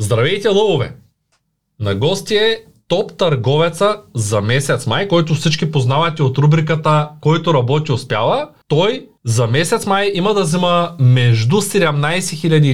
Здравейте, 0.00 0.48
лъвове! 0.48 0.92
На 1.80 1.94
гости 1.94 2.34
е 2.34 2.58
топ 2.88 3.16
търговеца 3.16 3.96
за 4.14 4.40
месец 4.40 4.86
май, 4.86 5.08
който 5.08 5.34
всички 5.34 5.70
познавате 5.70 6.22
от 6.22 6.38
рубриката 6.38 7.08
Който 7.20 7.54
работи 7.54 7.92
успява. 7.92 8.48
Той 8.68 9.06
за 9.24 9.46
месец 9.46 9.86
май 9.86 10.10
има 10.14 10.34
да 10.34 10.42
взема 10.42 10.90
между 11.00 11.56
17 11.56 12.20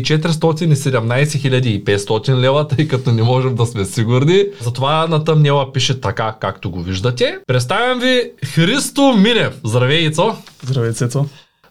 400 0.02 0.64
и 0.64 0.76
17 0.76 1.84
500 1.84 2.40
лева, 2.40 2.68
тъй 2.68 2.88
като 2.88 3.12
не 3.12 3.22
можем 3.22 3.54
да 3.54 3.66
сме 3.66 3.84
сигурни. 3.84 4.44
Затова 4.60 5.06
на 5.06 5.24
тъмнела 5.24 5.72
пише 5.72 6.00
така, 6.00 6.36
както 6.40 6.70
го 6.70 6.82
виждате. 6.82 7.38
Представям 7.46 8.00
ви 8.00 8.30
Христо 8.44 9.12
Минев. 9.18 9.60
Здравей, 9.64 9.98
Ицо! 9.98 10.36
Здравей, 10.62 10.92
Цецо! 10.92 11.26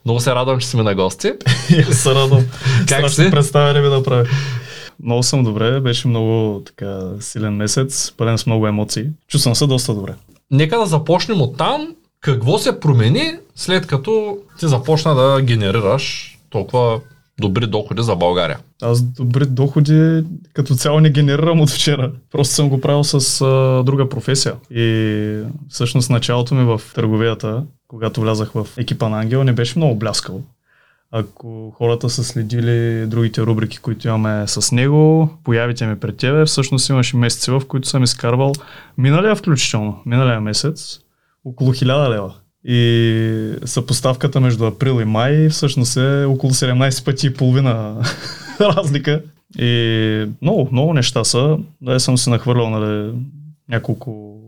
Много 0.06 0.20
се 0.20 0.36
радвам, 0.36 0.60
че 0.60 0.68
си 0.68 0.78
ми 0.78 0.84
на 0.84 0.96
гости. 0.96 1.32
Я 1.70 1.94
се 1.94 2.16
радвам. 2.16 2.46
Как 2.88 3.10
си? 3.10 3.32
представяне 3.32 3.82
ми 3.82 3.90
да 3.90 4.04
прави. 4.04 4.30
Много 5.04 5.24
съм 5.24 5.44
добре, 5.44 5.80
беше 5.80 6.08
много 6.08 6.62
така 6.66 7.02
силен 7.20 7.54
месец, 7.54 8.14
пълен 8.18 8.38
с 8.38 8.46
много 8.46 8.68
емоции. 8.68 9.06
Чувствам 9.28 9.56
се 9.56 9.68
доста 9.68 9.94
добре. 9.94 10.14
Нека 10.52 10.80
да 10.80 10.86
започнем 10.86 11.42
от 11.42 11.58
там. 11.58 11.96
Какво 12.22 12.58
се 12.58 12.80
промени 12.80 13.34
след 13.56 13.88
като 13.88 14.38
ти 14.60 14.68
започна 14.68 15.16
да 15.16 15.42
генерираш 15.42 16.38
толкова 16.50 17.00
добри 17.40 17.68
доходи 17.68 18.04
за 18.04 18.16
България? 18.16 18.60
Аз 18.82 19.02
добри 19.02 19.46
доходи 19.46 20.24
като 20.54 20.76
цяло 20.76 21.00
не 21.00 21.10
генерирам 21.10 21.62
от 21.62 21.70
вчера. 21.70 22.12
Просто 22.32 22.56
съм 22.56 22.70
го 22.70 22.82
правил 22.82 23.04
с 23.04 23.42
а, 23.42 23.84
друга 23.84 24.10
професия. 24.10 24.56
И 24.72 25.42
всъщност 25.70 26.10
началото 26.10 26.56
ми 26.56 26.64
в 26.64 26.82
търговията, 26.96 27.64
когато 27.88 28.22
влязах 28.22 28.52
в 28.52 28.68
екипа 28.78 29.10
на 29.10 29.20
Ангел, 29.20 29.44
не 29.44 29.54
беше 29.54 29.80
много 29.80 29.96
бляскал. 29.96 30.42
Ако 31.12 31.72
хората 31.72 32.10
са 32.10 32.24
следили 32.24 33.06
другите 33.08 33.42
рубрики, 33.42 33.78
които 33.78 34.08
имаме 34.08 34.48
с 34.48 34.72
него, 34.72 35.30
появите 35.44 35.88
ми 35.88 36.00
пред 36.00 36.18
тебе, 36.18 36.46
всъщност 36.46 36.90
имаше 36.90 37.18
месеци, 37.18 37.52
в 37.52 37.62
които 37.68 37.88
съм 37.88 38.04
изкарвал 38.04 38.54
миналия 38.98 39.36
включително, 39.36 40.02
миналия 40.06 40.42
месец, 40.42 41.00
около 41.46 41.74
1000 41.74 42.10
лева. 42.10 42.34
И 42.64 43.54
съпоставката 43.66 44.40
между 44.40 44.66
април 44.66 45.02
и 45.02 45.06
май 45.06 45.50
всъщност 45.50 45.98
е 45.98 46.26
около 46.26 46.54
17 46.54 47.06
пъти 47.06 47.28
и 47.28 47.34
половина 47.34 48.04
разлика. 48.62 49.22
И 49.60 50.28
много, 50.42 50.70
много 50.72 50.94
неща 50.94 51.24
са. 51.24 51.58
Да, 51.82 52.00
съм 52.00 52.18
се 52.18 52.30
нахвърлял 52.30 52.70
нали, 52.70 53.14
няколко 53.70 54.40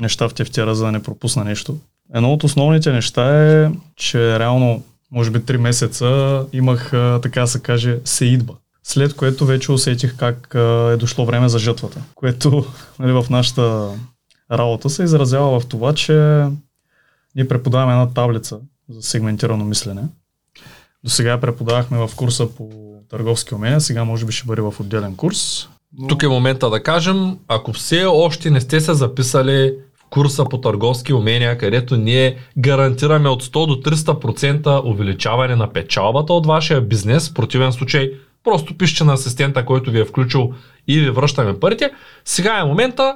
неща 0.00 0.28
в 0.28 0.34
тефтера, 0.34 0.74
за 0.74 0.84
да 0.84 0.92
не 0.92 1.02
пропусна 1.02 1.44
нещо. 1.44 1.78
Едно 2.14 2.32
от 2.32 2.44
основните 2.44 2.92
неща 2.92 3.48
е, 3.48 3.70
че 3.96 4.38
реално 4.38 4.82
може 5.10 5.30
би 5.30 5.38
3 5.38 5.56
месеца 5.56 6.46
имах, 6.52 6.90
така 7.22 7.46
се 7.46 7.60
каже, 7.60 7.98
сеидба. 8.04 8.54
След 8.82 9.14
което 9.14 9.46
вече 9.46 9.72
усетих 9.72 10.16
как 10.16 10.54
е 10.92 10.96
дошло 10.96 11.26
време 11.26 11.48
за 11.48 11.58
жътвата, 11.58 12.02
което 12.14 12.66
нали, 12.98 13.12
в 13.12 13.26
нашата 13.30 13.88
работа 14.52 14.90
се 14.90 15.02
изразява 15.02 15.60
в 15.60 15.66
това, 15.66 15.94
че 15.94 16.44
ние 17.34 17.48
преподаваме 17.48 17.92
една 17.92 18.10
таблица 18.10 18.58
за 18.88 19.02
сегментирано 19.02 19.64
мислене. 19.64 20.02
До 21.04 21.10
сега 21.10 21.40
преподавахме 21.40 21.98
в 21.98 22.10
курса 22.16 22.48
по 22.54 22.70
търговски 23.10 23.54
умения, 23.54 23.80
сега 23.80 24.04
може 24.04 24.26
би 24.26 24.32
ще 24.32 24.46
бъде 24.46 24.62
в 24.62 24.74
отделен 24.80 25.16
курс. 25.16 25.68
Но... 25.98 26.08
Тук 26.08 26.22
е 26.22 26.28
момента 26.28 26.70
да 26.70 26.82
кажем, 26.82 27.38
ако 27.48 27.72
все 27.72 28.04
още 28.04 28.50
не 28.50 28.60
сте 28.60 28.80
се 28.80 28.94
записали 28.94 29.74
курса 30.10 30.44
по 30.44 30.60
търговски 30.60 31.12
умения, 31.12 31.58
където 31.58 31.96
ние 31.96 32.36
гарантираме 32.58 33.28
от 33.28 33.42
100 33.42 33.66
до 33.66 33.90
300% 33.90 34.84
увеличаване 34.84 35.56
на 35.56 35.72
печалбата 35.72 36.32
от 36.32 36.46
вашия 36.46 36.80
бизнес. 36.80 37.28
В 37.28 37.34
противен 37.34 37.72
случай 37.72 38.12
просто 38.44 38.76
пишете 38.76 39.04
на 39.04 39.12
асистента, 39.12 39.64
който 39.64 39.90
ви 39.90 40.00
е 40.00 40.04
включил 40.04 40.52
и 40.88 41.00
ви 41.00 41.10
връщаме 41.10 41.60
парите. 41.60 41.90
Сега 42.24 42.58
е 42.58 42.64
момента, 42.64 43.14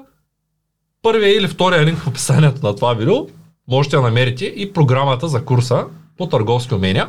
първия 1.03 1.37
или 1.37 1.49
втория 1.49 1.85
линк 1.85 1.99
в 1.99 2.07
описанието 2.07 2.67
на 2.67 2.77
това 2.77 2.95
видео, 2.95 3.27
можете 3.69 3.97
да 3.97 4.03
намерите 4.03 4.45
и 4.45 4.73
програмата 4.73 5.29
за 5.29 5.45
курса 5.45 5.85
по 6.19 6.27
търговски 6.27 6.75
умения. 6.75 7.09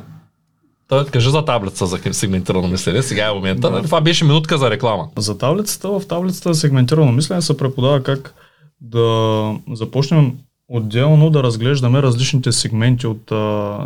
Та, 0.88 1.06
кажи 1.06 1.30
за 1.30 1.46
таблица 1.46 1.86
за 1.86 2.00
сегментирано 2.12 2.68
мислене. 2.68 3.02
Сега 3.02 3.30
е 3.30 3.34
момента. 3.34 3.72
Да. 3.72 3.82
Това 3.82 4.02
беше 4.02 4.26
минутка 4.26 4.58
за 4.58 4.70
реклама. 4.70 5.08
За 5.18 5.38
таблицата, 5.38 5.88
в 5.88 6.02
таблицата 6.08 6.54
за 6.54 6.60
сегментирано 6.60 7.12
мислене 7.12 7.42
се 7.42 7.58
преподава 7.58 8.04
как 8.04 8.34
да 8.84 9.56
започнем 9.72 10.38
отделно 10.68 11.30
да 11.30 11.44
разглеждаме 11.44 12.02
различните 12.02 12.52
сегменти 12.52 13.08
от 13.08 13.32
а, 13.32 13.36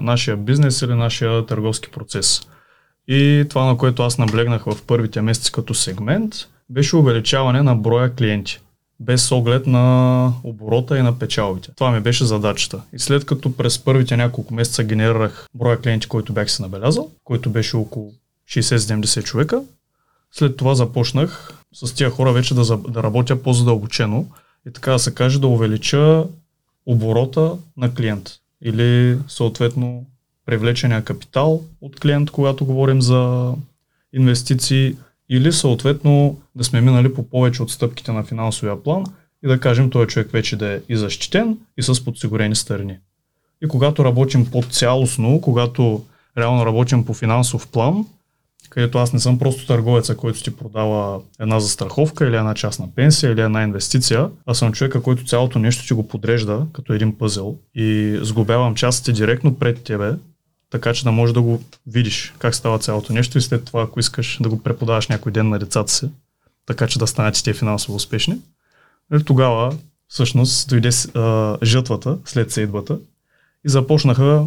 нашия 0.02 0.38
бизнес 0.38 0.82
или 0.82 0.94
нашия 0.94 1.46
търговски 1.46 1.92
процес. 1.92 2.42
И 3.08 3.46
това, 3.50 3.66
на 3.66 3.78
което 3.78 4.04
аз 4.04 4.18
наблегнах 4.18 4.64
в 4.64 4.78
първите 4.88 5.22
месеци 5.22 5.52
като 5.52 5.74
сегмент, 5.74 6.34
беше 6.70 6.96
увеличаване 6.96 7.62
на 7.62 7.76
броя 7.76 8.16
клиенти, 8.16 8.60
без 9.00 9.32
оглед 9.32 9.68
на 9.68 10.34
оборота 10.44 10.98
и 10.98 11.02
на 11.02 11.20
печалбите. 11.20 11.72
Това 11.76 11.92
ми 11.92 12.00
беше 12.00 12.26
задачата. 12.26 12.82
И 12.94 13.00
след 13.00 13.26
като 13.26 13.58
през 13.58 13.80
първите 13.80 14.18
няколко 14.18 14.54
месеца 14.54 14.84
генерирах 14.84 15.48
броя 15.54 15.82
клиенти, 15.82 16.08
който 16.08 16.34
бях 16.34 16.52
се 16.52 16.62
набелязал, 16.62 17.12
който 17.24 17.50
беше 17.50 17.78
около 17.78 18.12
60-70 18.50 19.24
човека, 19.24 19.64
след 20.32 20.58
това 20.58 20.76
започнах 20.76 21.54
с 21.74 21.94
тия 21.94 22.10
хора 22.10 22.34
вече 22.34 22.54
да, 22.54 22.78
да 22.78 23.04
работя 23.04 23.44
по-задълбочено, 23.44 24.26
и 24.68 24.74
така 24.74 24.92
да 24.92 25.00
се 25.00 25.14
каже 25.14 25.40
да 25.40 25.48
увелича 25.48 26.26
оборота 26.86 27.58
на 27.78 27.94
клиент 27.94 28.32
или 28.62 29.18
съответно 29.28 30.06
привлечения 30.46 31.04
капитал 31.04 31.64
от 31.82 32.00
клиент, 32.00 32.32
когато 32.32 32.66
говорим 32.66 33.02
за 33.02 33.54
инвестиции 34.14 34.96
или 35.30 35.52
съответно 35.52 36.42
да 36.56 36.64
сме 36.64 36.82
минали 36.82 37.14
по 37.14 37.30
повече 37.30 37.64
от 37.64 37.72
стъпките 37.72 38.12
на 38.12 38.24
финансовия 38.24 38.84
план 38.84 39.06
и 39.44 39.48
да 39.48 39.60
кажем 39.60 39.90
този 39.90 40.08
човек 40.08 40.32
вече 40.32 40.56
да 40.56 40.74
е 40.74 40.80
и 40.90 40.98
защитен 40.98 41.58
и 41.78 41.84
с 41.84 42.06
подсигурени 42.06 42.56
страни. 42.56 42.98
И 43.64 43.68
когато 43.68 44.06
работим 44.06 44.52
по-цялостно, 44.52 45.42
когато 45.42 46.06
реално 46.38 46.66
работим 46.66 47.06
по 47.06 47.14
финансов 47.14 47.68
план, 47.68 48.06
където 48.70 48.98
аз 48.98 49.14
не 49.14 49.20
съм 49.20 49.40
просто 49.40 49.68
търговеца, 49.68 50.18
който 50.18 50.44
ти 50.44 50.56
продава 50.56 51.22
една 51.40 51.60
застраховка 51.60 52.28
или 52.28 52.36
една 52.36 52.54
частна 52.54 52.88
пенсия 52.96 53.32
или 53.32 53.42
една 53.42 53.64
инвестиция, 53.64 54.30
а 54.46 54.54
съм 54.54 54.74
човека, 54.74 55.02
който 55.02 55.26
цялото 55.26 55.60
нещо 55.60 55.88
ти 55.88 55.94
го 55.94 56.08
подрежда 56.08 56.66
като 56.74 56.94
един 56.94 57.18
пъзел 57.18 57.56
и 57.76 58.20
сглобявам 58.22 58.76
частите 58.76 59.12
директно 59.12 59.56
пред 59.60 59.84
тебе, 59.84 60.14
така 60.70 60.94
че 60.94 61.04
да 61.04 61.12
можеш 61.12 61.34
да 61.34 61.42
го 61.42 61.64
видиш 61.88 62.34
как 62.40 62.56
става 62.56 62.80
цялото 62.80 63.14
нещо 63.14 63.38
и 63.38 63.42
след 63.42 63.66
това, 63.66 63.82
ако 63.82 64.00
искаш 64.00 64.38
да 64.42 64.50
го 64.50 64.64
преподаваш 64.64 65.08
някой 65.08 65.32
ден 65.32 65.50
на 65.50 65.60
децата 65.60 65.92
си, 65.92 66.10
така 66.66 66.88
че 66.88 67.00
да 67.00 67.08
станете 67.08 67.44
те 67.44 67.54
финансово 67.54 67.96
успешни. 67.96 68.38
И 69.20 69.24
тогава 69.24 69.78
всъщност 70.08 70.70
дойде 70.70 70.90
а, 71.16 71.58
жътвата 71.64 72.18
след 72.26 72.52
сейдбата 72.52 73.00
и 73.66 73.70
започнаха 73.70 74.46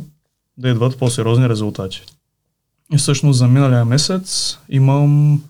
да 0.59 0.69
идват 0.69 0.98
по-сериозни 0.98 1.48
резултати. 1.48 2.03
И 2.92 2.96
всъщност 2.96 3.38
за 3.38 3.48
миналия 3.48 3.84
месец 3.84 4.58
имам 4.68 5.42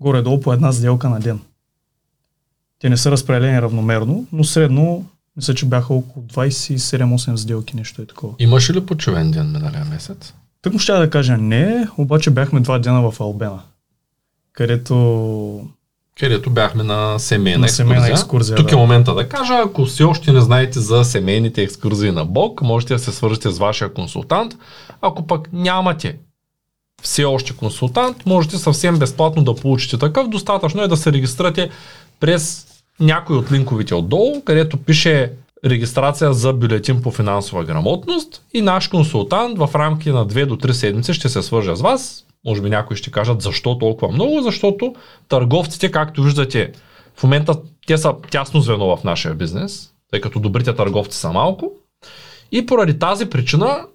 горе-долу 0.00 0.40
по 0.40 0.52
една 0.52 0.72
сделка 0.72 1.08
на 1.08 1.20
ден. 1.20 1.40
Те 2.78 2.88
не 2.88 2.96
са 2.96 3.10
разпределени 3.10 3.62
равномерно, 3.62 4.26
но 4.32 4.44
средно 4.44 5.06
мисля, 5.36 5.54
че 5.54 5.66
бяха 5.66 5.94
около 5.94 6.26
27-8 6.26 7.34
сделки, 7.34 7.76
нещо 7.76 8.02
е 8.02 8.06
такова. 8.06 8.34
Имаше 8.38 8.74
ли 8.74 8.86
почивен 8.86 9.30
ден 9.30 9.52
миналия 9.52 9.84
месец? 9.84 10.34
Так 10.62 10.72
му 10.72 10.78
ще 10.78 10.92
да 10.92 11.10
кажа 11.10 11.36
не, 11.36 11.88
обаче 11.96 12.30
бяхме 12.30 12.60
два 12.60 12.78
дена 12.78 13.10
в 13.10 13.20
Албена, 13.20 13.60
където 14.52 15.68
където 16.20 16.50
бяхме 16.50 16.82
на 16.82 17.18
семейна, 17.18 17.60
на 17.60 17.68
семейна 17.68 17.96
екскурзия. 17.96 18.12
екскурзия. 18.12 18.56
Тук 18.56 18.68
е 18.68 18.70
да. 18.70 18.76
е 18.76 18.80
момента 18.80 19.14
да 19.14 19.28
кажа, 19.28 19.54
ако 19.64 19.84
все 19.84 20.04
още 20.04 20.32
не 20.32 20.40
знаете 20.40 20.80
за 20.80 21.04
семейните 21.04 21.62
екскурзии 21.62 22.10
на 22.10 22.24
Бог, 22.24 22.62
можете 22.62 22.94
да 22.94 22.98
се 22.98 23.12
свържете 23.12 23.50
с 23.50 23.58
вашия 23.58 23.94
консултант. 23.94 24.54
Ако 25.00 25.26
пък 25.26 25.48
нямате 25.52 26.18
все 27.02 27.24
още 27.24 27.56
консултант, 27.56 28.26
можете 28.26 28.58
съвсем 28.58 28.98
безплатно 28.98 29.44
да 29.44 29.54
получите 29.54 29.98
такъв. 29.98 30.28
Достатъчно 30.28 30.82
е 30.82 30.88
да 30.88 30.96
се 30.96 31.12
регистрирате 31.12 31.70
през 32.20 32.66
някой 33.00 33.36
от 33.36 33.52
линковите 33.52 33.94
отдолу, 33.94 34.42
където 34.44 34.76
пише 34.76 35.32
регистрация 35.64 36.32
за 36.32 36.52
бюлетин 36.52 37.02
по 37.02 37.10
финансова 37.10 37.64
грамотност 37.64 38.42
и 38.54 38.62
наш 38.62 38.88
консултант 38.88 39.58
в 39.58 39.70
рамки 39.74 40.10
на 40.10 40.26
2 40.26 40.46
до 40.46 40.56
3 40.56 40.72
седмици 40.72 41.14
ще 41.14 41.28
се 41.28 41.42
свържа 41.42 41.76
с 41.76 41.80
вас. 41.80 42.24
Може 42.46 42.62
би 42.62 42.70
някои 42.70 42.96
ще 42.96 43.10
кажат 43.10 43.42
защо 43.42 43.78
толкова 43.78 44.12
много, 44.12 44.40
защото 44.42 44.94
търговците, 45.28 45.90
както 45.90 46.22
виждате, 46.22 46.72
в 47.16 47.22
момента 47.22 47.54
те 47.86 47.98
са 47.98 48.14
тясно 48.30 48.60
звено 48.60 48.96
в 48.96 49.04
нашия 49.04 49.34
бизнес, 49.34 49.90
тъй 50.10 50.20
като 50.20 50.40
добрите 50.40 50.74
търговци 50.74 51.18
са 51.18 51.32
малко. 51.32 51.72
И 52.52 52.66
поради 52.66 52.98
тази 52.98 53.26
причина 53.26 53.86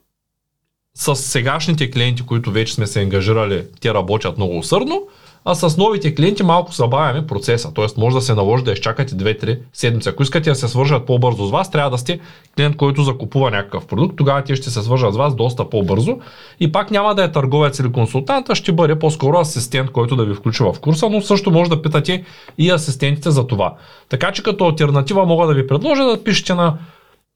с 0.96 1.16
сегашните 1.16 1.92
клиенти, 1.92 2.24
които 2.26 2.52
вече 2.52 2.74
сме 2.74 2.88
се 2.88 3.02
ангажирали, 3.02 3.64
те 3.82 3.94
работят 3.94 4.38
много 4.38 4.58
усърдно, 4.58 5.08
а 5.48 5.56
с 5.56 5.78
новите 5.78 6.16
клиенти 6.16 6.44
малко 6.44 6.72
забавяме 6.72 7.28
процеса. 7.28 7.74
Тоест 7.74 7.98
може 7.98 8.16
да 8.16 8.22
се 8.22 8.34
наложи 8.34 8.64
да 8.64 8.72
изчакате 8.72 9.16
2-3 9.16 9.60
седмици. 9.74 10.10
Ако 10.10 10.24
искате 10.24 10.50
да 10.50 10.56
се 10.56 10.68
свържат 10.68 11.06
по-бързо 11.06 11.46
с 11.46 11.52
вас, 11.52 11.72
трябва 11.72 11.90
да 11.90 11.98
сте 11.98 12.20
клиент, 12.58 12.76
който 12.76 13.04
закупува 13.04 13.52
някакъв 13.52 13.86
продукт. 13.86 14.16
Тогава 14.18 14.44
те 14.44 14.56
ще 14.56 14.70
се 14.70 14.82
свържат 14.82 15.14
с 15.14 15.18
вас 15.18 15.36
доста 15.36 15.70
по-бързо. 15.70 16.18
И 16.60 16.72
пак 16.72 16.92
няма 16.92 17.16
да 17.16 17.24
е 17.24 17.32
търговец 17.32 17.80
или 17.80 17.92
консултант, 17.92 18.50
а 18.50 18.56
ще 18.56 18.72
бъде 18.72 19.00
по-скоро 19.00 19.40
асистент, 19.40 19.92
който 19.92 20.16
да 20.16 20.26
ви 20.26 20.34
включва 20.34 20.74
в 20.74 20.80
курса, 20.80 21.10
но 21.10 21.22
също 21.22 21.52
може 21.52 21.70
да 21.70 21.82
питате 21.82 22.24
и 22.58 22.70
асистентите 22.70 23.32
за 23.32 23.48
това. 23.48 23.74
Така 24.10 24.32
че 24.32 24.44
като 24.44 24.66
альтернатива 24.66 25.26
мога 25.26 25.48
да 25.48 25.54
ви 25.54 25.68
предложа 25.68 26.04
да 26.04 26.24
пишете 26.24 26.54
на 26.54 26.78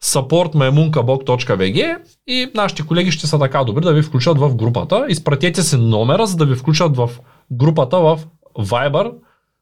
supportmaimunkabok.bg 0.04 1.98
и 2.28 2.52
нашите 2.56 2.88
колеги 2.88 3.12
ще 3.12 3.28
са 3.28 3.40
така 3.40 3.64
добри 3.64 3.84
да 3.84 3.94
ви 3.94 4.02
включат 4.02 4.40
в 4.40 4.56
групата. 4.56 5.06
Изпратете 5.10 5.64
си 5.64 5.78
номера, 5.78 6.28
за 6.28 6.38
да 6.38 6.46
ви 6.46 6.56
включат 6.56 6.98
в 6.98 7.10
групата 7.52 8.00
в 8.00 8.20
Viber 8.60 9.14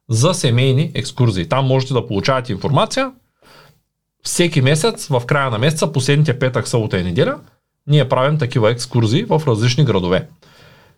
за 0.10 0.34
семейни 0.34 0.92
екскурзии. 0.96 1.50
Там 1.50 1.66
можете 1.66 1.94
да 1.94 2.08
получавате 2.08 2.52
информация. 2.52 3.12
Всеки 4.24 4.62
месец, 4.62 5.08
в 5.08 5.24
края 5.26 5.52
на 5.52 5.58
месеца, 5.58 5.92
последните 5.92 6.40
петък, 6.40 6.68
събота 6.68 7.00
и 7.00 7.04
неделя, 7.04 7.40
ние 7.88 8.10
правим 8.10 8.38
такива 8.38 8.72
екскурзии 8.72 9.24
в 9.24 9.42
различни 9.48 9.86
градове. 9.86 10.28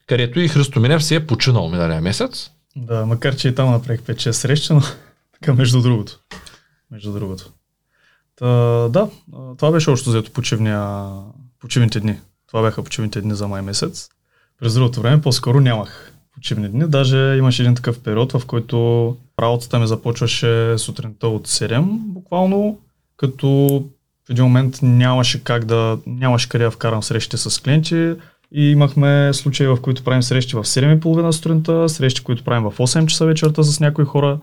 Където 0.07 0.39
и 0.39 0.47
Христо 0.47 0.79
Минев 0.79 1.03
си 1.03 1.15
е 1.15 1.27
починал 1.27 1.69
миналия 1.69 2.01
месец. 2.01 2.51
Да, 2.75 3.05
макар 3.05 3.35
че 3.35 3.47
и 3.47 3.55
там 3.55 3.71
направих 3.71 4.01
5-6 4.01 4.31
срещи, 4.31 4.73
но 4.73 4.81
така 5.33 5.53
между 5.53 5.81
другото. 5.81 6.19
Между 6.91 7.13
другото. 7.13 7.51
Та, 8.39 8.47
да, 8.89 9.09
това 9.57 9.71
беше 9.71 9.89
още 9.89 10.09
взето 10.09 10.31
почивния, 10.31 11.07
почивните 11.59 11.99
дни. 11.99 12.19
Това 12.47 12.61
бяха 12.61 12.83
почивните 12.83 13.21
дни 13.21 13.35
за 13.35 13.47
май 13.47 13.61
месец. 13.61 14.09
През 14.59 14.73
другото 14.73 15.01
време 15.01 15.21
по-скоро 15.21 15.59
нямах 15.59 16.13
почивни 16.33 16.69
дни. 16.69 16.87
Даже 16.87 17.17
имаше 17.17 17.61
един 17.61 17.75
такъв 17.75 17.99
период, 17.99 18.31
в 18.31 18.45
който 18.45 19.17
работата 19.39 19.79
ми 19.79 19.87
започваше 19.87 20.77
сутринта 20.77 21.27
от 21.27 21.47
7, 21.47 21.83
буквално, 21.89 22.79
като 23.17 23.83
в 24.27 24.29
един 24.29 24.43
момент 24.43 24.79
нямаше 24.81 25.43
как 25.43 25.65
да, 25.65 25.97
нямаше 26.05 26.49
къде 26.49 26.63
да 26.63 26.71
вкарам 26.71 27.03
срещи 27.03 27.37
с 27.37 27.61
клиенти 27.63 28.13
и 28.51 28.71
имахме 28.71 29.33
случаи, 29.33 29.67
в 29.67 29.77
които 29.81 30.03
правим 30.03 30.23
срещи 30.23 30.55
в 30.55 30.63
7.30 30.63 31.31
сутринта, 31.31 31.89
срещи, 31.89 32.23
които 32.23 32.43
правим 32.43 32.69
в 32.69 32.77
8 32.77 33.05
часа 33.05 33.25
вечерта 33.25 33.63
с 33.63 33.79
някои 33.79 34.05
хора, 34.05 34.39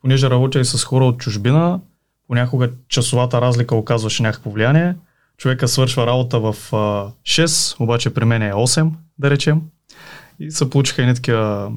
понеже 0.00 0.30
работя 0.30 0.60
и 0.60 0.64
с 0.64 0.84
хора 0.84 1.04
от 1.04 1.18
чужбина, 1.18 1.80
понякога 2.30 2.70
часовата 2.88 3.40
разлика 3.40 3.76
оказваше 3.76 4.22
някакво 4.22 4.50
влияние. 4.50 4.94
Човека 5.36 5.68
свършва 5.68 6.06
работа 6.06 6.40
в 6.40 6.54
6, 7.22 7.80
обаче 7.80 8.14
при 8.14 8.24
мен 8.24 8.42
е 8.42 8.52
8, 8.52 8.90
да 9.18 9.30
речем. 9.30 9.62
И 10.40 10.50
се 10.50 10.70
получиха 10.70 11.02
и 11.02 11.14
такива 11.14 11.72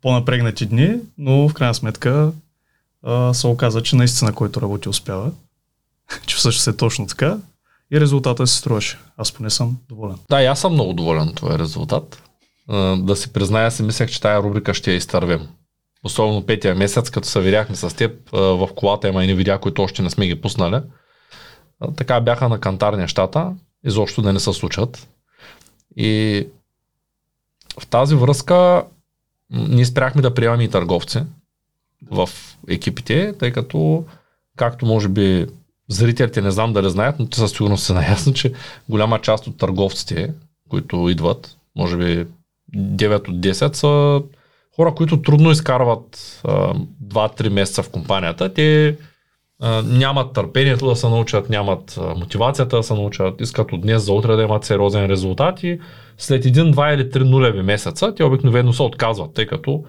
по-напрегнати 0.00 0.66
дни, 0.66 0.96
но 1.18 1.48
в 1.48 1.54
крайна 1.54 1.74
сметка 1.74 2.32
се 3.32 3.46
оказа, 3.46 3.82
че 3.82 3.96
наистина 3.96 4.32
който 4.32 4.60
работи 4.60 4.88
успява. 4.88 5.30
Чувстваше 6.26 6.62
се 6.62 6.76
точно 6.76 7.06
така 7.06 7.38
и 7.92 8.00
резултата 8.00 8.46
се 8.46 8.58
струваше. 8.58 8.98
Аз 9.16 9.32
поне 9.32 9.50
съм 9.50 9.76
доволен. 9.88 10.16
Да, 10.30 10.42
и 10.42 10.46
аз 10.46 10.60
съм 10.60 10.72
много 10.72 10.92
доволен 10.92 11.28
от 11.28 11.36
това 11.36 11.58
резултат. 11.58 12.22
да 12.98 13.16
си 13.16 13.32
призная, 13.32 13.70
си 13.70 13.82
мислех, 13.82 14.10
че 14.10 14.20
тая 14.20 14.42
рубрика 14.42 14.74
ще 14.74 14.90
я 14.90 14.96
изтървем. 14.96 15.48
Особено 16.04 16.46
петия 16.46 16.74
месец, 16.74 17.10
като 17.10 17.28
се 17.28 17.40
видяхме 17.40 17.76
с 17.76 17.96
теб 17.96 18.30
в 18.32 18.68
колата, 18.76 19.08
има 19.08 19.24
и 19.24 19.34
видя, 19.34 19.58
които 19.58 19.82
още 19.82 20.02
не 20.02 20.10
сме 20.10 20.26
ги 20.26 20.40
пуснали. 20.40 20.80
Така 21.96 22.20
бяха 22.20 22.48
на 22.48 22.60
кантар 22.60 22.94
нещата, 22.94 23.52
изобщо 23.84 24.22
да 24.22 24.32
не 24.32 24.40
се 24.40 24.52
случат. 24.52 25.08
И 25.96 26.46
в 27.80 27.86
тази 27.86 28.14
връзка 28.14 28.84
ние 29.50 29.84
спряхме 29.84 30.22
да 30.22 30.34
приемаме 30.34 30.64
и 30.64 30.70
търговци 30.70 31.22
в 32.10 32.28
екипите, 32.68 33.34
тъй 33.38 33.52
като, 33.52 34.04
както 34.56 34.86
може 34.86 35.08
би 35.08 35.46
зрителите 35.88 36.42
не 36.42 36.50
знам 36.50 36.72
дали 36.72 36.90
знаят, 36.90 37.18
но 37.18 37.28
те 37.28 37.38
със 37.38 37.50
сигурност 37.50 37.84
са 37.84 37.94
наясно, 37.94 38.32
че 38.32 38.52
голяма 38.88 39.20
част 39.20 39.46
от 39.46 39.58
търговците, 39.58 40.34
които 40.68 41.08
идват, 41.08 41.56
може 41.76 41.96
би 41.96 42.26
9 42.76 43.28
от 43.28 43.40
10 43.40 43.74
са 43.74 44.22
хора, 44.76 44.94
които 44.94 45.22
трудно 45.22 45.50
изкарват 45.50 46.42
2-3 47.04 47.48
месеца 47.48 47.82
в 47.82 47.90
компанията. 47.90 48.54
Те 48.54 48.96
а, 49.62 49.82
нямат 49.82 50.32
търпението 50.32 50.88
да 50.88 50.96
се 50.96 51.08
научат, 51.08 51.50
нямат 51.50 51.98
а, 52.00 52.14
мотивацията 52.14 52.76
да 52.76 52.82
се 52.82 52.94
научат, 52.94 53.40
искат 53.40 53.72
от 53.72 53.80
днес 53.80 54.02
за 54.02 54.12
утре 54.12 54.36
да 54.36 54.42
имат 54.42 54.64
сериозен 54.64 55.06
резултат 55.06 55.62
и 55.62 55.80
след 56.18 56.46
един, 56.46 56.70
два 56.70 56.92
или 56.92 57.10
три 57.10 57.24
нулеви 57.24 57.62
месеца 57.62 58.14
те 58.14 58.24
обикновено 58.24 58.72
се 58.72 58.82
отказват, 58.82 59.34
тъй 59.34 59.46
като 59.46 59.84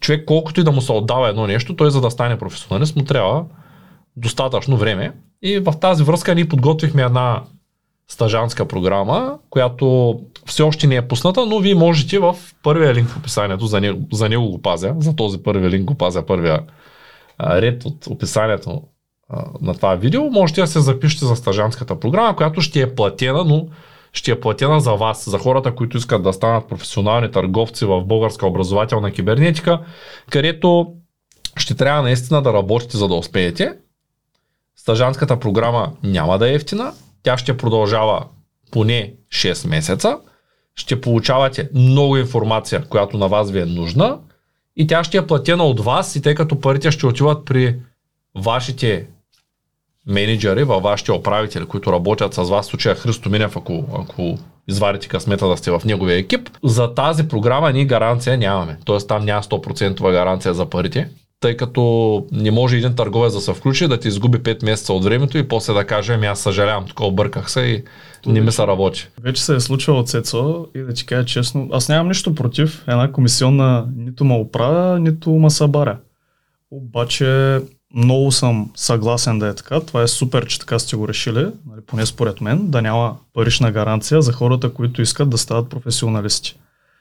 човек 0.00 0.24
колкото 0.26 0.60
и 0.60 0.64
да 0.64 0.72
му 0.72 0.80
се 0.80 0.92
отдава 0.92 1.28
едно 1.28 1.46
нещо, 1.46 1.76
той 1.76 1.90
за 1.90 2.00
да 2.00 2.10
стане 2.10 2.38
професионалист 2.38 2.96
му 2.96 3.04
трябва 3.04 3.44
достатъчно 4.16 4.76
време. 4.76 5.12
И 5.42 5.58
в 5.58 5.74
тази 5.80 6.04
връзка 6.04 6.34
ние 6.34 6.48
подготвихме 6.48 7.02
една 7.02 7.42
стажанска 8.10 8.68
програма, 8.68 9.38
която 9.50 10.16
все 10.46 10.62
още 10.62 10.86
не 10.86 10.96
е 10.96 11.08
пусната, 11.08 11.46
но 11.46 11.58
вие 11.58 11.74
можете 11.74 12.18
в 12.18 12.36
първия 12.62 12.94
линк 12.94 13.08
в 13.08 13.16
описанието, 13.16 13.66
за 13.66 13.80
него, 13.80 14.00
за 14.12 14.28
него 14.28 14.50
го 14.50 14.62
пазя, 14.62 14.94
за 14.98 15.16
този 15.16 15.38
първи 15.38 15.70
линк 15.70 15.84
го 15.84 15.94
пазя 15.94 16.26
първия 16.26 16.60
а, 17.38 17.60
ред 17.60 17.84
от 17.84 18.06
описанието 18.06 18.82
а, 19.28 19.44
на 19.60 19.74
това 19.74 19.94
видео, 19.94 20.30
можете 20.30 20.60
да 20.60 20.66
се 20.66 20.80
запишете 20.80 21.24
за 21.24 21.36
стажанската 21.36 22.00
програма, 22.00 22.36
която 22.36 22.60
ще 22.60 22.80
е 22.80 22.94
платена, 22.94 23.44
но 23.44 23.66
ще 24.12 24.30
е 24.30 24.40
платена 24.40 24.80
за 24.80 24.92
вас, 24.92 25.30
за 25.30 25.38
хората, 25.38 25.74
които 25.74 25.96
искат 25.96 26.22
да 26.22 26.32
станат 26.32 26.68
професионални 26.68 27.30
търговци 27.30 27.84
в 27.84 28.04
българска 28.04 28.46
образователна 28.46 29.10
кибернетика, 29.10 29.80
където 30.30 30.94
ще 31.56 31.74
трябва 31.74 32.02
наистина 32.02 32.42
да 32.42 32.52
работите 32.52 32.96
за 32.96 33.08
да 33.08 33.14
успеете. 33.14 33.72
Стажанската 34.76 35.38
програма 35.38 35.92
няма 36.02 36.38
да 36.38 36.50
е 36.50 36.54
ефтина, 36.54 36.92
тя 37.22 37.38
ще 37.38 37.56
продължава 37.56 38.26
поне 38.70 39.14
6 39.32 39.68
месеца, 39.68 40.18
ще 40.74 41.00
получавате 41.00 41.68
много 41.74 42.16
информация, 42.16 42.84
която 42.84 43.18
на 43.18 43.28
вас 43.28 43.50
ви 43.50 43.60
е 43.60 43.66
нужна 43.66 44.18
и 44.76 44.86
тя 44.86 45.04
ще 45.04 45.16
е 45.16 45.26
платена 45.26 45.64
от 45.64 45.80
вас 45.80 46.16
и 46.16 46.22
тъй 46.22 46.34
като 46.34 46.60
парите 46.60 46.90
ще 46.90 47.06
отиват 47.06 47.44
при 47.44 47.76
вашите 48.34 49.06
менеджери, 50.06 50.64
във 50.64 50.82
вашите 50.82 51.12
управители, 51.12 51.64
които 51.64 51.92
работят 51.92 52.34
с 52.34 52.42
вас, 52.42 52.66
в 52.66 52.70
случая 52.70 52.94
Христо 52.94 53.30
Минев, 53.30 53.56
ако, 53.56 53.84
ако 53.94 54.38
извадите 54.68 55.08
късмета 55.08 55.48
да 55.48 55.56
сте 55.56 55.70
в 55.70 55.82
неговия 55.84 56.16
екип, 56.16 56.50
за 56.64 56.94
тази 56.94 57.28
програма 57.28 57.72
ние 57.72 57.84
гаранция 57.84 58.38
нямаме. 58.38 58.78
Тоест 58.84 59.08
там 59.08 59.24
няма 59.24 59.42
100% 59.42 60.12
гаранция 60.12 60.54
за 60.54 60.66
парите 60.66 61.08
тъй 61.40 61.56
като 61.56 62.26
не 62.32 62.50
може 62.50 62.76
един 62.76 62.94
търговец 62.94 63.32
да 63.32 63.40
се 63.40 63.52
включи, 63.52 63.88
да 63.88 64.00
ти 64.00 64.08
изгуби 64.08 64.38
5 64.38 64.64
месеца 64.64 64.92
от 64.92 65.04
времето 65.04 65.38
и 65.38 65.48
после 65.48 65.72
да 65.72 65.86
каже, 65.86 66.12
ами 66.12 66.26
аз 66.26 66.40
съжалявам, 66.40 66.84
тук 66.86 67.00
обърках 67.00 67.50
се 67.50 67.60
и 67.60 67.84
То 68.22 68.30
не 68.30 68.40
ми 68.40 68.52
се 68.52 68.66
работи. 68.66 69.08
Вече 69.22 69.42
се 69.42 69.54
е 69.54 69.60
случвало 69.60 70.02
Цецо 70.02 70.66
и 70.74 70.78
да 70.78 70.92
ти 70.92 71.06
кажа 71.06 71.24
честно, 71.24 71.68
аз 71.72 71.88
нямам 71.88 72.08
нищо 72.08 72.34
против 72.34 72.84
една 72.88 73.12
комисионна 73.12 73.88
нито 73.96 74.24
ма 74.24 74.36
оправя, 74.36 74.98
нито 74.98 75.30
ма 75.30 75.50
събаря. 75.50 75.98
Обаче 76.70 77.60
много 77.94 78.32
съм 78.32 78.70
съгласен 78.74 79.38
да 79.38 79.48
е 79.48 79.54
така. 79.54 79.80
Това 79.80 80.02
е 80.02 80.08
супер, 80.08 80.46
че 80.46 80.58
така 80.58 80.78
сте 80.78 80.96
го 80.96 81.08
решили, 81.08 81.40
нали, 81.40 81.80
поне 81.86 82.06
според 82.06 82.40
мен, 82.40 82.70
да 82.70 82.82
няма 82.82 83.16
парична 83.34 83.72
гаранция 83.72 84.22
за 84.22 84.32
хората, 84.32 84.72
които 84.72 85.02
искат 85.02 85.30
да 85.30 85.38
стават 85.38 85.68
професионалисти 85.68 86.56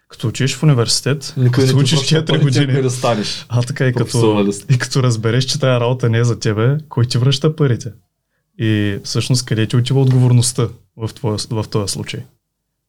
като 0.09 0.27
учиш 0.27 0.55
в 0.55 0.63
университет, 0.63 1.33
Никой 1.37 1.65
като 1.65 1.77
учиш 1.77 1.99
4 1.99 2.41
години 2.41 2.81
да 2.81 2.89
станеш. 2.89 3.45
А 3.49 3.61
така 3.61 3.87
и 3.87 3.93
като, 3.93 4.53
и 4.69 4.77
като 4.77 5.03
разбереш, 5.03 5.45
че 5.45 5.59
тази 5.59 5.79
работа 5.79 6.09
не 6.09 6.17
е 6.17 6.23
за 6.23 6.39
тебе, 6.39 6.77
кой 6.89 7.05
ти 7.05 7.17
връща 7.17 7.55
парите? 7.55 7.91
И 8.59 8.99
всъщност 9.03 9.45
къде 9.45 9.67
ти 9.67 9.75
отива 9.75 10.01
отговорността 10.01 10.67
в, 10.97 11.13
твоя, 11.13 11.37
в 11.49 11.65
този 11.69 11.91
случай? 11.91 12.19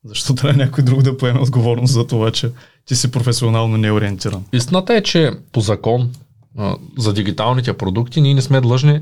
Защо 0.05 0.35
трябва 0.35 0.65
някой 0.65 0.85
друг 0.85 1.03
да 1.03 1.17
поеме 1.17 1.41
отговорност 1.41 1.93
за 1.93 2.07
това, 2.07 2.31
че 2.31 2.51
ти 2.85 2.97
си 2.97 3.11
професионално 3.11 3.77
неориентиран? 3.77 4.45
Истината 4.53 4.95
е, 4.95 5.03
че 5.03 5.31
по 5.53 5.61
закон 5.61 6.11
за 6.99 7.13
дигиталните 7.13 7.73
продукти 7.73 8.21
ние 8.21 8.35
не 8.35 8.43
сме 8.43 8.61
длъжни 8.61 9.01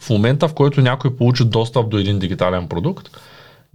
в 0.00 0.10
момента, 0.10 0.48
в 0.48 0.54
който 0.54 0.80
някой 0.80 1.16
получи 1.16 1.44
достъп 1.44 1.88
до 1.88 1.98
един 1.98 2.18
дигитален 2.18 2.68
продукт, 2.68 3.10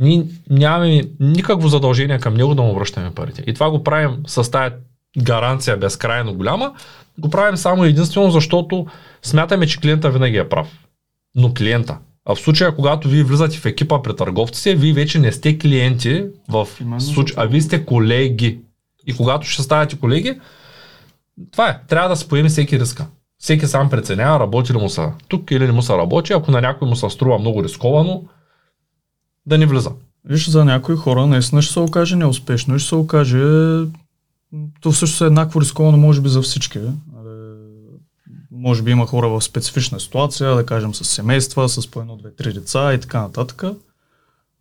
ние 0.01 0.25
нямаме 0.49 1.03
никакво 1.19 1.67
задължение 1.67 2.19
към 2.19 2.33
него 2.33 2.55
да 2.55 2.61
му 2.61 2.75
връщаме 2.75 3.11
парите. 3.11 3.43
И 3.47 3.53
това 3.53 3.71
го 3.71 3.83
правим 3.83 4.17
с 4.27 4.51
тази 4.51 4.75
гаранция 5.17 5.77
безкрайно 5.77 6.33
голяма, 6.33 6.73
го 7.19 7.29
правим 7.29 7.57
само 7.57 7.83
единствено, 7.83 8.31
защото 8.31 8.85
смятаме, 9.21 9.67
че 9.67 9.79
клиента 9.79 10.09
винаги 10.09 10.37
е 10.37 10.49
прав. 10.49 10.67
Но 11.35 11.53
клиента. 11.53 11.97
А 12.25 12.35
в 12.35 12.39
случая, 12.39 12.75
когато 12.75 13.09
вие 13.09 13.23
влизате 13.23 13.57
в 13.57 13.65
екипа 13.65 14.01
при 14.01 14.15
търговците, 14.15 14.75
вие 14.75 14.93
вече 14.93 15.19
не 15.19 15.31
сте 15.31 15.57
клиенти, 15.57 16.25
в 16.49 16.67
случай, 16.99 17.35
а 17.37 17.45
вие 17.45 17.61
сте 17.61 17.85
колеги. 17.85 18.59
И 19.07 19.13
когато 19.13 19.47
ще 19.47 19.63
ставате 19.63 19.99
колеги, 19.99 20.39
това 21.51 21.69
е. 21.69 21.79
Трябва 21.87 22.09
да 22.09 22.15
се 22.15 22.27
поеме 22.27 22.49
всеки 22.49 22.79
риска. 22.79 23.07
Всеки 23.39 23.67
сам 23.67 23.89
преценява, 23.89 24.39
работи 24.39 24.73
ли 24.73 24.77
му 24.77 24.89
са 24.89 25.11
тук 25.27 25.51
или 25.51 25.65
не 25.65 25.71
му 25.71 25.81
са 25.81 25.97
работи. 25.97 26.33
Ако 26.33 26.51
на 26.51 26.61
някой 26.61 26.87
му 26.87 26.95
се 26.95 27.09
струва 27.09 27.39
много 27.39 27.63
рисковано, 27.63 28.23
да 29.45 29.57
не 29.57 29.65
влиза. 29.65 29.91
Виж, 30.25 30.49
за 30.49 30.65
някои 30.65 30.95
хора 30.95 31.27
наистина 31.27 31.61
ще 31.61 31.73
се 31.73 31.79
окаже 31.79 32.15
неуспешно 32.15 32.75
и 32.75 32.79
ще 32.79 32.89
се 32.89 32.95
окаже 32.95 33.43
то 34.81 34.91
всъщност 34.91 35.21
е 35.21 35.25
еднакво 35.25 35.61
рисковано, 35.61 35.97
може 35.97 36.21
би, 36.21 36.29
за 36.29 36.41
всички. 36.41 36.79
Нали, 36.79 37.51
Може 38.51 38.81
би 38.81 38.91
има 38.91 39.07
хора 39.07 39.29
в 39.29 39.41
специфична 39.41 39.99
ситуация, 39.99 40.55
да 40.55 40.65
кажем 40.65 40.93
с 40.93 41.03
семейства, 41.03 41.69
с 41.69 41.87
по 41.87 42.01
едно, 42.01 42.15
две, 42.15 42.35
три 42.35 42.53
деца 42.53 42.93
и 42.93 42.99
така 42.99 43.21
нататък. 43.21 43.63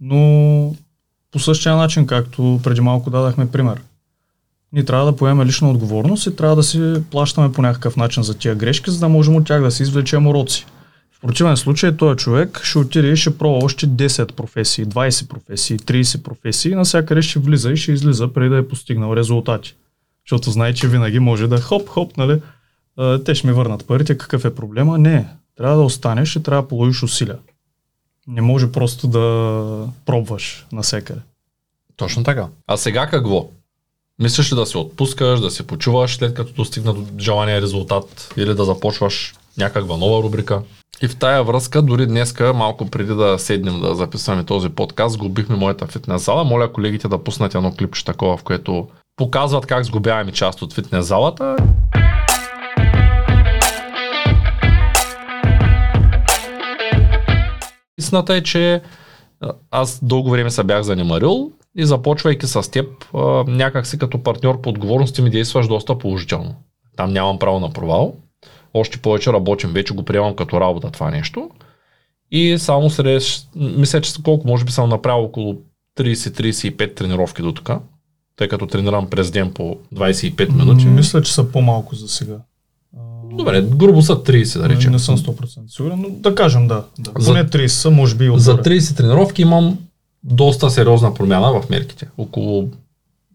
Но 0.01 0.75
по 1.33 1.39
същия 1.39 1.77
начин, 1.77 2.07
както 2.07 2.61
преди 2.63 2.81
малко 2.81 3.11
дадахме 3.11 3.51
пример. 3.51 3.83
Ние 4.73 4.85
трябва 4.85 5.07
да 5.07 5.17
поемем 5.17 5.47
лична 5.47 5.71
отговорност 5.71 6.27
и 6.27 6.37
трябва 6.37 6.57
да 6.57 6.63
си 6.63 7.03
плащаме 7.11 7.53
по 7.53 7.63
някакъв 7.63 7.97
начин 7.97 8.23
за 8.23 8.35
тия 8.35 8.55
грешки, 8.55 8.91
за 8.91 8.99
да 8.99 9.09
можем 9.09 9.37
от 9.37 9.47
тях 9.47 9.63
да 9.63 9.71
си 9.71 9.83
извлечем 9.83 10.27
уроци. 10.27 10.67
В 11.21 11.27
противен 11.27 11.57
случай 11.57 11.97
този 11.97 12.17
човек 12.17 12.61
ще 12.65 12.79
отиде 12.79 13.09
и 13.09 13.17
ще 13.17 13.39
пробва 13.39 13.65
още 13.65 13.89
10 13.89 14.33
професии, 14.33 14.87
20 14.87 15.29
професии, 15.29 15.79
30 15.79 16.23
професии 16.23 16.75
навсякъде 16.75 17.23
ще 17.23 17.39
влиза 17.39 17.73
и 17.73 17.77
ще 17.77 17.93
излиза 17.93 18.33
преди 18.33 18.49
да 18.49 18.57
е 18.57 18.69
постигнал 18.69 19.17
резултати. 19.17 19.75
Защото 20.27 20.51
знае, 20.51 20.75
че 20.75 20.89
винаги 20.89 21.19
може 21.19 21.47
да 21.47 21.59
хоп-хоп, 21.59 22.17
нали, 22.17 22.43
а, 22.97 23.25
те 23.25 23.35
ще 23.35 23.47
ми 23.47 23.53
върнат 23.53 23.87
парите, 23.87 24.19
какъв 24.19 24.45
е 24.45 24.55
проблема? 24.55 24.99
Не, 24.99 25.27
трябва 25.57 25.77
да 25.77 25.83
останеш 25.83 26.37
и 26.37 26.43
трябва 26.43 26.63
да 26.63 26.69
положиш 26.69 27.03
усилия. 27.03 27.39
Не 28.27 28.43
може 28.43 28.73
просто 28.73 29.09
да 29.09 29.21
пробваш 30.07 30.67
навсякъде. 30.73 31.21
Точно 31.97 32.25
така. 32.25 32.49
А 32.67 32.77
сега 32.77 33.07
какво? 33.07 33.49
Мислиш 34.19 34.53
ли 34.53 34.57
да 34.57 34.67
се 34.67 34.79
отпускаш, 34.79 35.41
да 35.41 35.51
се 35.51 35.67
почуваш 35.67 36.17
след 36.17 36.35
като 36.35 36.53
достигна 36.53 36.95
до 36.95 37.07
желания 37.19 37.63
резултат 37.63 38.35
или 38.37 38.55
да 38.55 38.65
започваш 38.65 39.35
някаква 39.59 39.97
нова 39.97 40.23
рубрика? 40.23 40.63
И 41.03 41.09
в 41.09 41.17
тая 41.17 41.45
връзка, 41.45 41.83
дори 41.83 42.07
днеска, 42.07 42.53
малко 42.53 42.87
преди 42.87 43.15
да 43.15 43.39
седнем 43.39 43.81
да 43.81 43.95
записваме 43.95 44.45
този 44.45 44.69
подкаст, 44.69 45.15
сгубихме 45.15 45.57
моята 45.57 45.87
фитнес 45.87 46.25
зала. 46.25 46.45
Моля 46.45 46.73
колегите 46.73 47.09
да 47.09 47.25
пуснат 47.25 47.55
едно 47.55 47.73
клипче 47.73 48.05
такова, 48.05 48.37
в 48.37 48.43
което 48.43 48.89
показват 49.17 49.67
как 49.67 49.85
сгубяваме 49.85 50.33
част 50.33 50.63
от 50.63 50.73
фитнес 50.73 51.07
залата. 51.07 51.57
Истината 57.99 58.35
е, 58.35 58.43
че 58.43 58.83
аз 59.71 60.05
дълго 60.05 60.31
време 60.31 60.51
се 60.51 60.65
бях 60.65 60.83
занемарил 60.83 61.53
и 61.77 61.87
започвайки 61.87 62.47
с 62.47 62.71
теб, 62.71 62.87
някак 63.47 63.87
си 63.87 63.99
като 63.99 64.23
партньор 64.23 64.61
по 64.61 64.71
отговорности 64.71 65.23
ми 65.23 65.31
действаш 65.31 65.69
доста 65.69 65.99
положително. 65.99 66.55
Там 66.97 67.13
нямам 67.13 67.39
право 67.39 67.61
на 67.61 67.71
провал. 67.73 68.15
Още 68.75 68.99
повече 68.99 69.33
работим, 69.33 69.71
вече 69.73 69.95
го 69.95 70.03
приемам 70.03 70.37
като 70.37 70.61
работа 70.61 70.91
това 70.91 71.11
нещо. 71.11 71.51
И 72.31 72.59
само 72.59 72.91
сред, 72.91 73.23
мисля, 73.57 74.01
че 74.01 74.23
колко, 74.23 74.49
може 74.49 74.65
би 74.65 74.73
съм 74.73 74.89
направил 74.89 75.25
около 75.25 75.57
30-35 75.99 76.95
тренировки 76.95 77.43
до 77.43 77.53
тук, 77.53 77.71
тъй 78.37 78.49
като 78.49 78.67
тренирам 78.67 79.11
през 79.11 79.31
ден 79.31 79.53
по 79.53 79.77
25 79.95 80.53
минути. 80.53 80.87
Мисля, 80.87 81.23
че 81.23 81.33
са 81.35 81.53
по-малко 81.53 81.95
за 81.95 82.09
сега. 82.09 82.37
Добре, 83.33 83.63
грубо 83.63 84.03
са 84.03 84.13
30 84.17 84.61
да 84.61 84.69
не, 84.69 84.75
речем. 84.75 84.93
не 84.93 84.99
съм 84.99 85.17
100% 85.17 85.47
сигурен, 85.69 86.01
но 86.01 86.09
да 86.11 86.35
кажем 86.35 86.69
да. 86.69 86.85
да. 86.99 87.13
За- 87.19 87.27
Поне 87.33 87.45
30 87.45 87.67
са, 87.67 87.91
може 87.91 88.15
би 88.15 88.25
и 88.25 88.31
За 88.37 88.53
отгоре. 88.53 88.81
30 88.81 88.97
тренировки 88.97 89.43
имам 89.43 89.79
доста 90.25 90.71
сериозна 90.71 91.15
промяна 91.15 91.61
в 91.61 91.71
мерките. 91.71 92.09
Около, 92.19 92.69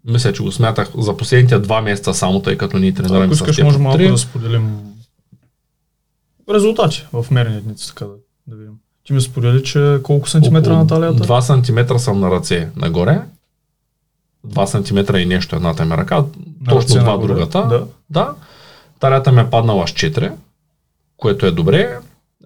мисля, 0.08 0.34
че 0.34 0.44
го 0.44 0.52
смятах 0.52 0.92
за 0.98 1.18
последните 1.18 1.60
два 1.60 1.82
месеца 1.82 2.14
само, 2.14 2.42
тъй 2.42 2.58
като 2.58 2.78
ние 2.78 2.94
тренираме 2.94 3.26
Ако 3.26 3.36
с 3.36 3.38
искаш, 3.38 3.56
теб 3.56 3.66
може 3.66 3.78
малко 3.78 3.98
да 3.98 4.18
споделим 4.18 4.78
резултати 6.54 7.08
в 7.14 7.26
мерни 7.32 7.58
единици, 7.58 7.88
така 7.88 8.06
да, 8.06 8.14
да 8.48 8.56
видим. 8.56 8.74
Ти 9.06 9.14
ми 9.14 9.22
сподели, 9.22 9.64
че 9.64 10.00
колко 10.04 10.30
сантиметра 10.30 10.72
Около 10.72 10.84
на 10.84 10.88
талията? 10.88 11.24
2 11.28 11.88
см 11.88 11.98
съм 11.98 12.20
на 12.20 12.32
ръце 12.32 12.70
нагоре. 12.76 13.22
2 14.48 14.66
см 14.66 15.16
и 15.16 15.26
нещо 15.26 15.56
едната 15.56 15.86
ми 15.86 15.98
ръка. 15.98 16.16
На 16.62 16.70
точно 16.70 17.00
два 17.00 17.18
другата. 17.18 17.68
Да. 17.68 17.86
да. 18.10 18.34
Талията 19.00 19.32
ми 19.32 19.42
е 19.42 19.50
паднала 19.50 19.88
с 19.88 19.92
4, 19.92 20.32
което 21.18 21.46
е 21.46 21.52
добре. 21.52 21.98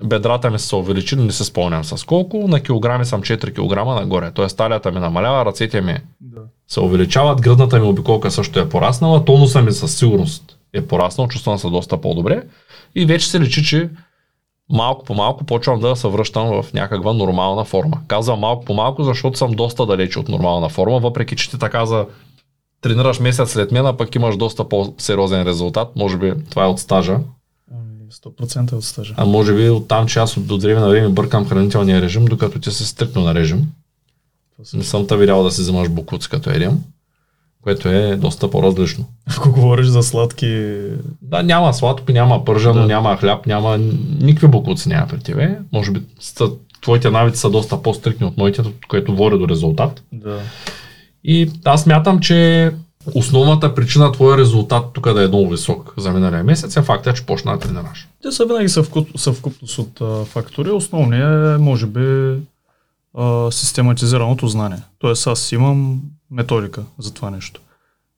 Бедрата 0.03 0.49
ми 0.49 0.59
са 0.59 0.67
се 0.67 0.75
увеличили, 0.75 1.21
не 1.21 1.31
се 1.31 1.43
спомням 1.43 1.83
с 1.83 2.03
колко. 2.03 2.47
На 2.47 2.59
килограми 2.59 3.05
съм 3.05 3.21
4 3.21 3.53
кг 3.53 4.01
нагоре. 4.01 4.31
Тоест 4.31 4.57
талията 4.57 4.91
ми 4.91 4.99
намалява, 4.99 5.45
ръцете 5.45 5.81
ми 5.81 5.97
да. 6.21 6.41
се 6.67 6.79
увеличават, 6.79 7.41
гръдната 7.41 7.79
ми 7.79 7.87
обиколка 7.87 8.31
също 8.31 8.59
е 8.59 8.69
пораснала, 8.69 9.25
тонуса 9.25 9.61
ми 9.61 9.71
със 9.71 9.97
сигурност 9.97 10.58
е 10.73 10.87
пораснал, 10.87 11.27
чувствам 11.27 11.57
се 11.59 11.69
доста 11.69 12.01
по-добре 12.01 12.43
и 12.95 13.05
вече 13.05 13.29
се 13.29 13.39
личи, 13.39 13.63
че 13.63 13.89
малко 14.71 15.05
по 15.05 15.13
малко 15.13 15.43
почвам 15.43 15.79
да 15.79 15.95
се 15.95 16.07
връщам 16.07 16.61
в 16.61 16.73
някаква 16.73 17.13
нормална 17.13 17.65
форма. 17.65 18.01
Казвам 18.07 18.39
малко 18.39 18.65
по 18.65 18.73
малко, 18.73 19.03
защото 19.03 19.37
съм 19.37 19.51
доста 19.51 19.85
далече 19.85 20.19
от 20.19 20.29
нормална 20.29 20.69
форма, 20.69 20.99
въпреки 20.99 21.35
че 21.35 21.49
ти 21.49 21.59
така 21.59 21.85
за 21.85 22.05
тренираш 22.81 23.19
месец 23.19 23.51
след 23.51 23.71
мен, 23.71 23.85
а 23.85 23.97
пък 23.97 24.15
имаш 24.15 24.37
доста 24.37 24.69
по-сериозен 24.69 25.43
резултат. 25.43 25.95
Може 25.95 26.17
би 26.17 26.33
това 26.49 26.63
е 26.63 26.67
от 26.67 26.79
стажа, 26.79 27.19
Ами, 27.71 28.11
100% 28.11 28.73
от 28.73 28.83
стажа. 28.83 29.13
а 29.17 29.25
може 29.25 29.55
би 29.55 29.69
от 29.69 29.87
там, 29.87 30.07
че 30.07 30.19
аз 30.19 30.37
от 30.37 30.61
време 30.63 30.79
на 30.79 30.89
време 30.89 31.09
бъркам 31.09 31.47
хранителния 31.47 32.01
режим, 32.01 32.25
докато 32.25 32.59
ти 32.59 32.71
се 32.71 32.85
стрикно 32.87 33.21
на 33.21 33.33
режим. 33.33 33.67
Не 34.73 34.83
съм 34.83 35.07
те 35.07 35.17
видял 35.17 35.43
да 35.43 35.51
си 35.51 35.61
вземаш 35.61 35.89
букуци 35.89 36.29
като 36.29 36.49
едем, 36.49 36.79
което 37.63 37.89
е 37.89 38.15
доста 38.15 38.49
по-различно. 38.51 39.05
Ако 39.37 39.51
говориш 39.51 39.87
за 39.87 40.03
сладки... 40.03 40.77
Да, 41.21 41.43
няма 41.43 41.73
сладко, 41.73 42.11
няма 42.11 42.45
пържено, 42.45 42.73
Да. 42.73 42.85
няма 42.85 43.17
хляб, 43.17 43.45
няма 43.45 43.77
никакви 44.21 44.47
бокуци 44.47 44.89
няма 44.89 45.07
при 45.07 45.19
тебе. 45.19 45.57
Може 45.73 45.91
би 45.91 46.01
са, 46.19 46.49
твоите 46.81 47.09
навици 47.09 47.39
са 47.39 47.49
доста 47.49 47.81
по-стрикни 47.81 48.25
от 48.25 48.37
моите, 48.37 48.63
което 48.87 49.15
води 49.15 49.37
до 49.37 49.47
резултат. 49.47 50.03
Да. 50.13 50.39
И 51.23 51.51
аз 51.65 51.85
мятам, 51.85 52.19
че 52.19 52.71
основната 53.15 53.75
причина 53.75 54.11
твоя 54.11 54.37
резултат 54.37 54.85
тук 54.93 55.13
да 55.13 55.23
е 55.23 55.27
много 55.27 55.49
висок 55.49 55.93
за 55.97 56.11
миналия 56.11 56.43
месец 56.43 56.77
е 56.77 56.81
факта, 56.81 57.13
че 57.13 57.25
почна 57.25 57.51
да 57.51 57.59
тренираш. 57.59 58.07
Те 58.23 58.31
са 58.31 58.45
винаги 58.45 58.69
съвкуп, 58.69 59.09
съвкупност 59.15 59.77
от 59.77 60.01
а, 60.01 60.25
фактори. 60.25 60.69
Основният 60.69 61.59
е, 61.59 61.63
може 61.63 61.85
би, 61.85 62.35
а, 63.17 63.51
систематизираното 63.51 64.47
знание. 64.47 64.81
Тоест 64.99 65.27
аз 65.27 65.51
имам 65.51 66.01
методика 66.31 66.83
за 66.99 67.13
това 67.13 67.29
нещо. 67.29 67.61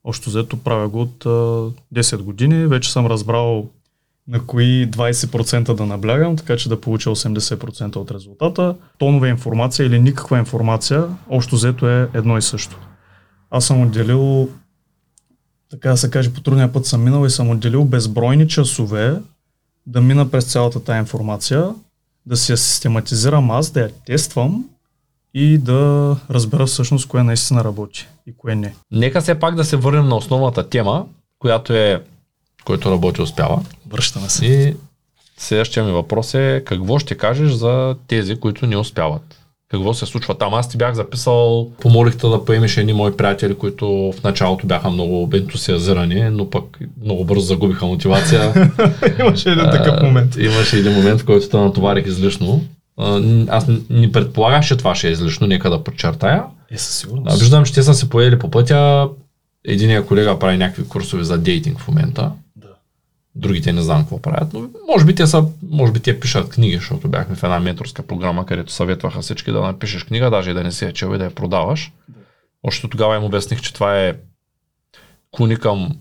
Общо 0.04 0.30
взето 0.30 0.58
правя 0.58 0.90
го 0.90 1.02
от 1.02 1.26
а, 1.26 1.30
10 1.96 2.18
години. 2.18 2.68
Вече 2.68 2.92
съм 2.92 3.06
разбрал 3.06 3.70
на 4.28 4.46
кои 4.46 4.92
20% 4.92 5.74
да 5.74 5.86
наблягам, 5.86 6.36
така 6.36 6.58
че 6.58 6.70
да 6.70 6.82
получа 6.82 7.10
80% 7.10 7.96
от 7.96 8.12
резултата. 8.12 8.76
Тонове 8.98 9.30
информация 9.30 9.86
или 9.86 10.00
никаква 10.00 10.40
информация, 10.40 11.08
общо 11.30 11.56
взето 11.56 11.90
е 11.90 12.10
едно 12.14 12.38
и 12.38 12.42
също. 12.42 12.80
Аз 13.50 13.66
съм 13.66 13.82
отделил, 13.82 14.50
така 15.70 15.90
да 15.90 15.98
се 15.98 16.10
каже, 16.10 16.34
по 16.34 16.42
трудния 16.42 16.74
път 16.74 16.86
съм 16.86 17.04
минал 17.04 17.26
и 17.26 17.30
съм 17.30 17.50
отделил 17.50 17.86
безбройни 17.86 18.48
часове 18.48 19.22
да 19.86 20.02
мина 20.02 20.32
през 20.32 20.52
цялата 20.52 20.84
тази 20.84 21.00
информация, 21.00 21.70
да 22.26 22.38
си 22.38 22.52
я 22.52 22.58
систематизирам 22.58 23.52
аз, 23.52 23.72
да 23.72 23.80
я 23.80 23.92
тествам 24.06 24.66
и 25.34 25.58
да 25.58 26.18
разбера 26.30 26.66
всъщност 26.66 27.08
кое 27.08 27.24
наистина 27.24 27.64
работи 27.64 28.08
и 28.28 28.34
кое 28.38 28.56
не. 28.56 28.76
Нека 28.92 29.22
все 29.22 29.40
пак 29.40 29.56
да 29.56 29.66
се 29.66 29.78
върнем 29.78 30.08
на 30.08 30.16
основната 30.16 30.70
тема, 30.70 31.06
която 31.40 31.74
е, 31.74 32.04
който 32.66 32.92
работи 32.92 33.22
успява. 33.22 33.62
Връщаме 33.90 34.30
се. 34.30 34.46
И 34.46 34.76
следващия 35.38 35.84
ми 35.84 35.92
въпрос 35.92 36.34
е 36.34 36.64
какво 36.66 37.00
ще 37.00 37.18
кажеш 37.18 37.52
за 37.52 37.96
тези, 38.08 38.40
които 38.40 38.68
не 38.68 38.78
успяват? 38.78 39.38
Какво 39.72 39.94
се 39.94 40.06
случва 40.06 40.36
там? 40.36 40.54
Аз 40.54 40.70
ти 40.70 40.78
бях 40.78 40.94
записал, 40.94 41.72
помолих 41.82 42.18
те 42.18 42.28
да 42.28 42.46
поемеш 42.46 42.78
едни 42.78 42.94
мои 42.94 43.18
приятели, 43.18 43.56
които 43.56 43.88
в 43.88 44.24
началото 44.24 44.68
бяха 44.68 44.90
много 44.90 45.30
ентусиазирани, 45.34 46.30
но 46.30 46.50
пък 46.50 46.80
много 47.04 47.26
бързо 47.26 47.46
загубиха 47.46 47.86
мотивация. 47.86 48.72
Имаше 49.20 49.52
един 49.52 49.66
А, 49.66 50.28
Имаше 50.40 50.78
един 50.78 50.94
момент, 50.94 51.22
в 51.22 51.26
който 51.26 51.50
те 51.50 51.58
натоварих 51.58 52.06
излишно. 52.08 52.62
Аз 53.50 53.68
не 53.90 54.12
предполагах, 54.12 54.66
че 54.66 54.78
това 54.78 54.96
ще 54.96 55.08
е 55.08 55.12
излишно, 55.12 55.48
нека 55.48 55.70
да 55.70 55.84
подчертая. 55.84 56.44
Е, 56.72 56.78
със 56.78 56.98
сигурност. 56.98 57.40
виждам, 57.40 57.66
че 57.66 57.74
те 57.74 57.84
са 57.84 57.94
се 57.94 58.10
поели 58.10 58.40
по 58.40 58.52
пътя. 58.52 59.10
Единия 59.66 60.06
колега 60.06 60.40
прави 60.40 60.58
някакви 60.58 60.88
курсове 60.88 61.24
за 61.24 61.38
дейтинг 61.38 61.80
в 61.80 61.88
момента. 61.88 62.32
Да. 62.56 62.68
Другите 63.36 63.74
не 63.74 63.82
знам 63.82 64.02
какво 64.02 64.22
правят, 64.22 64.54
но 64.54 64.70
може 64.88 65.06
би 65.06 65.16
те 65.16 65.28
са, 65.28 65.46
може 65.70 65.92
би 65.92 66.00
те 66.00 66.20
пишат 66.20 66.50
книги, 66.50 66.76
защото 66.76 67.08
бяхме 67.08 67.36
в 67.36 67.44
една 67.44 67.60
менторска 67.60 68.04
програма, 68.04 68.46
където 68.46 68.72
съветваха 68.72 69.22
всички 69.22 69.52
да 69.52 69.62
напишеш 69.62 70.04
книга, 70.04 70.30
даже 70.30 70.52
и 70.52 70.54
да 70.54 70.64
не 70.64 70.72
си 70.72 70.86
я 70.86 70.94
чел 70.94 71.16
и 71.16 71.18
да 71.18 71.24
я 71.24 71.36
продаваш. 71.36 71.92
Още 72.64 72.88
тогава 72.88 73.16
им 73.16 73.24
обясних, 73.24 73.62
че 73.62 73.74
това 73.74 74.00
е 74.00 74.16
клони 75.32 75.58
към 75.58 75.98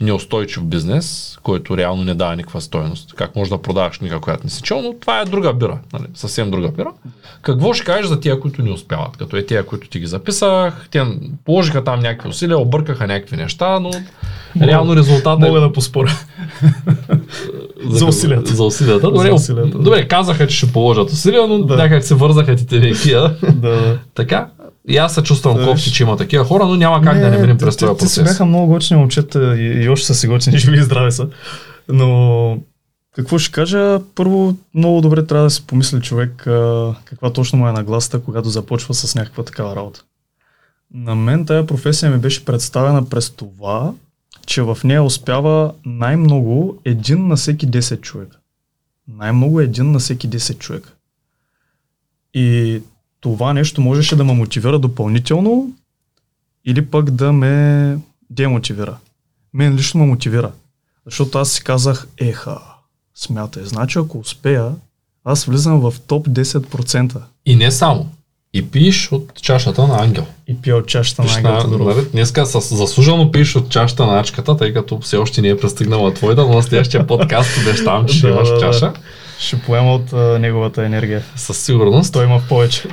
неустойчив 0.00 0.64
бизнес, 0.64 1.38
който 1.42 1.76
реално 1.76 2.04
не 2.04 2.14
дава 2.14 2.36
никаква 2.36 2.60
стоеност. 2.60 3.14
Как 3.14 3.36
можеш 3.36 3.50
да 3.50 3.62
продаваш 3.62 3.98
книга, 3.98 4.20
която 4.20 4.44
не 4.44 4.50
си 4.50 4.62
чел, 4.62 4.82
но 4.82 4.94
това 5.00 5.20
е 5.20 5.24
друга 5.24 5.52
бира, 5.52 5.78
нали? 5.92 6.04
съвсем 6.14 6.50
друга 6.50 6.68
бира. 6.68 6.92
Какво 7.42 7.74
ще 7.74 7.84
кажеш 7.84 8.06
за 8.06 8.20
тия, 8.20 8.40
които 8.40 8.62
не 8.62 8.70
успяват? 8.70 9.16
Като 9.16 9.36
е 9.36 9.46
тия, 9.46 9.66
които 9.66 9.88
ти 9.88 10.00
ги 10.00 10.06
записах, 10.06 10.88
те 10.90 11.04
положиха 11.44 11.84
там 11.84 12.00
някакви 12.00 12.28
усилия, 12.28 12.58
объркаха 12.58 13.06
някакви 13.06 13.36
неща, 13.36 13.80
но 13.80 13.90
реално 14.60 14.96
резултатът 14.96 15.42
е 15.42 15.46
Мога 15.46 15.60
да 15.60 15.72
поспоря. 15.72 16.12
За 17.90 18.06
усилията. 18.06 18.54
За 18.54 18.64
усилията. 18.64 19.10
Добре, 19.10 19.28
За 19.28 19.34
усилията, 19.34 19.78
добре 19.78 20.08
казаха, 20.08 20.46
че 20.46 20.56
ще 20.56 20.72
положат 20.72 21.10
усилия, 21.10 21.46
но 21.46 21.58
Да. 21.58 21.76
някак 21.76 22.04
се 22.04 22.14
вързаха 22.14 22.56
ти 22.56 22.66
терекия. 22.66 23.36
да. 23.54 23.98
така, 24.14 24.48
И 24.88 24.96
аз 24.96 25.14
се 25.14 25.22
чувствам 25.22 25.56
Виж. 25.56 25.66
кофти, 25.66 25.92
че 25.92 26.02
има 26.02 26.16
такива 26.16 26.44
хора, 26.44 26.66
но 26.66 26.74
няма 26.76 27.02
как 27.02 27.18
да 27.18 27.30
не 27.30 27.38
минем 27.38 27.58
през 27.58 27.76
те- 27.76 27.86
този 27.86 27.98
те 27.98 28.08
си 28.08 28.20
процес. 28.20 28.32
бяха 28.32 28.44
много 28.46 28.66
готини 28.66 29.00
момчета 29.00 29.56
и, 29.58 29.84
и 29.84 29.88
още 29.88 30.06
са 30.06 30.14
си 30.14 30.26
готини, 30.26 30.58
живи 30.58 30.78
и 30.78 30.82
здрави 30.82 31.12
са. 31.12 31.28
Но 31.88 32.58
какво 33.14 33.38
ще 33.38 33.52
кажа? 33.52 34.00
Първо, 34.14 34.56
много 34.74 35.00
добре 35.00 35.26
трябва 35.26 35.44
да 35.44 35.50
си 35.50 35.66
помисли 35.66 36.00
човек 36.00 36.46
а, 36.46 36.94
каква 37.04 37.32
точно 37.32 37.58
му 37.58 37.68
е 37.68 37.72
нагласата, 37.72 38.20
когато 38.20 38.48
започва 38.48 38.94
с 38.94 39.14
някаква 39.14 39.44
такава 39.44 39.76
работа. 39.76 40.02
На 40.94 41.14
мен 41.14 41.46
тая 41.46 41.66
професия 41.66 42.10
ми 42.10 42.18
беше 42.18 42.44
представена 42.44 43.08
през 43.08 43.30
това, 43.30 43.92
че 44.46 44.62
в 44.62 44.78
нея 44.84 45.02
успява 45.02 45.72
най-много 45.84 46.78
един 46.84 47.28
на 47.28 47.36
всеки 47.36 47.68
10 47.68 48.00
човека. 48.00 48.36
Най-много 49.08 49.60
един 49.60 49.92
на 49.92 49.98
всеки 49.98 50.28
10 50.28 50.58
човека. 50.58 50.92
И 52.34 52.80
това 53.26 53.52
нещо 53.52 53.80
можеше 53.80 54.16
да 54.16 54.24
ме 54.24 54.32
мотивира 54.32 54.78
допълнително 54.78 55.70
или 56.64 56.86
пък 56.86 57.10
да 57.10 57.32
ме 57.32 57.98
демотивира. 58.30 58.96
Мен 59.54 59.74
лично 59.74 60.00
ме 60.00 60.06
мотивира. 60.06 60.52
Защото 61.06 61.38
аз 61.38 61.50
си 61.50 61.64
казах, 61.64 62.06
еха, 62.18 62.58
смятай, 63.14 63.64
значи 63.64 63.98
ако 63.98 64.18
успея, 64.18 64.70
аз 65.24 65.44
влизам 65.44 65.80
в 65.80 65.94
топ 66.06 66.28
10% 66.28 67.16
И 67.46 67.56
не 67.56 67.70
само. 67.70 68.08
И 68.52 68.70
пиеш 68.70 69.12
от 69.12 69.34
чашата 69.42 69.86
на 69.86 70.02
ангел. 70.02 70.26
и 70.48 70.56
пия 70.56 70.76
от 70.76 70.86
чашата 70.86 71.22
на 71.22 71.28
Пиш 71.28 71.36
Ангел 71.36 71.78
на, 71.78 71.94
нали, 71.94 72.06
днеска 72.12 72.46
с, 72.46 72.76
заслужено 72.76 73.32
пиеш 73.32 73.56
от 73.56 73.70
чашата 73.70 74.06
на 74.06 74.20
ачката, 74.20 74.56
тъй 74.56 74.72
като 74.72 74.98
все 74.98 75.16
още 75.16 75.42
не 75.42 75.48
е 75.48 75.58
пристигнала 75.58 76.14
твоята, 76.14 76.42
но 76.42 76.54
на 76.54 76.62
следващия 76.62 77.06
подкаст 77.06 77.50
обещавам, 77.62 78.06
че 78.06 78.18
ще 78.18 78.26
Да, 78.26 78.32
имаш 78.32 78.48
да, 78.48 78.70
да. 78.80 78.92
Ще 79.38 79.62
поема 79.62 79.94
от 79.94 80.12
а, 80.12 80.38
неговата 80.38 80.84
енергия. 80.84 81.22
Със 81.36 81.64
сигурност. 81.64 82.12
Той 82.12 82.24
има 82.24 82.42
повече. 82.48 82.88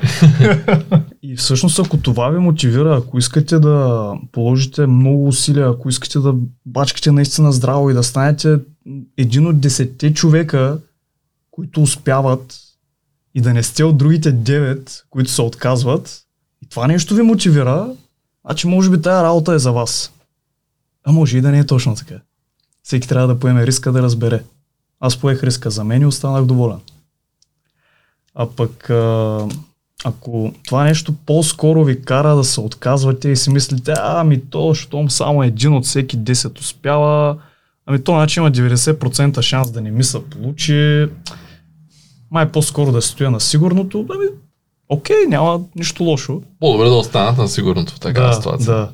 и 1.24 1.36
всъщност, 1.36 1.80
ако 1.80 1.98
това 1.98 2.30
ви 2.30 2.40
мотивира, 2.40 2.98
ако 2.98 3.18
искате 3.18 3.60
да 3.60 4.08
положите 4.32 4.88
много 4.88 5.28
усилия, 5.28 5.70
ако 5.70 5.90
искате 5.90 6.20
да 6.20 6.36
бачкате 6.66 7.12
наистина 7.12 7.52
здраво 7.52 7.90
и 7.90 7.94
да 7.94 8.04
станете 8.04 8.58
един 9.18 9.48
от 9.48 9.60
десетте 9.60 10.14
човека, 10.14 10.80
които 11.52 11.82
успяват 11.82 12.60
и 13.36 13.42
да 13.42 13.54
не 13.54 13.64
сте 13.64 13.84
от 13.84 13.98
другите 13.98 14.32
девет, 14.32 15.04
които 15.10 15.32
се 15.32 15.42
отказват, 15.42 16.22
и 16.62 16.70
това 16.70 16.88
нещо 16.88 17.16
ви 17.16 17.22
мотивира, 17.22 17.96
значи 18.46 18.68
може 18.68 18.90
би 18.90 19.02
тая 19.02 19.24
работа 19.24 19.54
е 19.54 19.60
за 19.60 19.72
вас. 19.72 20.14
А 21.04 21.12
може 21.12 21.38
и 21.38 21.42
да 21.42 21.52
не 21.52 21.60
е 21.60 21.66
точно 21.66 21.96
така. 21.96 22.16
Всеки 22.84 23.08
трябва 23.08 23.28
да 23.28 23.40
поеме 23.40 23.68
риска 23.68 23.92
да 23.92 24.02
разбере. 24.02 24.44
Аз 25.06 25.18
поех 25.18 25.44
риска 25.44 25.70
за 25.70 25.84
мен 25.84 26.02
и 26.02 26.06
останах 26.06 26.46
доволен. 26.46 26.80
А 28.36 28.48
пък 28.48 28.90
а, 28.90 29.48
ако 30.06 30.54
това 30.66 30.84
нещо 30.84 31.14
по-скоро 31.26 31.84
ви 31.84 32.02
кара 32.02 32.36
да 32.36 32.44
се 32.44 32.60
отказвате 32.60 33.30
и 33.30 33.36
си 33.36 33.50
мислите, 33.50 33.94
ами 33.98 34.42
то, 34.42 34.74
щом 34.74 35.10
само 35.10 35.44
един 35.44 35.74
от 35.74 35.86
всеки 35.86 36.18
10 36.18 36.60
успява, 36.60 37.38
ами 37.86 38.04
то 38.04 38.12
значи 38.12 38.40
има 38.40 38.52
90% 38.52 39.42
шанс 39.42 39.72
да 39.72 39.82
не 39.82 39.92
ми 39.92 40.04
се 40.04 40.24
получи, 40.24 41.08
май 42.32 42.52
по-скоро 42.52 42.92
да 42.92 43.02
стоя 43.02 43.32
на 43.32 43.40
сигурното, 43.40 44.06
ами 44.10 44.26
окей, 44.90 45.26
няма 45.28 45.62
нищо 45.76 46.04
лошо. 46.04 46.42
По-добре 46.60 46.86
да 46.86 46.96
останат 46.96 47.38
на 47.38 47.48
сигурното 47.48 47.94
в 47.94 48.00
такава 48.00 48.28
да, 48.28 48.34
ситуация. 48.34 48.74
да, 48.74 48.90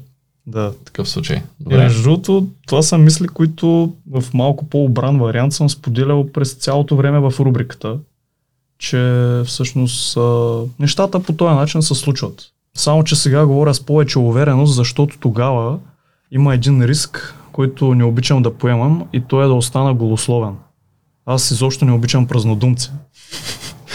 да. 0.50 0.72
В 0.72 0.76
такъв 0.86 1.10
случай. 1.10 1.38
И 1.38 1.64
Добре. 1.64 1.78
между 1.78 2.04
другото, 2.04 2.48
това 2.68 2.82
са 2.82 2.98
мисли, 2.98 3.28
които 3.28 3.94
в 4.12 4.24
малко 4.34 4.66
по-обран 4.66 5.20
вариант 5.20 5.54
съм 5.54 5.70
споделял 5.70 6.32
през 6.32 6.54
цялото 6.54 6.96
време 6.96 7.20
в 7.20 7.34
рубриката, 7.40 7.98
че 8.78 9.42
всъщност 9.46 10.18
а, 10.18 10.62
нещата 10.80 11.20
по 11.20 11.34
този 11.34 11.56
начин 11.56 11.82
се 11.82 11.96
случват. 11.96 12.46
Само, 12.76 13.04
че 13.04 13.16
сега 13.16 13.46
говоря 13.46 13.74
с 13.74 13.86
повече 13.86 14.20
увереност, 14.20 14.76
защото 14.76 15.18
тогава 15.20 15.80
има 16.32 16.54
един 16.54 16.84
риск, 16.84 17.36
който 17.52 17.96
не 17.96 18.04
обичам 18.04 18.42
да 18.42 18.54
поемам 18.54 19.08
и 19.14 19.22
то 19.22 19.44
е 19.44 19.48
да 19.48 19.54
остана 19.54 19.94
голословен. 19.94 20.56
Аз 21.26 21.52
изобщо 21.52 21.86
не 21.86 21.92
обичам 21.92 22.28
празнодумци. 22.28 22.92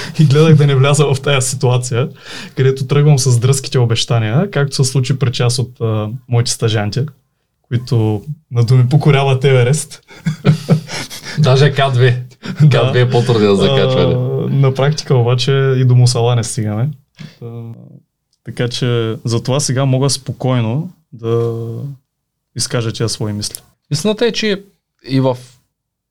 И 0.19 0.25
гледах 0.25 0.55
да 0.55 0.67
не 0.67 0.75
вляза 0.75 1.15
в 1.15 1.21
тази 1.21 1.49
ситуация, 1.49 2.09
където 2.57 2.87
тръгвам 2.87 3.19
с 3.19 3.39
дръзките 3.39 3.79
обещания, 3.79 4.51
както 4.51 4.77
се 4.77 4.85
случи 4.85 5.19
при 5.19 5.33
част 5.33 5.59
от 5.59 5.81
а, 5.81 6.09
моите 6.29 6.51
стажанти, 6.51 7.01
които 7.63 8.23
на 8.51 8.65
думи 8.65 8.89
покоряват 8.89 9.45
Еверест. 9.45 10.03
Даже 11.39 11.73
К2. 11.73 12.17
К2 12.45 12.95
е 13.07 13.11
по-труден 13.11 13.57
за 13.57 13.63
закачване. 13.63 14.15
На 14.49 14.75
практика 14.75 15.15
обаче 15.15 15.53
и 15.53 15.85
до 15.85 15.95
Мусала 15.95 16.37
не 16.37 16.45
стигаме. 16.45 16.91
Така 18.45 18.69
че 18.69 19.17
затова 19.25 19.61
сега 19.61 19.85
мога 19.85 20.11
спокойно 20.11 20.93
да 21.13 21.63
изкажа 22.57 22.93
тия 22.93 23.09
свои 23.09 23.33
мисли. 23.33 23.59
Истината 23.91 24.27
е, 24.27 24.33
че 24.33 24.63
и 25.09 25.21
в 25.21 25.39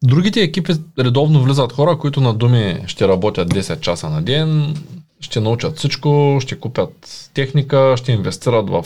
другите 0.03 0.41
екипи 0.41 0.73
редовно 0.99 1.43
влизат 1.43 1.73
хора, 1.73 1.97
които 1.97 2.21
на 2.21 2.33
думи 2.33 2.83
ще 2.87 3.07
работят 3.07 3.53
10 3.53 3.79
часа 3.79 4.09
на 4.09 4.21
ден, 4.21 4.75
ще 5.19 5.39
научат 5.39 5.77
всичко, 5.77 6.37
ще 6.41 6.59
купят 6.59 7.29
техника, 7.33 7.93
ще 7.97 8.11
инвестират 8.11 8.69
в 8.69 8.85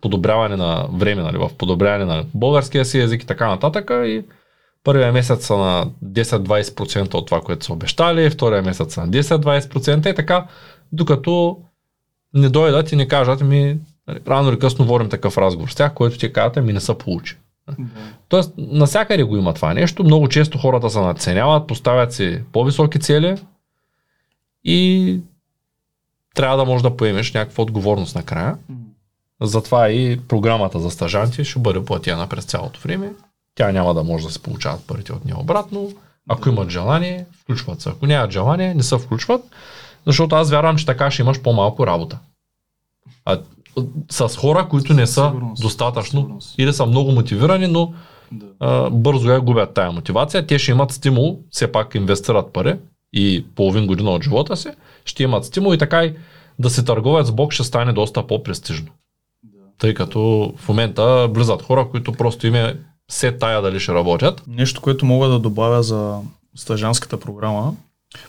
подобряване 0.00 0.56
на 0.56 0.88
време, 0.92 1.22
нали, 1.22 1.38
в 1.38 1.50
подобряване 1.58 2.04
на 2.04 2.24
българския 2.34 2.84
си 2.84 2.98
език 2.98 3.22
и 3.22 3.26
така 3.26 3.48
нататък. 3.48 3.90
И 3.90 4.24
първия 4.84 5.12
месец 5.12 5.46
са 5.46 5.56
на 5.56 5.86
10-20% 6.04 7.14
от 7.14 7.26
това, 7.26 7.40
което 7.40 7.66
са 7.66 7.72
обещали, 7.72 8.30
втория 8.30 8.62
месец 8.62 8.94
са 8.94 9.00
на 9.00 9.08
10-20% 9.08 10.10
и 10.10 10.14
така, 10.14 10.46
докато 10.92 11.58
не 12.34 12.48
дойдат 12.48 12.92
и 12.92 12.96
не 12.96 13.08
кажат 13.08 13.40
ми, 13.40 13.78
нали, 14.08 14.20
рано 14.28 14.48
или 14.48 14.58
късно 14.58 14.84
водим 14.84 15.08
такъв 15.08 15.38
разговор 15.38 15.68
с 15.68 15.74
тях, 15.74 15.94
който 15.94 16.18
ти 16.18 16.32
казват, 16.32 16.64
ми 16.64 16.72
не 16.72 16.80
се 16.80 16.98
получи. 16.98 17.36
Тоест, 18.28 18.52
насякъде 18.58 19.22
го 19.22 19.36
има 19.36 19.54
това 19.54 19.74
нещо. 19.74 20.04
Много 20.04 20.28
често 20.28 20.58
хората 20.58 20.90
се 20.90 21.00
надценяват, 21.00 21.66
поставят 21.66 22.12
си 22.12 22.42
по-високи 22.52 23.00
цели 23.00 23.36
и 24.64 25.20
трябва 26.34 26.56
да 26.56 26.64
можеш 26.64 26.82
да 26.82 26.96
поемеш 26.96 27.32
някаква 27.32 27.62
отговорност 27.62 28.14
накрая. 28.14 28.58
Затова 29.40 29.88
и 29.88 30.20
програмата 30.28 30.80
за 30.80 30.90
стажанти 30.90 31.44
ще 31.44 31.58
бъде 31.58 31.84
платена 31.84 32.28
през 32.28 32.44
цялото 32.44 32.80
време. 32.80 33.12
Тя 33.54 33.72
няма 33.72 33.94
да 33.94 34.04
може 34.04 34.26
да 34.26 34.32
се 34.32 34.42
получават 34.42 34.86
парите 34.86 35.12
от 35.12 35.24
нея 35.24 35.38
обратно. 35.38 35.92
Ако 36.28 36.48
имат 36.48 36.70
желание, 36.70 37.26
включват 37.42 37.80
се. 37.80 37.88
Ако 37.88 38.06
нямат 38.06 38.30
желание, 38.30 38.74
не 38.74 38.82
се 38.82 38.98
включват, 38.98 39.44
защото 40.06 40.34
аз 40.34 40.50
вярвам, 40.50 40.76
че 40.76 40.86
така 40.86 41.10
ще 41.10 41.22
имаш 41.22 41.42
по-малко 41.42 41.86
работа. 41.86 42.18
А, 43.24 43.40
с 44.10 44.36
хора, 44.36 44.66
които 44.68 44.94
не 44.94 45.06
са 45.06 45.24
Сигурност. 45.26 45.62
достатъчно 45.62 46.20
Сигурност. 46.20 46.54
или 46.58 46.72
са 46.72 46.86
много 46.86 47.12
мотивирани, 47.12 47.66
но 47.66 47.92
Да. 48.32 48.46
а, 48.60 48.90
бързо 48.90 49.30
я 49.30 49.40
губят 49.40 49.74
тая 49.74 49.92
мотивация. 49.92 50.46
Те 50.46 50.58
ще 50.58 50.70
имат 50.70 50.92
стимул, 50.92 51.38
все 51.50 51.72
пак 51.72 51.94
инвестират 51.94 52.52
пари 52.52 52.76
и 53.12 53.44
половин 53.54 53.86
година 53.86 54.10
от 54.10 54.22
живота 54.24 54.56
си, 54.56 54.68
ще 55.04 55.22
имат 55.22 55.44
стимул 55.44 55.74
и 55.74 55.78
така 55.78 56.04
и 56.04 56.14
да 56.58 56.70
се 56.70 56.84
търговец 56.84 57.26
с 57.26 57.32
Бог 57.32 57.52
ще 57.52 57.64
стане 57.64 57.92
доста 57.92 58.26
по-престижно. 58.26 58.88
Тъй 59.78 59.94
като 59.94 60.52
в 60.56 60.68
момента 60.68 61.28
влизат 61.28 61.62
хора, 61.62 61.88
които 61.90 62.12
просто 62.12 62.46
им 62.46 62.54
е 62.54 62.76
се 63.10 63.32
тая 63.32 63.62
дали 63.62 63.80
ще 63.80 63.94
работят. 63.94 64.42
Нещо, 64.48 64.80
което 64.80 65.06
мога 65.06 65.28
да 65.28 65.38
добавя 65.38 65.82
за 65.82 66.18
стажанската 66.54 67.20
програма, 67.20 67.74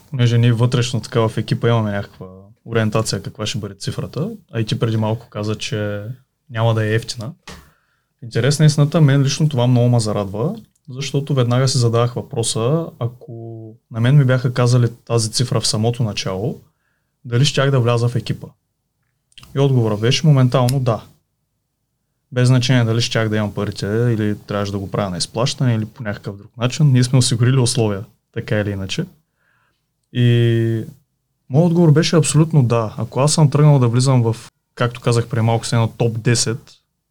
понеже 0.10 0.38
ние 0.38 0.52
вътрешно 0.52 1.02
така 1.02 1.28
в 1.28 1.38
екипа 1.38 1.68
имаме 1.68 1.92
някаква 1.92 2.26
ориентация 2.72 3.24
каква 3.24 3.46
ще 3.46 3.58
бъде 3.58 3.76
цифрата, 3.76 4.32
а 4.52 4.60
и 4.60 4.66
ти 4.66 4.80
преди 4.80 4.98
малко 4.98 5.30
каза, 5.30 5.56
че 5.56 6.04
няма 6.50 6.74
да 6.74 6.86
е 6.86 6.94
ефтина. 6.94 7.34
Интересна 8.24 8.66
е 8.66 8.68
истината, 8.68 9.02
мен 9.02 9.24
лично 9.24 9.50
това 9.50 9.68
много 9.68 9.90
ме 9.90 10.00
зарадва, 10.00 10.56
защото 10.90 11.34
веднага 11.34 11.68
си 11.68 11.78
задавах 11.78 12.14
въпроса, 12.14 12.88
ако 13.00 13.74
на 13.92 14.00
мен 14.00 14.18
ми 14.18 14.26
бяха 14.26 14.54
казали 14.54 14.88
тази 15.06 15.32
цифра 15.32 15.62
в 15.62 15.68
самото 15.68 16.04
начало, 16.04 16.62
дали 17.26 17.46
щях 17.46 17.72
да 17.72 17.80
вляза 17.80 18.10
в 18.10 18.16
екипа. 18.16 18.48
И 19.56 19.60
отговора 19.60 19.98
беше 19.98 20.28
моментално 20.28 20.80
да. 20.80 21.04
Без 22.32 22.48
значение 22.48 22.84
дали 22.84 23.02
щях 23.02 23.30
да 23.30 23.38
имам 23.38 23.54
парите 23.54 23.86
или 23.86 24.36
трябваше 24.48 24.72
да 24.72 24.80
го 24.80 24.92
правя 24.92 25.10
на 25.10 25.18
изплащане 25.18 25.76
или 25.76 25.86
по 25.86 26.04
някакъв 26.04 26.38
друг 26.38 26.58
начин, 26.58 26.92
ние 26.92 27.04
сме 27.04 27.20
осигурили 27.20 27.58
условия, 27.58 28.06
така 28.34 28.60
или 28.60 28.72
иначе. 28.72 29.06
И 30.14 30.86
моят 31.50 31.66
отговор 31.66 31.92
беше 31.92 32.16
абсолютно 32.16 32.64
да. 32.64 32.96
Ако 32.98 33.20
аз 33.20 33.34
съм 33.34 33.50
тръгнал 33.50 33.80
да 33.80 33.88
влизам 33.88 34.24
в, 34.24 34.36
както 34.76 35.02
казах 35.02 35.28
преди 35.28 35.42
малко, 35.42 35.66
с 35.66 35.74
едно 35.74 35.88
топ 35.88 36.18
10 36.18 36.58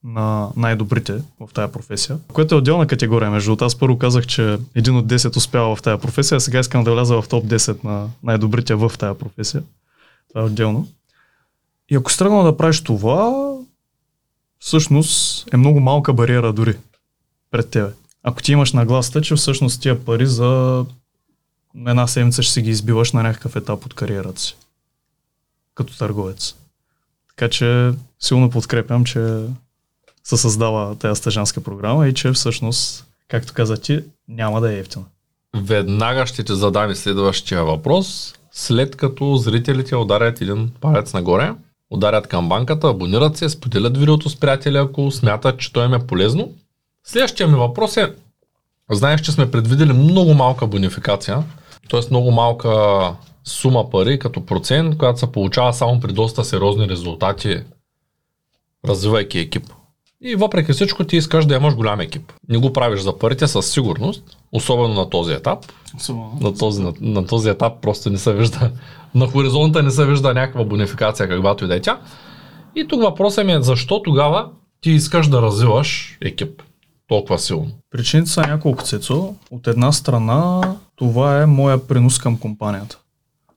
на 0.05 0.49
най-добрите 0.57 1.23
в 1.41 1.49
тая 1.55 1.73
професия, 1.73 2.19
което 2.33 2.55
е 2.55 2.59
отделна 2.59 2.87
категория. 2.87 3.31
Между 3.31 3.49
другото, 3.49 3.65
аз 3.65 3.77
първо 3.77 3.99
казах, 3.99 4.27
че 4.27 4.59
един 4.75 4.97
от 4.97 5.07
10 5.07 5.37
успява 5.37 5.77
в 5.77 5.83
тая 5.83 5.99
професия, 5.99 6.37
а 6.37 6.41
сега 6.41 6.59
искам 6.59 6.85
да 6.85 6.93
вляза 6.93 7.23
в 7.23 7.29
топ 7.29 7.45
10 7.45 7.85
на 7.85 8.09
най-добрите 8.23 8.75
в 8.75 8.93
тая 8.99 9.15
професия. 9.15 9.63
Това 10.29 10.41
е 10.41 10.45
отделно. 10.45 10.89
И 11.89 11.97
ако 11.97 12.13
си 12.13 12.19
тръгнал 12.19 12.43
да 12.43 12.57
правиш 12.57 12.81
това, 12.81 13.53
всъщност 14.59 15.45
е 15.53 15.57
много 15.57 15.81
малка 15.81 16.13
бариера 16.13 16.53
дори 16.53 16.77
пред 17.51 17.71
тебе. 17.71 17.91
Ако 18.23 18.43
ти 18.43 18.53
имаш 18.53 18.73
нагласата, 18.73 19.21
че 19.21 19.35
всъщност 19.35 19.83
тия 19.83 20.05
пари 20.05 20.27
за 20.27 20.85
една 21.87 22.07
седмица 22.07 22.43
ще 22.43 22.53
си 22.53 22.63
ги 22.63 22.71
избиваш 22.71 23.13
на 23.13 23.23
някакъв 23.23 23.57
етап 23.57 23.87
от 23.87 23.95
кариерата 23.95 24.41
си. 24.41 24.57
Като 25.75 25.99
търговец. 25.99 26.55
Така 27.29 27.51
че 27.51 27.93
силно 28.21 28.51
подкрепям, 28.51 29.05
че 29.05 29.45
се 30.25 30.37
създава 30.37 30.95
тази 30.95 31.19
стъжанска 31.19 31.61
програма 31.61 32.09
и 32.09 32.15
че 32.15 32.33
всъщност, 32.33 33.07
както 33.29 33.53
каза 33.53 33.77
ти, 33.77 34.05
няма 34.29 34.61
да 34.61 34.73
е 34.73 34.79
ефтина. 34.79 35.05
Веднага 35.57 36.27
ще 36.27 36.45
те 36.45 36.55
задам 36.55 36.95
следващия 36.95 37.65
въпрос. 37.65 38.35
След 38.53 38.97
като 38.97 39.37
зрителите 39.37 39.97
ударят 39.97 40.41
един 40.41 40.71
палец 40.81 41.13
нагоре, 41.13 41.53
ударят 41.91 42.27
към 42.27 42.49
банката, 42.49 42.89
абонират 42.89 43.37
се, 43.37 43.49
споделят 43.49 43.99
видеото 43.99 44.31
с 44.31 44.37
приятели, 44.37 44.77
ако 44.77 45.11
смятат, 45.11 45.59
че 45.59 45.73
то 45.73 45.85
им 45.85 45.95
е 45.95 46.07
полезно. 46.07 46.53
Следващия 47.05 47.49
ми 47.49 47.55
въпрос 47.55 47.97
е, 47.97 48.15
знаеш, 48.91 49.21
че 49.21 49.33
сме 49.33 49.51
предвидели 49.51 49.93
много 49.93 50.35
малка 50.35 50.67
бонификация, 50.67 51.43
т.е. 51.89 52.01
много 52.11 52.31
малка 52.31 52.71
сума 53.45 53.91
пари 53.91 54.19
като 54.19 54.47
процент, 54.47 54.99
която 54.99 55.19
се 55.19 55.33
получава 55.33 55.73
само 55.73 56.01
при 56.01 56.13
доста 56.13 56.45
сериозни 56.45 56.89
резултати, 56.89 57.63
развивайки 58.89 59.39
екип. 59.39 59.65
И 60.21 60.35
въпреки 60.35 60.73
всичко 60.73 61.05
ти 61.05 61.17
искаш 61.17 61.47
да 61.47 61.55
имаш 61.55 61.75
голям 61.75 62.01
екип. 62.01 62.33
Не 62.49 62.59
го 62.59 62.73
правиш 62.73 63.01
за 63.01 63.19
парите 63.19 63.47
със 63.47 63.71
сигурност, 63.71 64.37
особено 64.53 64.95
на 64.95 65.11
този 65.11 65.33
етап. 65.33 65.59
Особено. 65.97 66.39
На 66.41 66.55
този, 66.55 66.83
на, 66.83 66.93
на 67.01 67.27
този 67.27 67.49
етап 67.49 67.73
просто 67.83 68.11
не 68.11 68.19
се 68.19 68.33
вижда, 68.33 68.71
на 69.15 69.27
хоризонта 69.27 69.83
не 69.83 69.91
се 69.91 70.07
вижда 70.07 70.35
някаква 70.35 70.65
бонификация, 70.65 71.29
каквато 71.29 71.65
и 71.65 71.69
да 71.69 71.77
е 71.77 71.81
тя. 71.81 72.01
И 72.75 72.89
тук 72.89 73.03
въпросът 73.03 73.47
ми 73.47 73.53
е 73.53 73.63
защо 73.63 74.03
тогава 74.03 74.49
ти 74.81 74.91
искаш 74.91 75.29
да 75.29 75.43
развиваш 75.43 76.19
екип 76.23 76.63
толкова 77.09 77.39
силно? 77.39 77.71
Причините 77.91 78.31
са 78.31 78.41
няколко 78.41 78.85
цецо. 78.85 79.35
От 79.51 79.67
една 79.67 79.93
страна, 79.93 80.61
това 80.97 81.43
е 81.43 81.47
моя 81.47 81.87
принос 81.87 82.19
към 82.19 82.39
компанията. 82.39 82.99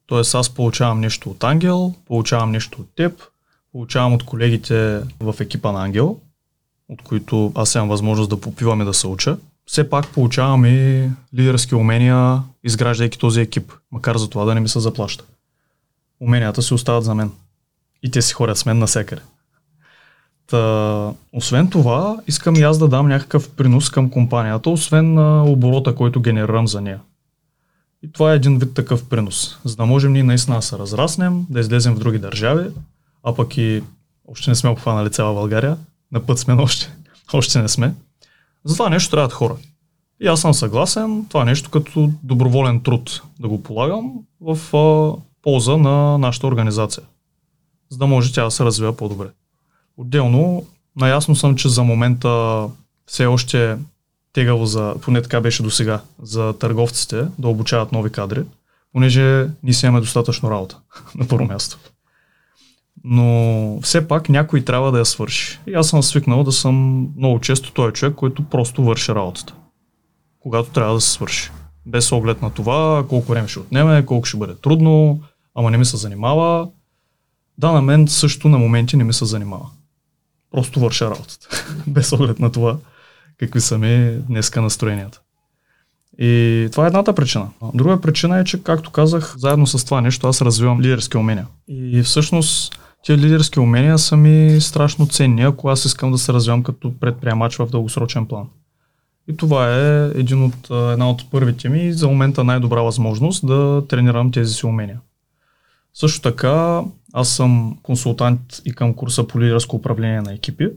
Тоест 0.08 0.36
аз 0.36 0.49
получавам 0.49 0.99
нещо 0.99 1.30
от 1.30 1.43
Ангел, 1.43 1.93
получавам 2.06 2.52
нещо 2.52 2.82
от 2.82 2.88
теб, 2.95 3.23
получавам 3.71 4.13
от 4.13 4.23
колегите 4.23 5.02
в 5.19 5.36
екипа 5.39 5.71
на 5.71 5.84
Ангел, 5.84 6.17
от 6.89 7.02
които 7.02 7.52
аз 7.56 7.75
имам 7.75 7.89
възможност 7.89 8.30
да 8.30 8.41
попивам 8.41 8.82
и 8.82 8.86
да 8.86 8.93
се 8.93 9.08
уча. 9.08 9.38
Все 9.65 9.89
пак 9.89 10.08
получавам 10.08 10.65
и 10.65 11.10
лидерски 11.36 11.75
умения, 11.75 12.41
изграждайки 12.63 13.19
този 13.19 13.41
екип, 13.41 13.73
макар 13.91 14.17
за 14.17 14.30
това 14.30 14.45
да 14.45 14.54
не 14.56 14.60
ми 14.60 14.69
се 14.69 14.80
заплаща. 14.80 15.23
Уменията 16.19 16.62
си 16.62 16.73
остават 16.73 17.04
за 17.04 17.15
мен. 17.15 17.32
И 18.04 18.12
те 18.12 18.21
си 18.21 18.34
ходят 18.34 18.58
с 18.58 18.65
мен 18.65 18.80
насекъде. 18.80 19.21
Та, 20.47 21.13
освен 21.34 21.69
това, 21.69 22.17
искам 22.28 22.56
и 22.56 22.62
аз 22.62 22.78
да 22.78 22.88
дам 22.88 23.08
някакъв 23.08 23.49
принос 23.49 23.89
към 23.89 24.10
компанията, 24.10 24.69
освен 24.69 25.13
на 25.13 25.43
оборота, 25.43 25.95
който 25.95 26.21
генерирам 26.21 26.67
за 26.67 26.82
нея. 26.82 26.99
И 28.04 28.12
това 28.12 28.34
е 28.34 28.36
един 28.36 28.60
вид 28.60 28.74
такъв 28.74 29.10
принос. 29.10 29.60
За 29.64 29.76
да 29.76 29.86
можем 29.86 30.14
ние 30.14 30.24
наистина 30.24 30.56
да 30.56 30.62
се 30.62 30.78
разраснем, 30.78 31.46
да 31.50 31.60
излезем 31.60 31.96
в 31.96 32.00
други 32.00 32.20
държави, 32.20 32.70
а 33.24 33.36
пък 33.36 33.58
и 33.58 33.84
още 34.28 34.50
не 34.50 34.56
сме 34.56 34.70
обхванали 34.70 35.12
цяла 35.12 35.34
България, 35.34 35.78
на 36.12 36.26
път 36.26 36.40
сме, 36.40 36.56
но 36.56 36.64
още, 36.64 36.94
още 37.34 37.62
не 37.62 37.68
сме. 37.68 37.94
За 38.64 38.74
това 38.76 38.90
нещо 38.90 39.12
трябват 39.12 39.34
хора. 39.34 39.56
И 40.22 40.28
аз 40.28 40.42
съм 40.42 40.54
съгласен, 40.54 41.26
това 41.30 41.42
е 41.42 41.46
нещо 41.46 41.70
като 41.70 42.12
доброволен 42.24 42.82
труд 42.82 43.22
да 43.40 43.48
го 43.48 43.64
полагам 43.64 44.14
в 44.42 44.78
а, 44.78 45.22
полза 45.42 45.78
на 45.78 46.18
нашата 46.18 46.48
организация, 46.48 47.04
за 47.90 47.98
да 47.98 48.08
може 48.08 48.34
тя 48.34 48.44
да 48.44 48.52
се 48.52 48.66
развива 48.66 48.98
по-добре. 48.98 49.28
Отделно, 49.98 50.66
наясно 50.96 51.36
съм, 51.36 51.56
че 51.56 51.70
за 51.70 51.84
момента 51.84 52.66
все 53.06 53.26
още 53.26 53.78
тегаво 54.34 54.65
за, 54.65 54.96
поне 55.02 55.22
така 55.22 55.42
беше 55.42 55.63
до 55.63 55.70
сега, 55.70 56.02
за 56.22 56.54
търговците 56.54 57.28
да 57.39 57.48
обучават 57.48 57.92
нови 57.92 58.10
кадри, 58.10 58.44
понеже 58.94 59.48
ние 59.63 59.74
си 59.74 59.86
имаме 59.86 60.00
достатъчно 60.00 60.52
работа 60.52 60.78
на 61.15 61.28
първо 61.28 61.46
място. 61.46 61.80
Но 63.04 63.80
все 63.82 64.08
пак 64.08 64.30
някой 64.30 64.62
трябва 64.62 64.92
да 64.92 65.00
я 65.00 65.06
свърши. 65.06 65.60
И 65.68 65.74
аз 65.74 65.88
съм 65.88 66.04
свикнал 66.04 66.44
да 66.44 66.52
съм 66.52 67.08
много 67.18 67.39
често 67.39 67.74
той 67.74 67.92
човек, 67.92 68.15
който 68.15 68.44
просто 68.44 68.84
върши 68.84 69.15
работата. 69.15 69.54
Когато 70.39 70.70
трябва 70.70 70.94
да 70.94 71.02
се 71.02 71.10
свърши. 71.10 71.52
Без 71.86 72.12
оглед 72.12 72.42
на 72.42 72.50
това 72.50 73.06
колко 73.10 73.32
време 73.32 73.48
ще 73.48 73.60
отнеме, 73.60 74.06
колко 74.06 74.26
ще 74.26 74.38
бъде 74.38 74.56
трудно, 74.56 75.22
ама 75.56 75.72
не 75.72 75.78
ми 75.78 75.86
се 75.86 75.98
занимава. 75.98 76.70
Да, 77.58 77.72
на 77.72 77.82
мен 77.82 78.08
също 78.08 78.50
на 78.50 78.58
моменти 78.58 78.98
не 78.98 79.04
ми 79.04 79.13
се 79.13 79.26
занимава. 79.26 79.70
Просто 80.52 80.80
върша 80.80 81.06
работата. 81.06 81.65
Без 81.88 82.12
оглед 82.12 82.39
на 82.39 82.52
това 82.52 82.78
какви 83.39 83.62
са 83.62 83.78
ми 83.78 84.17
днеска 84.28 84.62
настроенията. 84.62 85.21
И 86.19 86.67
това 86.71 86.84
е 86.84 86.88
едната 86.88 87.15
причина. 87.15 87.49
Друга 87.73 88.02
причина 88.02 88.39
е, 88.39 88.43
че, 88.43 88.63
както 88.63 88.91
казах, 88.91 89.36
заедно 89.38 89.67
с 89.67 89.86
това 89.86 90.02
нещо 90.02 90.28
аз 90.28 90.41
развивам 90.41 90.82
лидерски 90.82 91.17
умения. 91.17 91.47
И 91.67 92.02
всъщност 92.02 92.80
тези 93.06 93.21
лидерски 93.21 93.60
умения 93.60 93.97
са 93.97 94.17
ми 94.17 94.62
страшно 94.62 95.08
ценни, 95.08 95.43
ако 95.43 95.69
аз 95.69 95.86
искам 95.86 96.12
да 96.12 96.17
се 96.17 96.34
развивам 96.34 96.63
като 96.63 96.99
предприемач 96.99 97.56
в 97.56 97.65
дългосрочен 97.65 98.25
план. 98.25 98.47
И 99.28 99.38
това 99.38 99.75
е 99.75 100.12
един 100.15 100.43
от, 100.43 100.69
една 100.69 101.10
от 101.10 101.32
първите 101.32 101.69
ми 101.69 101.93
за 101.93 102.08
момента 102.08 102.43
най-добра 102.43 102.82
възможност 102.82 103.47
да 103.47 103.84
тренирам 103.88 104.32
тези 104.32 104.54
си 104.54 104.65
умения. 104.65 104.99
Също 105.93 106.21
така, 106.21 106.82
аз 107.13 107.30
съм 107.30 107.78
консултант 107.84 108.41
и 108.65 108.73
към 108.73 108.93
курса 108.93 109.28
по 109.28 109.41
лидерско 109.41 109.75
управление 109.75 110.21
на 110.21 110.34
екипи, 110.34 110.67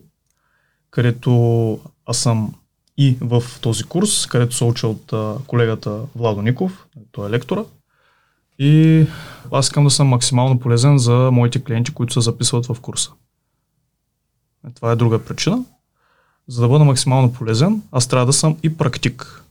където 0.92 1.80
аз 2.06 2.18
съм 2.18 2.54
и 2.98 3.16
в 3.20 3.42
този 3.60 3.84
курс, 3.84 4.26
където 4.26 4.56
се 4.56 4.64
уча 4.64 4.88
от 4.88 5.12
колегата 5.46 6.00
Владо 6.16 6.42
Ников, 6.42 6.86
той 7.12 7.28
е 7.28 7.30
лектора. 7.30 7.64
И 8.58 9.06
аз 9.52 9.66
искам 9.66 9.84
да 9.84 9.90
съм 9.90 10.08
максимално 10.08 10.58
полезен 10.60 10.98
за 10.98 11.30
моите 11.32 11.64
клиенти, 11.64 11.94
които 11.94 12.12
се 12.12 12.20
записват 12.20 12.66
в 12.66 12.80
курса. 12.80 13.12
Е, 14.68 14.70
това 14.70 14.92
е 14.92 14.96
друга 14.96 15.24
причина. 15.24 15.64
За 16.48 16.60
да 16.62 16.68
бъда 16.68 16.84
максимално 16.84 17.32
полезен, 17.32 17.82
аз 17.92 18.06
трябва 18.06 18.26
да 18.26 18.32
съм 18.32 18.56
и 18.62 18.76
практик. 18.76 19.44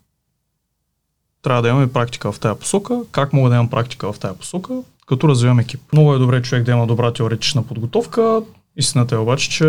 Трябва 1.42 1.62
да 1.62 1.70
имам 1.70 1.84
и 1.84 1.94
практика 1.94 2.32
в 2.32 2.40
тази 2.40 2.60
посока. 2.60 3.02
Как 3.12 3.34
мога 3.34 3.50
да 3.50 3.56
имам 3.56 3.70
практика 3.70 4.14
в 4.14 4.20
тази 4.20 4.38
посока? 4.38 4.82
Като 5.08 5.28
развивам 5.28 5.60
екип. 5.60 5.94
Много 5.94 6.14
е 6.14 6.20
добре 6.20 6.42
човек 6.42 6.64
да 6.64 6.72
има 6.72 6.88
добра 6.88 7.14
теоретична 7.14 7.64
подготовка. 7.64 8.42
Истината 8.78 9.16
е 9.16 9.18
обаче, 9.18 9.50
че 9.50 9.66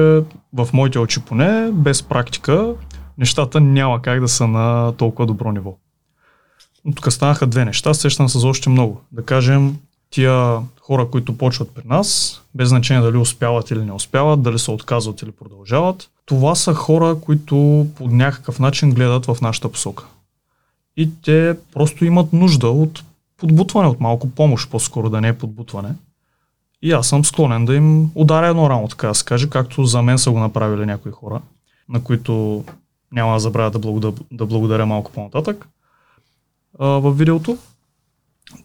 в 0.53 0.69
моите 0.73 0.99
очи 0.99 1.21
поне, 1.21 1.71
без 1.73 2.03
практика, 2.03 2.75
нещата 3.19 3.61
няма 3.61 4.03
как 4.03 4.21
да 4.21 4.29
са 4.29 4.47
на 4.47 4.93
толкова 4.93 5.27
добро 5.27 5.53
ниво. 5.53 5.75
Но 6.85 6.95
тук 6.95 7.13
станаха 7.13 7.47
две 7.47 7.65
неща, 7.65 7.95
сещам 7.95 8.29
се 8.29 8.39
за 8.39 8.49
още 8.49 8.71
много. 8.71 9.01
Да 9.13 9.25
кажем, 9.25 9.77
тия 10.11 10.59
хора, 10.81 11.09
които 11.11 11.39
почват 11.39 11.75
при 11.75 11.83
нас, 11.85 12.41
без 12.55 12.69
значение 12.69 13.03
дали 13.03 13.17
успяват 13.17 13.71
или 13.71 13.85
не 13.85 13.93
успяват, 13.93 14.43
дали 14.43 14.59
се 14.59 14.71
отказват 14.71 15.23
или 15.23 15.31
продължават, 15.33 16.11
това 16.27 16.55
са 16.55 16.75
хора, 16.75 17.17
които 17.21 17.87
по 17.97 18.09
някакъв 18.09 18.59
начин 18.59 18.91
гледат 18.91 19.27
в 19.27 19.37
нашата 19.43 19.69
посока. 19.69 20.05
И 20.97 21.11
те 21.23 21.57
просто 21.73 22.05
имат 22.05 22.33
нужда 22.33 22.69
от 22.69 23.05
подбутване, 23.37 23.89
от 23.89 24.01
малко 24.01 24.31
помощ, 24.31 24.71
по-скоро 24.71 25.11
да 25.11 25.21
не 25.21 25.29
е 25.29 25.39
подбутване. 25.39 25.95
И 26.83 26.93
аз 26.93 27.09
съм 27.09 27.25
склонен 27.25 27.65
да 27.65 27.75
им 27.75 28.11
ударя 28.15 28.49
едно 28.49 28.71
рамо, 28.71 28.89
така 28.89 29.09
да 29.09 29.15
се 29.15 29.25
каже, 29.25 29.51
както 29.51 29.85
за 29.85 30.03
мен 30.03 30.19
са 30.19 30.31
го 30.31 30.39
направили 30.39 30.87
някои 30.87 31.13
хора, 31.13 31.41
на 31.89 32.05
които 32.05 32.65
няма 33.13 33.33
да 33.33 33.41
забравя 33.41 33.71
да 33.71 33.79
благодаря, 33.79 34.13
да 34.31 34.47
благодаря 34.47 34.87
малко 34.87 35.13
по-нататък 35.13 35.69
а, 36.79 36.87
в 36.87 37.13
видеото. 37.13 37.59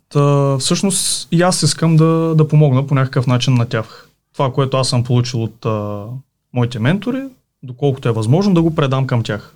Та, 0.09 0.57
всъщност 0.57 1.27
и 1.31 1.41
аз 1.41 1.63
искам 1.63 1.95
да, 1.95 2.35
да 2.35 2.47
помогна 2.47 2.87
по 2.87 2.95
някакъв 2.95 3.27
начин 3.27 3.53
на 3.53 3.65
тях. 3.65 4.09
Това, 4.33 4.53
което 4.53 4.77
аз 4.77 4.89
съм 4.89 5.03
получил 5.03 5.43
от 5.43 5.65
а, 5.65 6.05
моите 6.53 6.79
ментори, 6.79 7.23
доколкото 7.63 8.09
е 8.09 8.11
възможно, 8.11 8.53
да 8.53 8.61
го 8.61 8.75
предам 8.75 9.07
към 9.07 9.23
тях. 9.23 9.55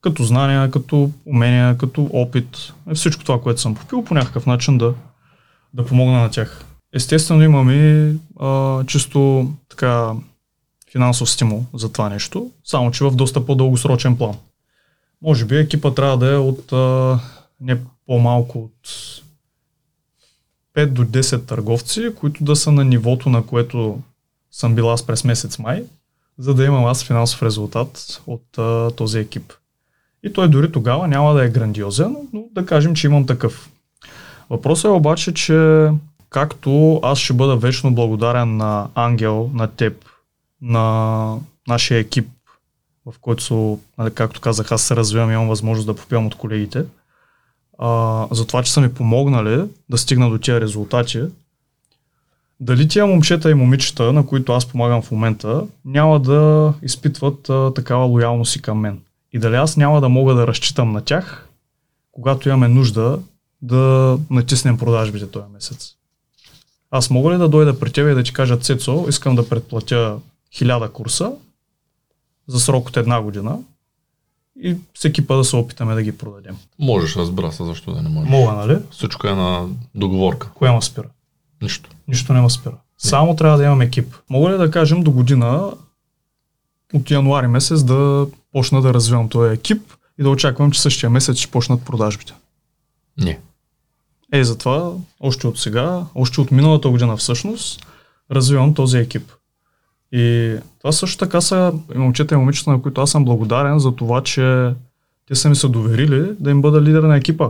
Като 0.00 0.24
знания, 0.24 0.70
като 0.70 1.10
умения, 1.26 1.78
като 1.78 2.10
опит, 2.12 2.72
всичко 2.94 3.24
това, 3.24 3.40
което 3.40 3.60
съм 3.60 3.74
попил, 3.74 4.04
по 4.04 4.14
някакъв 4.14 4.46
начин 4.46 4.78
да, 4.78 4.94
да 5.74 5.86
помогна 5.86 6.20
на 6.20 6.30
тях. 6.30 6.64
Естествено 6.92 7.42
имаме 7.42 8.14
а, 8.40 8.84
чисто 8.86 9.50
така 9.68 10.12
финансов 10.92 11.30
стимул 11.30 11.64
за 11.74 11.92
това 11.92 12.08
нещо, 12.08 12.50
само 12.64 12.90
че 12.90 13.04
в 13.04 13.10
доста 13.10 13.46
по-дългосрочен 13.46 14.16
план. 14.16 14.34
Може 15.22 15.44
би 15.44 15.56
екипа 15.56 15.94
трябва 15.94 16.18
да 16.18 16.32
е 16.32 16.36
от 16.36 16.72
а, 16.72 17.18
не 17.60 17.78
по-малко 18.06 18.58
от 18.58 18.88
5 20.76 20.86
до 20.86 21.04
10 21.04 21.46
търговци, 21.46 22.14
които 22.20 22.44
да 22.44 22.56
са 22.56 22.72
на 22.72 22.84
нивото, 22.84 23.28
на 23.28 23.46
което 23.46 24.00
съм 24.50 24.74
бил 24.74 24.92
аз 24.92 25.06
през 25.06 25.24
месец 25.24 25.58
май, 25.58 25.84
за 26.38 26.54
да 26.54 26.64
имам 26.64 26.84
аз 26.84 27.04
финансов 27.04 27.42
резултат 27.42 28.22
от 28.26 28.58
а, 28.58 28.90
този 28.90 29.18
екип. 29.18 29.52
И 30.22 30.32
той 30.32 30.48
дори 30.48 30.72
тогава 30.72 31.08
няма 31.08 31.34
да 31.34 31.44
е 31.44 31.50
грандиозен, 31.50 32.16
но 32.32 32.44
да 32.52 32.66
кажем, 32.66 32.94
че 32.94 33.06
имам 33.06 33.26
такъв. 33.26 33.70
Въпросът 34.50 34.84
е 34.84 34.88
обаче, 34.88 35.34
че 35.34 35.88
както 36.30 37.00
аз 37.02 37.18
ще 37.18 37.32
бъда 37.32 37.56
вечно 37.56 37.94
благодарен 37.94 38.56
на 38.56 38.88
Ангел, 38.94 39.50
на 39.54 39.68
теб, 39.68 40.04
на 40.62 41.36
нашия 41.68 41.98
екип, 41.98 42.28
в 43.06 43.14
който, 43.20 43.78
нали, 43.98 44.14
както 44.14 44.40
казах, 44.40 44.72
аз 44.72 44.82
се 44.82 44.96
развивам 44.96 45.30
и 45.30 45.32
имам 45.32 45.48
възможност 45.48 45.86
да 45.86 45.96
попивам 45.96 46.26
от 46.26 46.34
колегите, 46.34 46.84
а, 47.78 48.26
за 48.30 48.46
това, 48.46 48.62
че 48.62 48.72
са 48.72 48.80
ми 48.80 48.94
помогнали 48.94 49.64
да 49.88 49.98
стигна 49.98 50.30
до 50.30 50.38
тези 50.38 50.60
резултати. 50.60 51.22
дали 52.60 52.88
тия 52.88 53.06
момчета 53.06 53.50
и 53.50 53.54
момичета, 53.54 54.12
на 54.12 54.26
които 54.26 54.52
аз 54.52 54.66
помагам 54.66 55.02
в 55.02 55.10
момента, 55.10 55.66
няма 55.84 56.20
да 56.20 56.72
изпитват 56.82 57.50
а, 57.50 57.74
такава 57.74 58.04
лоялност 58.04 58.56
и 58.56 58.62
към 58.62 58.78
мен. 58.78 59.00
И 59.32 59.38
дали 59.38 59.56
аз 59.56 59.76
няма 59.76 60.00
да 60.00 60.08
мога 60.08 60.34
да 60.34 60.46
разчитам 60.46 60.92
на 60.92 61.00
тях, 61.00 61.48
когато 62.12 62.48
имаме 62.48 62.68
нужда 62.68 63.18
да 63.62 64.18
натиснем 64.30 64.78
продажбите 64.78 65.30
този 65.30 65.46
месец. 65.52 65.99
Аз 66.90 67.10
мога 67.10 67.32
ли 67.32 67.38
да 67.38 67.48
дойда 67.48 67.78
при 67.78 67.92
теб 67.92 68.10
и 68.10 68.14
да 68.14 68.22
ти 68.22 68.32
кажа, 68.32 68.58
Цецо, 68.58 69.06
искам 69.08 69.36
да 69.36 69.48
предплатя 69.48 70.16
хиляда 70.52 70.92
курса 70.92 71.32
за 72.48 72.60
срок 72.60 72.88
от 72.88 72.96
една 72.96 73.22
година 73.22 73.58
и 74.62 74.76
всеки 74.94 75.26
път 75.26 75.38
да 75.38 75.44
се 75.44 75.56
опитаме 75.56 75.94
да 75.94 76.02
ги 76.02 76.18
продадем. 76.18 76.56
Можеш, 76.78 77.16
разбира 77.16 77.52
се, 77.52 77.64
защо 77.64 77.92
да 77.92 78.02
не 78.02 78.08
можеш. 78.08 78.30
Мога, 78.30 78.52
нали? 78.52 78.78
Всичко 78.90 79.26
е 79.26 79.34
на 79.34 79.68
договорка. 79.94 80.50
Кое 80.54 80.70
ма 80.70 80.82
спира? 80.82 81.08
Нищо. 81.62 81.90
Нищо 82.08 82.32
не 82.32 82.40
ме 82.40 82.50
спира. 82.50 82.74
Само 82.98 83.36
трябва 83.36 83.58
да 83.58 83.64
имам 83.64 83.80
екип. 83.80 84.14
Мога 84.30 84.52
ли 84.52 84.58
да 84.58 84.70
кажем 84.70 85.02
до 85.02 85.10
година 85.10 85.72
от 86.94 87.10
януари 87.10 87.46
месец 87.46 87.82
да 87.82 88.26
почна 88.52 88.82
да 88.82 88.94
развивам 88.94 89.28
този 89.28 89.54
екип 89.54 89.82
и 90.18 90.22
да 90.22 90.30
очаквам, 90.30 90.70
че 90.70 90.80
същия 90.80 91.10
месец 91.10 91.36
ще 91.36 91.50
почнат 91.50 91.84
продажбите? 91.84 92.34
Не. 93.18 93.40
Е, 94.32 94.44
затова 94.44 94.92
още 95.20 95.46
от 95.46 95.58
сега, 95.58 96.04
още 96.14 96.40
от 96.40 96.50
миналата 96.50 96.88
година 96.88 97.16
всъщност, 97.16 97.86
развивам 98.30 98.74
този 98.74 98.98
екип. 98.98 99.32
И 100.12 100.54
това 100.78 100.92
също 100.92 101.18
така 101.18 101.40
са 101.40 101.72
момчета 101.94 102.34
и 102.34 102.38
момичета, 102.38 102.70
на 102.70 102.82
които 102.82 103.00
аз 103.00 103.10
съм 103.10 103.24
благодарен 103.24 103.78
за 103.78 103.96
това, 103.96 104.22
че 104.22 104.72
те 105.26 105.34
са 105.34 105.48
ми 105.48 105.56
се 105.56 105.68
доверили 105.68 106.32
да 106.40 106.50
им 106.50 106.62
бъда 106.62 106.82
лидер 106.82 107.02
на 107.02 107.16
екипа. 107.16 107.48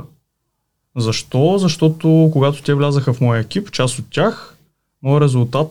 Защо? 0.97 1.59
Защото 1.59 2.31
когато 2.33 2.63
те 2.63 2.75
влязаха 2.75 3.13
в 3.13 3.21
моя 3.21 3.41
екип, 3.41 3.71
част 3.71 3.99
от 3.99 4.05
тях, 4.11 4.57
моят 5.03 5.23
резултат, 5.23 5.71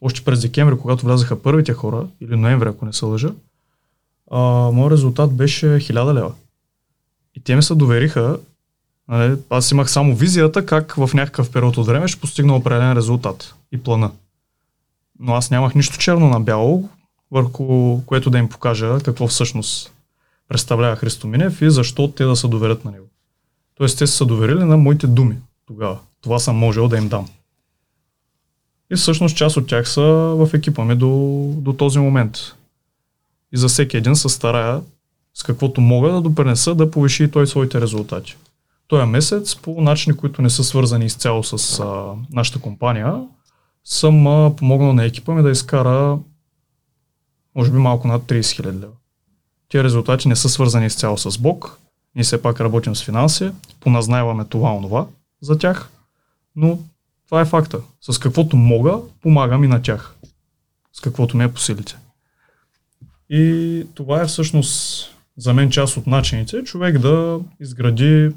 още 0.00 0.24
през 0.24 0.40
декември, 0.40 0.78
когато 0.78 1.06
влязаха 1.06 1.42
първите 1.42 1.72
хора, 1.72 2.06
или 2.20 2.36
ноември, 2.36 2.68
ако 2.68 2.84
не 2.84 2.92
се 2.92 3.04
лъжа, 3.04 3.32
а, 4.30 4.40
моят 4.72 4.92
резултат 4.92 5.32
беше 5.32 5.66
1000 5.66 6.14
лева. 6.14 6.32
И 7.34 7.40
те 7.40 7.56
ми 7.56 7.62
се 7.62 7.74
довериха. 7.74 8.38
Нали, 9.12 9.36
аз 9.50 9.70
имах 9.70 9.90
само 9.90 10.16
визията 10.16 10.66
как 10.66 10.94
в 10.94 11.10
някакъв 11.14 11.50
период 11.50 11.76
от 11.76 11.86
време 11.86 12.08
ще 12.08 12.20
постигна 12.20 12.56
определен 12.56 12.92
резултат 12.92 13.54
и 13.72 13.82
плана. 13.82 14.10
Но 15.18 15.34
аз 15.34 15.50
нямах 15.50 15.74
нищо 15.74 15.98
черно 15.98 16.28
на 16.28 16.40
бяло, 16.40 16.88
върху 17.30 18.00
което 18.06 18.30
да 18.30 18.38
им 18.38 18.48
покажа 18.48 18.98
какво 19.04 19.28
всъщност 19.28 19.92
представлява 20.48 20.96
Христо 20.96 21.26
Минев 21.26 21.62
и 21.62 21.70
защо 21.70 22.08
те 22.08 22.24
да 22.24 22.36
се 22.36 22.48
доверят 22.48 22.84
на 22.84 22.90
него. 22.90 23.06
Тоест 23.74 23.98
те 23.98 24.06
са 24.06 24.24
доверили 24.26 24.64
на 24.64 24.76
моите 24.76 25.06
думи 25.06 25.36
тогава. 25.66 25.98
Това 26.20 26.38
съм 26.38 26.56
можел 26.56 26.88
да 26.88 26.98
им 26.98 27.08
дам. 27.08 27.28
И 28.92 28.96
всъщност 28.96 29.36
част 29.36 29.56
от 29.56 29.66
тях 29.66 29.88
са 29.88 30.02
в 30.38 30.50
екипа 30.54 30.84
ми 30.84 30.94
до, 30.94 31.08
до 31.56 31.72
този 31.72 31.98
момент. 31.98 32.38
И 33.52 33.56
за 33.56 33.68
всеки 33.68 33.96
един 33.96 34.16
се 34.16 34.28
старая 34.28 34.80
с 35.34 35.42
каквото 35.42 35.80
мога 35.80 36.12
да 36.12 36.20
допренеса 36.20 36.74
да 36.74 36.90
повиши 36.90 37.30
той 37.30 37.46
своите 37.46 37.80
резултати. 37.80 38.36
Този 38.92 39.06
месец 39.06 39.56
по 39.56 39.80
начини, 39.80 40.16
които 40.16 40.42
не 40.42 40.50
са 40.50 40.64
свързани 40.64 41.04
изцяло 41.04 41.44
с 41.44 41.80
а, 41.80 42.14
нашата 42.30 42.58
компания, 42.58 43.26
съм 43.84 44.26
а, 44.26 44.56
помогнал 44.56 44.92
на 44.92 45.04
екипа 45.04 45.34
ми 45.34 45.42
да 45.42 45.50
изкара 45.50 46.18
може 47.54 47.70
би 47.70 47.78
малко 47.78 48.08
над 48.08 48.22
30 48.22 48.40
000 48.40 48.66
лева. 48.66 48.92
Тия 49.68 49.84
резултати 49.84 50.28
не 50.28 50.36
са 50.36 50.48
свързани 50.48 50.86
изцяло 50.86 51.18
с 51.18 51.38
Бог, 51.38 51.78
ние 52.14 52.24
все 52.24 52.42
пак 52.42 52.60
работим 52.60 52.96
с 52.96 53.04
финанси, 53.04 53.50
поназнайваме 53.80 54.44
това 54.44 54.76
онова 54.76 55.06
за 55.40 55.58
тях, 55.58 55.90
но 56.56 56.78
това 57.26 57.40
е 57.40 57.44
факта. 57.44 57.78
С 58.00 58.18
каквото 58.18 58.56
мога, 58.56 58.98
помагам 59.22 59.64
и 59.64 59.68
на 59.68 59.82
тях. 59.82 60.14
С 60.92 61.00
каквото 61.00 61.36
ми 61.36 61.44
е 61.44 61.52
по 61.52 61.60
силите. 61.60 61.96
И 63.30 63.86
това 63.94 64.22
е 64.22 64.26
всъщност 64.26 65.08
за 65.36 65.54
мен 65.54 65.70
част 65.70 65.96
от 65.96 66.06
начините 66.06 66.64
човек 66.64 66.98
да 66.98 67.40
изгради 67.60 68.30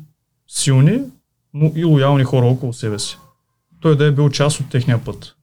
силни, 0.47 0.99
но 1.53 1.71
и 1.75 1.83
лоялни 1.83 2.23
хора 2.23 2.45
около 2.45 2.73
себе 2.73 2.99
си. 2.99 3.17
Той 3.81 3.97
да 3.97 4.05
е 4.05 4.11
бил 4.11 4.29
част 4.29 4.59
от 4.59 4.69
техния 4.69 5.03
път. 5.03 5.35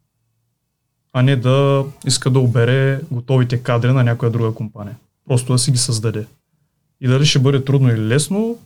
А 1.12 1.22
не 1.22 1.36
да 1.36 1.84
иска 2.06 2.30
да 2.30 2.38
обере 2.38 3.00
готовите 3.10 3.58
кадри 3.58 3.92
на 3.92 4.04
някоя 4.04 4.30
друга 4.30 4.54
компания. 4.54 4.96
Просто 5.28 5.52
да 5.52 5.58
си 5.58 5.70
ги 5.70 5.78
създаде. 5.78 6.26
И 7.00 7.08
дали 7.08 7.26
ще 7.26 7.38
бъде 7.38 7.64
трудно 7.64 7.90
или 7.90 8.08
лесно, 8.08 8.58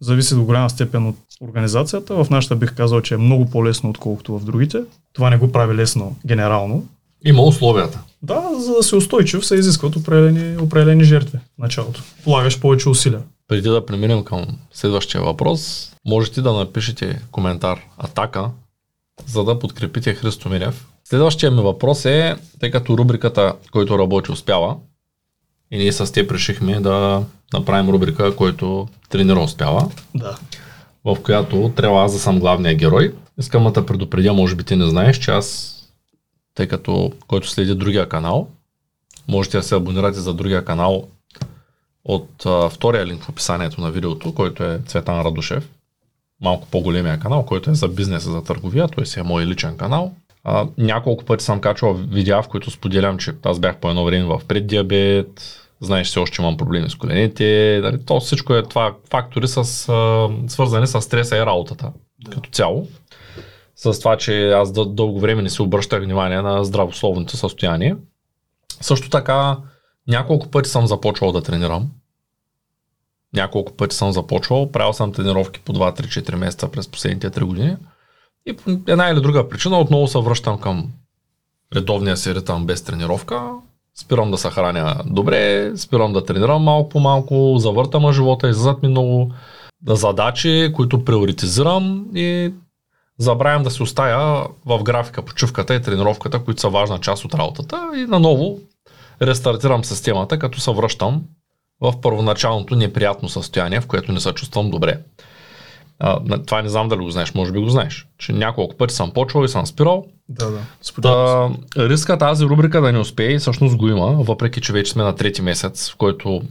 зависи 0.00 0.34
до 0.34 0.44
голяма 0.44 0.70
степен 0.70 1.06
от 1.06 1.16
организацията. 1.40 2.24
В 2.24 2.30
нашата 2.30 2.56
бих 2.56 2.74
казал, 2.74 3.00
че 3.00 3.14
е 3.14 3.18
много 3.18 3.50
по-лесно, 3.50 3.90
отколкото 3.90 4.38
в 4.38 4.44
другите. 4.44 4.82
Това 5.12 5.30
не 5.30 5.36
го 5.36 5.52
прави 5.52 5.74
лесно 5.74 6.16
генерално. 6.26 6.86
Има 7.24 7.42
условията. 7.42 8.02
Да, 8.22 8.42
за 8.58 8.72
да 8.72 8.82
се 8.82 8.96
устойчив 8.96 9.46
се 9.46 9.54
изискват 9.54 9.96
определени, 9.96 10.56
определени 10.56 11.04
жертви 11.04 11.38
в 11.38 11.58
началото. 11.58 12.02
Полагаш 12.24 12.60
повече 12.60 12.88
усилия. 12.88 13.22
Преди 13.50 13.68
да 13.68 13.86
преминем 13.86 14.24
към 14.24 14.46
следващия 14.72 15.22
въпрос, 15.22 15.92
можете 16.06 16.42
да 16.42 16.52
напишете 16.52 17.20
коментар 17.30 17.80
Атака, 17.98 18.50
за 19.26 19.44
да 19.44 19.58
подкрепите 19.58 20.14
Христо 20.14 20.48
Мирев. 20.48 20.86
Следващия 21.04 21.50
ми 21.50 21.62
въпрос 21.62 22.04
е, 22.04 22.36
тъй 22.60 22.70
като 22.70 22.98
рубриката, 22.98 23.54
който 23.70 23.98
работи 23.98 24.32
успява, 24.32 24.76
и 25.70 25.78
ние 25.78 25.92
с 25.92 26.12
теб 26.12 26.32
решихме 26.32 26.80
да 26.80 27.22
направим 27.52 27.90
рубрика, 27.90 28.36
който 28.36 28.88
тренира 29.08 29.40
успява. 29.40 29.90
Да. 30.14 30.38
В 31.04 31.16
която 31.22 31.72
трябва 31.76 32.04
аз 32.04 32.12
да 32.12 32.18
съм 32.18 32.40
главния 32.40 32.74
герой. 32.74 33.14
Искам 33.38 33.64
да 33.64 33.72
те 33.72 33.86
предупредя, 33.86 34.32
може 34.32 34.54
би 34.54 34.64
ти 34.64 34.76
не 34.76 34.90
знаеш, 34.90 35.18
че 35.18 35.30
аз, 35.30 35.76
тъй 36.54 36.68
като 36.68 37.12
който 37.26 37.48
следи 37.48 37.74
другия 37.74 38.08
канал, 38.08 38.48
можете 39.28 39.56
да 39.56 39.62
се 39.62 39.74
абонирате 39.74 40.20
за 40.20 40.34
другия 40.34 40.64
канал 40.64 41.08
от 42.04 42.46
а, 42.46 42.68
втория 42.68 43.06
линк 43.06 43.22
в 43.22 43.28
описанието 43.28 43.80
на 43.80 43.90
видеото, 43.90 44.34
който 44.34 44.64
е 44.64 44.80
Цветан 44.86 45.20
Радушев. 45.20 45.70
Малко 46.40 46.68
по-големия 46.70 47.18
канал, 47.18 47.46
който 47.46 47.70
е 47.70 47.74
за 47.74 47.88
бизнеса, 47.88 48.30
за 48.30 48.44
търговия, 48.44 48.88
той 48.88 49.06
си 49.06 49.20
е 49.20 49.22
мой 49.22 49.46
личен 49.46 49.76
канал. 49.76 50.12
А, 50.44 50.66
няколко 50.78 51.24
пъти 51.24 51.44
съм 51.44 51.60
качвал 51.60 51.94
видеа, 51.94 52.42
в 52.42 52.48
които 52.48 52.70
споделям, 52.70 53.18
че 53.18 53.32
аз 53.42 53.58
бях 53.58 53.76
по 53.76 53.88
едно 53.88 54.04
време 54.04 54.24
в 54.24 54.40
преддиабет, 54.48 55.60
знаеш, 55.80 56.06
все 56.06 56.18
още 56.18 56.42
имам 56.42 56.56
проблеми 56.56 56.90
с 56.90 56.94
коленете, 56.94 57.80
дали, 57.82 58.04
то 58.04 58.20
всичко 58.20 58.54
е 58.54 58.62
това 58.62 58.94
фактори 59.10 59.48
с, 59.48 59.58
а, 59.88 60.28
свързани 60.48 60.86
с 60.86 61.02
стреса 61.02 61.36
и 61.36 61.46
работата 61.46 61.92
да. 62.24 62.30
като 62.30 62.50
цяло. 62.50 62.88
С 63.76 63.98
това, 63.98 64.16
че 64.16 64.50
аз 64.50 64.72
дълго 64.72 65.20
време 65.20 65.42
не 65.42 65.50
си 65.50 65.62
обръщах 65.62 66.02
внимание 66.02 66.42
на 66.42 66.64
здравословното 66.64 67.36
състояние. 67.36 67.96
Също 68.80 69.10
така, 69.10 69.56
няколко 70.10 70.48
пъти 70.48 70.70
съм 70.70 70.86
започвал 70.86 71.32
да 71.32 71.42
тренирам. 71.42 71.90
Няколко 73.34 73.72
пъти 73.72 73.96
съм 73.96 74.12
започвал, 74.12 74.72
правил 74.72 74.92
съм 74.92 75.12
тренировки 75.12 75.60
по 75.60 75.72
2-3-4 75.72 76.34
месеца 76.34 76.70
през 76.70 76.88
последните 76.88 77.30
3 77.30 77.44
години. 77.44 77.76
И 78.46 78.56
по 78.56 78.70
една 78.70 79.08
или 79.08 79.20
друга 79.20 79.48
причина 79.48 79.80
отново 79.80 80.06
се 80.06 80.18
връщам 80.18 80.58
към 80.58 80.90
редовния 81.74 82.16
си 82.16 82.34
ритъм 82.34 82.66
без 82.66 82.82
тренировка. 82.82 83.50
Спирам 83.94 84.30
да 84.30 84.38
се 84.38 84.50
храня 84.50 85.02
добре, 85.06 85.72
спирам 85.76 86.12
да 86.12 86.24
тренирам 86.24 86.62
малко 86.62 86.88
по 86.88 87.00
малко, 87.00 87.54
завъртам 87.58 88.12
живота, 88.12 88.48
излизат 88.48 88.82
ми 88.82 88.88
много 88.88 89.32
да 89.82 89.96
задачи, 89.96 90.72
които 90.76 91.04
приоритизирам 91.04 92.06
и 92.14 92.52
забравям 93.18 93.62
да 93.62 93.70
се 93.70 93.82
оставя 93.82 94.48
в 94.66 94.82
графика 94.82 95.22
почивката 95.22 95.74
и 95.74 95.82
тренировката, 95.82 96.44
които 96.44 96.60
са 96.60 96.68
важна 96.68 96.98
част 96.98 97.24
от 97.24 97.34
работата 97.34 97.90
и 97.96 98.00
наново 98.00 98.58
рестартирам 99.22 99.84
системата, 99.84 100.38
като 100.38 100.60
се 100.60 100.70
връщам 100.70 101.22
в 101.80 102.00
първоначалното 102.00 102.76
неприятно 102.76 103.28
състояние, 103.28 103.80
в 103.80 103.86
което 103.86 104.12
не 104.12 104.20
се 104.20 104.32
чувствам 104.32 104.70
добре. 104.70 104.98
А, 105.98 106.20
това 106.46 106.62
не 106.62 106.68
знам 106.68 106.88
дали 106.88 107.00
го 107.00 107.10
знаеш, 107.10 107.34
може 107.34 107.52
би 107.52 107.58
го 107.58 107.68
знаеш. 107.68 108.06
Че 108.18 108.32
няколко 108.32 108.76
пъти 108.76 108.94
съм 108.94 109.10
почвал 109.10 109.44
и 109.44 109.48
съм 109.48 109.66
спирал. 109.66 110.06
Да, 110.28 110.50
да. 110.50 110.60
Та, 111.02 111.48
риска 111.76 112.18
тази 112.18 112.44
рубрика 112.44 112.80
да 112.80 112.92
не 112.92 112.98
успее, 112.98 113.38
всъщност 113.38 113.76
го 113.76 113.88
има, 113.88 114.06
въпреки 114.06 114.60
че 114.60 114.72
вече 114.72 114.92
сме 114.92 115.02
на 115.02 115.14
трети 115.14 115.42
месец, 115.42 115.90
в 115.90 115.96
който 115.96 116.42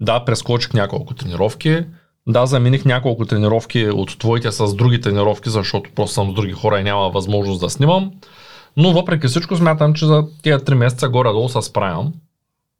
да, 0.00 0.24
прескочих 0.24 0.72
няколко 0.72 1.14
тренировки, 1.14 1.84
да, 2.26 2.46
заминих 2.46 2.84
няколко 2.84 3.24
тренировки 3.24 3.88
от 3.88 4.18
твоите 4.18 4.52
с 4.52 4.74
други 4.74 5.00
тренировки, 5.00 5.50
защото 5.50 5.90
просто 5.94 6.14
съм 6.14 6.30
с 6.30 6.34
други 6.34 6.52
хора 6.52 6.80
и 6.80 6.84
няма 6.84 7.10
възможност 7.10 7.60
да 7.60 7.70
снимам. 7.70 8.12
Но 8.76 8.92
въпреки 8.92 9.26
всичко 9.26 9.56
смятам, 9.56 9.94
че 9.94 10.06
за 10.06 10.24
тези 10.42 10.64
3 10.64 10.74
месеца 10.74 11.08
горе-долу 11.08 11.48
се 11.48 11.62
справям. 11.62 12.12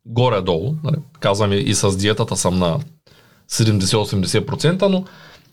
Горе-долу, 0.06 0.74
нали, 0.84 0.96
казвам 1.20 1.52
и 1.52 1.74
с 1.74 1.96
диетата 1.96 2.36
съм 2.36 2.58
на 2.58 2.80
70-80%, 3.50 4.82
но 4.82 5.04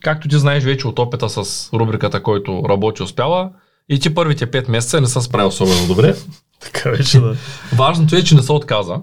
както 0.02 0.28
ти 0.28 0.38
знаеш 0.38 0.63
вече 0.63 0.88
от 0.88 0.99
опита 0.99 1.30
с 1.30 1.69
рубриката, 1.73 2.23
който 2.23 2.63
работи 2.69 3.04
успява, 3.04 3.49
и 3.89 3.99
ти 3.99 4.15
първите 4.15 4.52
5 4.52 4.69
месеца 4.69 5.02
не 5.02 5.08
са 5.08 5.21
справил 5.21 5.47
особено 5.47 5.88
добре. 5.88 6.15
така 6.60 6.89
вече 6.89 7.19
да. 7.19 7.36
Важното 7.73 8.15
е, 8.15 8.23
че 8.23 8.36
не 8.36 8.41
се 8.41 8.52
отказа. 8.52 8.95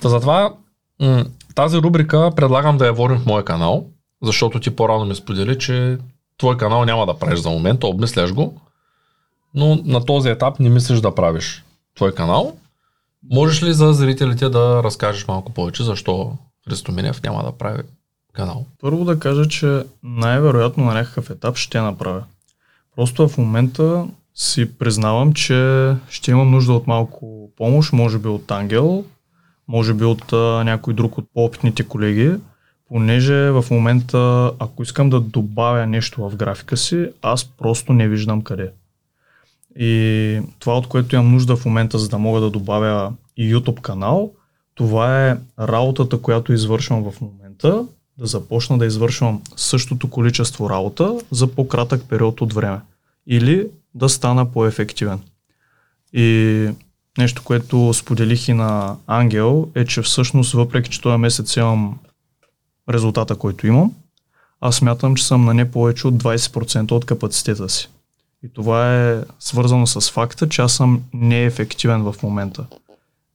Та 0.00 0.08
затова 0.08 0.54
м- 1.00 1.24
тази 1.54 1.78
рубрика 1.78 2.30
предлагам 2.36 2.78
да 2.78 2.86
я 2.86 2.92
водим 2.92 3.18
в 3.18 3.26
моя 3.26 3.44
канал, 3.44 3.86
защото 4.22 4.60
ти 4.60 4.70
по-рано 4.70 5.04
ми 5.04 5.14
сподели, 5.14 5.58
че 5.58 5.98
твой 6.38 6.56
канал 6.56 6.84
няма 6.84 7.06
да 7.06 7.18
правиш 7.18 7.38
за 7.40 7.50
момента, 7.50 7.86
обмисляш 7.86 8.32
го 8.32 8.60
но 9.54 9.80
на 9.84 10.04
този 10.04 10.28
етап 10.28 10.58
не 10.60 10.68
мислиш 10.68 11.00
да 11.00 11.14
правиш 11.14 11.64
твой 11.96 12.14
канал. 12.14 12.56
Можеш 13.30 13.62
ли 13.62 13.72
за 13.72 13.92
зрителите 13.92 14.48
да 14.48 14.82
разкажеш 14.82 15.28
малко 15.28 15.52
повече 15.52 15.84
защо 15.84 16.32
Христо 16.68 16.92
Минев 16.92 17.22
няма 17.22 17.42
да 17.42 17.52
прави 17.52 17.82
канал? 18.32 18.66
Първо 18.80 19.04
да 19.04 19.18
кажа, 19.18 19.48
че 19.48 19.82
най-вероятно 20.02 20.84
на 20.84 20.94
някакъв 20.94 21.30
етап 21.30 21.56
ще 21.56 21.80
направя. 21.80 22.24
Просто 22.96 23.28
в 23.28 23.38
момента 23.38 24.06
си 24.34 24.78
признавам, 24.78 25.32
че 25.32 25.90
ще 26.08 26.30
имам 26.30 26.50
нужда 26.50 26.72
от 26.72 26.86
малко 26.86 27.50
помощ, 27.56 27.92
може 27.92 28.18
би 28.18 28.28
от 28.28 28.50
Ангел, 28.50 29.04
може 29.68 29.94
би 29.94 30.04
от 30.04 30.32
а, 30.32 30.36
някой 30.64 30.94
друг 30.94 31.18
от 31.18 31.24
по-опитните 31.34 31.82
колеги, 31.82 32.34
понеже 32.88 33.50
в 33.50 33.64
момента, 33.70 34.52
ако 34.58 34.82
искам 34.82 35.10
да 35.10 35.20
добавя 35.20 35.86
нещо 35.86 36.28
в 36.28 36.36
графика 36.36 36.76
си, 36.76 37.08
аз 37.22 37.44
просто 37.44 37.92
не 37.92 38.08
виждам 38.08 38.42
къде. 38.42 38.70
И 39.78 40.40
това, 40.58 40.78
от 40.78 40.86
което 40.86 41.14
имам 41.14 41.32
нужда 41.32 41.56
в 41.56 41.64
момента, 41.64 41.98
за 41.98 42.08
да 42.08 42.18
мога 42.18 42.40
да 42.40 42.50
добавя 42.50 43.12
и 43.36 43.54
YouTube 43.54 43.80
канал, 43.80 44.30
това 44.74 45.28
е 45.28 45.38
работата, 45.60 46.18
която 46.18 46.52
извършвам 46.52 47.10
в 47.10 47.20
момента, 47.20 47.86
да 48.18 48.26
започна 48.26 48.78
да 48.78 48.86
извършвам 48.86 49.42
същото 49.56 50.10
количество 50.10 50.70
работа 50.70 51.18
за 51.30 51.46
по-кратък 51.46 52.08
период 52.08 52.40
от 52.40 52.52
време. 52.52 52.80
Или 53.26 53.66
да 53.94 54.08
стана 54.08 54.52
по-ефективен. 54.52 55.20
И 56.12 56.68
нещо, 57.18 57.42
което 57.44 57.94
споделих 57.94 58.48
и 58.48 58.52
на 58.52 58.96
Ангел, 59.06 59.68
е, 59.74 59.84
че 59.84 60.02
всъщност, 60.02 60.52
въпреки 60.52 60.90
че 60.90 61.00
този 61.00 61.16
месец 61.16 61.56
имам 61.56 61.98
резултата, 62.90 63.36
който 63.36 63.66
имам, 63.66 63.92
аз 64.60 64.76
смятам, 64.76 65.14
че 65.14 65.26
съм 65.26 65.44
на 65.44 65.54
не 65.54 65.70
повече 65.70 66.06
от 66.06 66.14
20% 66.14 66.92
от 66.92 67.04
капацитета 67.04 67.68
си. 67.68 67.88
И 68.44 68.52
това 68.52 68.96
е 68.96 69.22
свързано 69.38 69.86
с 69.86 70.10
факта, 70.10 70.48
че 70.48 70.62
аз 70.62 70.72
съм 70.72 71.02
неефективен 71.12 72.02
в 72.02 72.14
момента. 72.22 72.66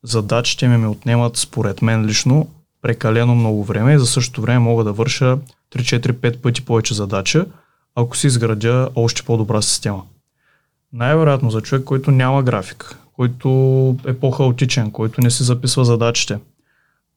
Задачите 0.04 0.67
ми 0.67 0.78
ми 0.78 0.88
отнемат, 0.88 1.38
според 1.38 1.82
мен 1.82 2.06
лично, 2.06 2.48
прекалено 2.82 3.36
много 3.36 3.63
време 3.63 3.93
и 3.93 4.00
за 4.00 4.06
същото 4.06 4.41
време 4.41 4.60
мога 4.60 4.84
да 4.84 4.93
върша 4.93 5.38
3-4-5 5.76 6.38
пъти 6.38 6.65
повече 6.65 6.93
задача, 6.93 7.46
ако 7.96 8.17
си 8.17 8.28
изградя 8.28 8.89
още 8.96 9.24
по-добра 9.24 9.62
система. 9.62 10.04
Най-вероятно 10.93 11.52
за 11.52 11.62
човек, 11.62 11.84
който 11.84 12.12
няма 12.12 12.43
график, 12.43 12.98
който 13.13 13.50
е 14.06 14.13
по-хаотичен, 14.20 14.91
който 14.91 15.22
не 15.22 15.32
си 15.32 15.43
записва 15.43 15.86
задачите, 15.86 16.39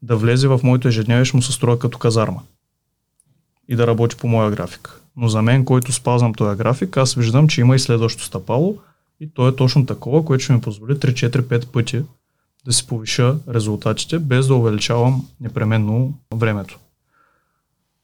да 0.03 0.17
влезе 0.17 0.49
в 0.49 0.61
моето 0.63 0.89
ежедневие 0.89 1.25
ще 1.25 1.37
му 1.37 1.43
се 1.43 1.53
струва 1.53 1.79
като 1.79 1.99
казарма 1.99 2.43
и 3.69 3.77
да 3.77 3.87
работи 3.87 4.17
по 4.17 4.29
моя 4.29 4.51
график. 4.51 5.01
Но 5.21 5.29
за 5.29 5.43
мен, 5.43 5.65
който 5.65 5.93
спазвам 5.93 6.35
този 6.35 6.59
график, 6.59 6.97
аз 6.97 7.15
виждам, 7.15 7.49
че 7.49 7.61
има 7.61 7.77
и 7.77 7.79
следващо 7.79 8.25
стъпало 8.25 8.79
и 9.21 9.31
то 9.35 9.49
е 9.49 9.57
точно 9.57 9.87
такова, 9.87 10.25
което 10.25 10.45
ще 10.45 10.53
ми 10.53 10.61
позволи 10.61 10.95
3-4-5 10.95 11.67
пъти 11.67 12.03
да 12.65 12.73
си 12.73 12.87
повиша 12.87 13.37
резултатите, 13.49 14.19
без 14.19 14.47
да 14.47 14.55
увеличавам 14.55 15.29
непременно 15.41 16.15
времето. 16.35 16.79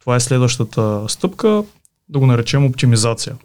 Това 0.00 0.16
е 0.16 0.20
следващата 0.20 1.04
стъпка, 1.08 1.64
да 2.08 2.18
го 2.18 2.26
наречем 2.26 2.64
оптимизация 2.64 3.36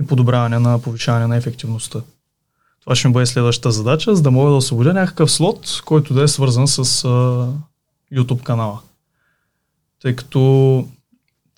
и 0.00 0.06
подобряване 0.06 0.58
на 0.58 0.82
повишаване 0.82 1.26
на 1.26 1.36
ефективността. 1.36 2.00
Това 2.80 2.96
ще 2.96 3.08
ми 3.08 3.14
бъде 3.14 3.26
следващата 3.26 3.70
задача, 3.70 4.16
за 4.16 4.22
да 4.22 4.30
мога 4.30 4.50
да 4.50 4.56
освободя 4.56 4.94
някакъв 4.94 5.32
слот, 5.32 5.82
който 5.84 6.14
да 6.14 6.22
е 6.22 6.28
свързан 6.28 6.68
с 6.68 6.84
uh, 6.84 7.52
YouTube 8.12 8.42
канала. 8.42 8.80
Тъй 10.02 10.16
като, 10.16 10.88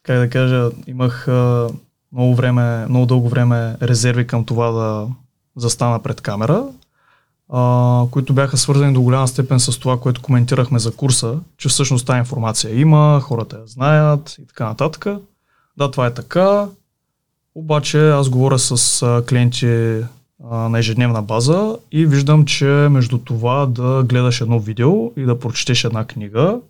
как 0.05 0.19
да 0.19 0.31
кажа, 0.31 0.71
имах 0.87 1.27
uh, 1.27 1.75
много 2.13 2.35
време, 2.35 2.87
много 2.87 3.07
дълго 3.07 3.29
време 3.29 3.77
резерви 3.83 4.27
към 4.27 4.45
това 4.45 4.71
да 4.71 5.09
застана 5.57 6.03
пред 6.03 6.21
камера, 6.21 6.67
uh, 7.51 8.11
които 8.11 8.33
бяха 8.35 8.57
свързани 8.57 8.93
до 8.93 9.03
голяма 9.03 9.29
степен 9.29 9.61
с 9.61 9.79
това, 9.79 10.01
което 10.01 10.23
коментирахме 10.23 10.79
за 10.79 10.93
курса, 10.93 11.39
че 11.57 11.69
всъщност 11.69 12.07
тази 12.07 12.19
информация 12.19 12.81
има, 12.81 13.21
хората 13.23 13.57
я 13.57 13.67
знаят 13.67 14.37
и 14.39 14.47
така 14.47 14.65
нататък. 14.65 15.07
Да, 15.77 15.91
това 15.91 16.07
е 16.07 16.15
така, 16.15 16.67
обаче 17.55 18.11
аз 18.11 18.29
говоря 18.29 18.59
с 18.59 19.03
а, 19.03 19.25
клиенти 19.27 20.01
а, 20.51 20.57
на 20.69 20.79
ежедневна 20.79 21.23
база 21.23 21.77
и 21.93 22.07
виждам, 22.07 22.45
че 22.45 22.65
между 22.67 23.19
това 23.19 23.67
да 23.67 24.03
гледаш 24.03 24.41
едно 24.41 24.59
видео 24.59 25.13
и 25.17 25.23
да 25.23 25.39
прочетеш 25.39 25.85
една 25.85 26.05
книга, 26.05 26.61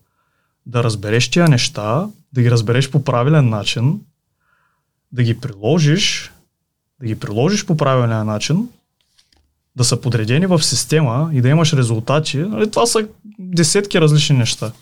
да 0.67 0.85
разбереш 0.85 1.31
тия 1.31 1.49
неща, 1.49 2.09
да 2.35 2.43
ги 2.43 2.51
разбереш 2.51 2.91
по 2.91 3.05
правилен 3.05 3.49
начин, 3.49 4.01
да 5.13 5.23
ги 5.23 5.41
приложиш, 5.41 6.33
да 7.01 7.07
ги 7.07 7.15
приложиш 7.15 7.67
по 7.67 7.77
правилен 7.77 8.27
начин, 8.27 8.69
да 9.77 9.85
са 9.85 10.01
подредени 10.01 10.47
в 10.47 10.63
система 10.63 11.31
и 11.33 11.41
да 11.41 11.49
имаш 11.49 11.73
резултати, 11.73 12.39
нали, 12.39 12.71
това 12.71 12.87
са 12.87 13.09
десетки 13.39 14.01
различни 14.01 14.37
неща. 14.37 14.73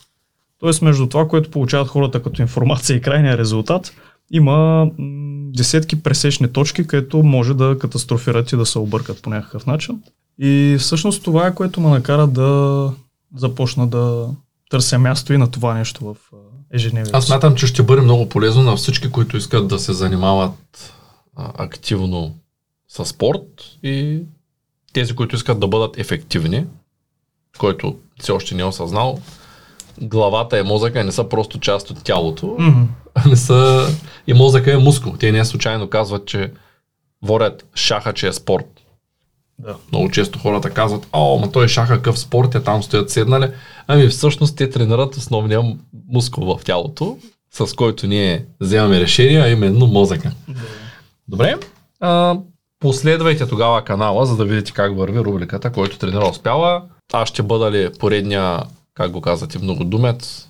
Тоест 0.58 0.82
между 0.82 1.06
това, 1.06 1.28
което 1.28 1.50
получават 1.50 1.88
хората 1.88 2.22
като 2.22 2.42
информация 2.42 2.96
и 2.96 3.00
крайния 3.00 3.38
резултат, 3.38 3.92
има 4.30 4.90
десетки 5.56 6.02
пресечни 6.02 6.52
точки, 6.52 6.86
където 6.86 7.22
може 7.22 7.54
да 7.54 7.78
катастрофират 7.78 8.52
и 8.52 8.56
да 8.56 8.66
се 8.66 8.78
объркат 8.78 9.22
по 9.22 9.30
някакъв 9.30 9.66
начин. 9.66 10.02
И 10.38 10.76
всъщност 10.80 11.24
това 11.24 11.46
е 11.46 11.54
което 11.54 11.80
ме 11.80 11.90
накара 11.90 12.26
да 12.26 12.90
започна 13.36 13.86
да 13.86 14.28
търся 14.70 14.98
място 14.98 15.32
и 15.32 15.38
на 15.38 15.50
това 15.50 15.74
нещо 15.74 16.04
в 16.04 16.16
ежедневието. 16.72 17.16
Аз 17.16 17.26
смятам, 17.26 17.54
че 17.54 17.66
ще 17.66 17.82
бъде 17.82 18.02
много 18.02 18.28
полезно 18.28 18.62
на 18.62 18.76
всички, 18.76 19.10
които 19.10 19.36
искат 19.36 19.68
да 19.68 19.78
се 19.78 19.92
занимават 19.92 20.92
а, 21.36 21.52
активно 21.64 22.34
с 22.88 23.04
спорт 23.04 23.78
и 23.82 24.20
тези, 24.92 25.14
които 25.14 25.36
искат 25.36 25.60
да 25.60 25.68
бъдат 25.68 25.98
ефективни, 25.98 26.66
който 27.58 27.96
все 28.20 28.32
още 28.32 28.54
не 28.54 28.62
е 28.62 28.64
осъзнал, 28.64 29.18
главата 30.00 30.58
и 30.58 30.62
мозъка 30.62 31.04
не 31.04 31.12
са 31.12 31.28
просто 31.28 31.60
част 31.60 31.90
от 31.90 32.04
тялото, 32.04 32.46
mm-hmm. 32.46 32.86
не 33.28 33.36
са... 33.36 33.88
и 34.26 34.34
мозъка 34.34 34.72
е 34.72 34.76
мускул. 34.76 35.12
Те 35.18 35.32
не 35.32 35.44
случайно 35.44 35.90
казват, 35.90 36.26
че 36.26 36.52
ворят 37.22 37.66
шаха, 37.74 38.12
че 38.12 38.28
е 38.28 38.32
спорт. 38.32 38.81
Да. 39.58 39.76
Много 39.92 40.10
често 40.10 40.38
хората 40.38 40.70
казват, 40.70 41.06
о, 41.12 41.38
ма 41.38 41.52
той 41.52 41.64
е 41.64 41.68
шаха 41.68 41.96
какъв 41.96 42.18
спорт, 42.18 42.54
е 42.54 42.62
там 42.62 42.82
стоят 42.82 43.10
седнали. 43.10 43.50
Ами 43.86 44.08
всъщност 44.08 44.56
те 44.56 44.70
тренират 44.70 45.16
основния 45.16 45.62
мускул 46.08 46.56
в 46.56 46.64
тялото, 46.64 47.18
с 47.52 47.74
който 47.74 48.06
ние 48.06 48.44
вземаме 48.60 49.00
решения, 49.00 49.44
а 49.44 49.48
именно 49.48 49.86
мозъка. 49.86 50.32
Да. 50.48 50.60
Добре. 51.28 51.56
А, 52.00 52.36
последвайте 52.80 53.46
тогава 53.46 53.84
канала, 53.84 54.26
за 54.26 54.36
да 54.36 54.44
видите 54.44 54.72
как 54.72 54.96
върви 54.96 55.18
рубриката, 55.18 55.72
който 55.72 55.98
тренира 55.98 56.28
успява. 56.30 56.82
Аз 57.12 57.28
ще 57.28 57.42
бъда 57.42 57.70
ли 57.70 57.90
поредния 57.98 58.62
как 58.94 59.10
го 59.10 59.20
казвате, 59.20 59.58
многодумец. 59.58 60.48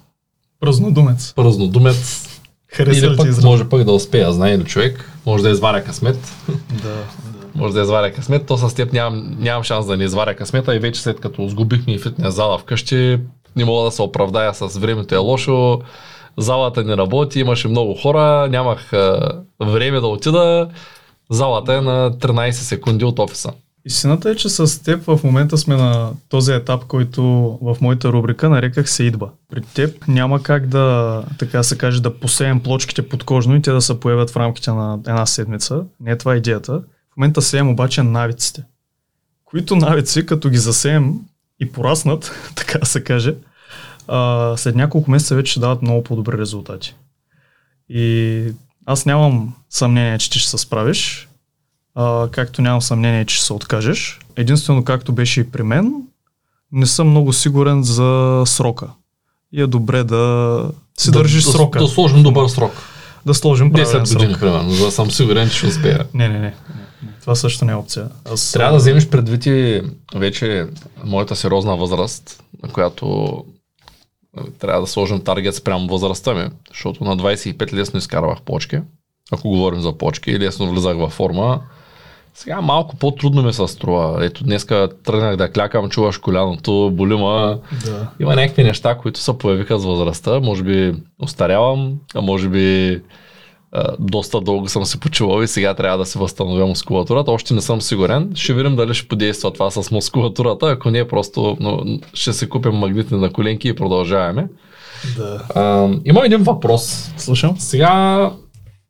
Празнодумец. 0.60 1.32
Празнодумец. 1.36 2.28
Хареса 2.68 3.06
Или 3.06 3.16
пък 3.16 3.42
може 3.42 3.68
пък 3.68 3.84
да 3.84 3.92
успея, 3.92 4.32
знае 4.32 4.58
ли 4.58 4.64
човек, 4.64 5.10
може 5.26 5.42
да 5.42 5.50
изваря 5.50 5.84
късмет. 5.84 6.32
Да. 6.82 7.04
Може 7.54 7.74
да 7.74 7.80
изваря 7.80 8.12
късмет, 8.12 8.46
то 8.46 8.56
с 8.56 8.74
теб 8.74 8.92
нямам, 8.92 9.36
нямам 9.38 9.62
шанс 9.62 9.86
да 9.86 9.96
не 9.96 10.04
изваря 10.04 10.34
късмета 10.34 10.76
и 10.76 10.78
вече 10.78 11.02
след 11.02 11.20
като 11.20 11.48
сгубихме 11.48 11.92
и 11.92 11.98
фитнес 11.98 12.34
зала 12.34 12.58
вкъщи, 12.58 13.18
не 13.56 13.64
мога 13.64 13.84
да 13.84 13.90
се 13.90 14.02
оправдая 14.02 14.54
с 14.54 14.78
времето 14.78 15.14
е 15.14 15.18
лошо, 15.18 15.80
залата 16.38 16.84
не 16.84 16.96
работи, 16.96 17.40
имаше 17.40 17.68
много 17.68 17.94
хора, 17.94 18.48
нямах 18.50 18.92
а, 18.92 19.32
време 19.60 20.00
да 20.00 20.06
отида, 20.06 20.68
залата 21.30 21.74
е 21.74 21.80
на 21.80 22.10
13 22.10 22.50
секунди 22.50 23.04
от 23.04 23.18
офиса. 23.18 23.52
Истината 23.84 24.30
е, 24.30 24.34
че 24.34 24.48
с 24.48 24.82
теб 24.82 25.04
в 25.04 25.20
момента 25.24 25.58
сме 25.58 25.76
на 25.76 26.10
този 26.28 26.52
етап, 26.52 26.84
който 26.84 27.22
в 27.62 27.76
моята 27.80 28.12
рубрика 28.12 28.48
нареках 28.48 28.90
се 28.90 29.04
идва. 29.04 29.28
При 29.50 29.60
теб 29.60 30.08
няма 30.08 30.42
как 30.42 30.66
да, 30.66 31.22
така 31.38 31.62
се 31.62 31.78
каже, 31.78 32.02
да 32.02 32.18
посеем 32.18 32.60
плочките 32.60 33.08
подкожно 33.08 33.56
и 33.56 33.62
те 33.62 33.72
да 33.72 33.80
се 33.80 34.00
появят 34.00 34.30
в 34.30 34.36
рамките 34.36 34.70
на 34.70 34.98
една 35.06 35.26
седмица. 35.26 35.84
Не 36.00 36.10
е 36.10 36.18
това 36.18 36.36
идеята. 36.36 36.82
В 37.12 37.16
момента 37.16 37.42
сеем 37.42 37.68
обаче 37.68 38.03
навиците. 38.03 38.62
Които 39.44 39.77
навици, 39.77 40.27
като 40.27 40.51
ги 40.51 40.59
засеем 40.59 41.14
и 41.61 41.72
пораснат, 41.72 42.33
така 42.55 42.85
се 42.85 43.05
каже, 43.05 43.35
а, 44.09 44.55
след 44.57 44.75
няколко 44.75 45.11
месеца 45.11 45.35
вече 45.35 45.51
ще 45.51 45.61
дават 45.61 45.83
много 45.83 46.05
по-добри 46.05 46.38
резултати. 46.38 46.94
И 47.88 48.44
аз 48.87 49.07
нямам 49.07 49.55
съмнение, 49.70 50.18
че 50.18 50.31
ти 50.31 50.38
ще 50.38 50.51
се 50.51 50.59
справиш 50.59 51.29
а, 51.94 52.29
както 52.31 52.62
нямам 52.62 52.83
съмнение, 52.83 53.25
че 53.25 53.44
се 53.44 53.53
откажеш. 53.53 54.18
Единствено, 54.37 54.85
както 54.85 55.12
беше 55.12 55.40
и 55.40 55.50
при 55.50 55.63
мен, 55.63 55.92
не 56.73 56.87
съм 56.87 57.08
много 57.08 57.33
сигурен 57.33 57.83
за 57.83 58.42
срока. 58.46 58.88
И 59.52 59.63
е 59.63 59.67
добре 59.67 60.04
да 60.04 60.65
си 60.98 61.10
да, 61.10 61.19
държиш 61.19 61.44
да, 61.44 61.50
срока. 61.50 61.79
Да, 61.79 61.88
сложим 61.88 62.23
добър 62.23 62.48
срок. 62.48 62.73
Да 63.27 63.35
сложим 63.35 63.73
10 63.73 64.15
години, 64.15 64.35
примерно, 64.40 64.71
за 64.71 64.85
да 64.85 64.90
съм 64.90 65.10
сигурен, 65.10 65.48
че 65.48 65.56
ще 65.56 65.67
успея. 65.67 66.06
Не, 66.15 66.29
не, 66.29 66.38
не. 66.38 66.54
Това 67.21 67.35
също 67.35 67.65
не 67.65 67.73
е 67.73 67.75
опция. 67.75 68.09
Аз... 68.33 68.53
Трябва 68.53 68.73
да 68.73 68.79
вземеш 68.79 69.09
предвид 69.09 69.46
и 69.46 69.83
вече 70.15 70.67
моята 71.05 71.37
сериозна 71.37 71.77
възраст, 71.77 72.42
на 72.63 72.69
която 72.69 73.37
трябва 74.59 74.81
да 74.81 74.87
сложим 74.87 75.25
таргет 75.25 75.55
спрямо 75.55 75.88
възрастта 75.88 76.35
ми, 76.35 76.48
защото 76.69 77.05
на 77.05 77.17
25 77.17 77.73
лесно 77.73 77.98
изкарвах 77.98 78.42
почки. 78.42 78.79
Ако 79.33 79.48
говорим 79.48 79.81
за 79.81 79.92
почки, 79.92 80.38
лесно 80.38 80.71
влизах 80.71 80.96
във 80.96 81.13
форма 81.13 81.61
Сега 82.35 82.61
малко 82.61 82.96
по-трудно 82.96 83.42
ми 83.42 83.53
се 83.53 83.69
струва. 83.69 84.25
Ето 84.25 84.44
днеска 84.44 84.88
тръгнах 85.05 85.37
да 85.37 85.53
клякам, 85.53 85.90
чуваш 85.90 86.19
коляното, 86.19 86.90
болима. 86.92 87.59
Да. 87.85 88.11
Има 88.21 88.35
някакви 88.35 88.65
неща, 88.65 88.98
които 88.98 89.21
се 89.21 89.38
появиха 89.38 89.79
с 89.79 89.85
възрастта. 89.85 90.40
Може 90.40 90.63
би 90.63 90.94
остарявам, 91.19 91.94
а 92.15 92.21
може 92.21 92.48
би 92.48 93.00
доста 93.98 94.40
дълго 94.40 94.68
съм 94.68 94.85
се 94.85 95.00
почувал 95.00 95.42
и 95.42 95.48
сега 95.48 95.75
трябва 95.75 95.98
да 95.98 96.06
се 96.06 96.18
възстановя 96.18 96.66
мускулатурата. 96.66 97.31
Още 97.31 97.54
не 97.54 97.60
съм 97.60 97.83
сигурен. 97.83 98.33
Ще 98.35 98.54
видим 98.54 98.77
дали 98.77 98.94
ще 98.94 99.08
подейства 99.08 99.52
това 99.52 99.70
с 99.70 99.90
мускулатурата. 99.90 100.66
Ако 100.66 100.90
не, 100.90 101.08
просто 101.08 101.56
но, 101.60 101.85
ще 102.14 102.33
се 102.33 102.48
купим 102.48 102.73
магнитни 102.73 103.18
на 103.18 103.33
коленки 103.33 103.68
и 103.68 103.75
продължаваме. 103.75 104.48
да. 105.16 105.42
А, 105.54 105.88
има 106.04 106.27
един 106.27 106.42
въпрос. 106.42 107.12
Слушам. 107.16 107.56
Сега 107.58 108.31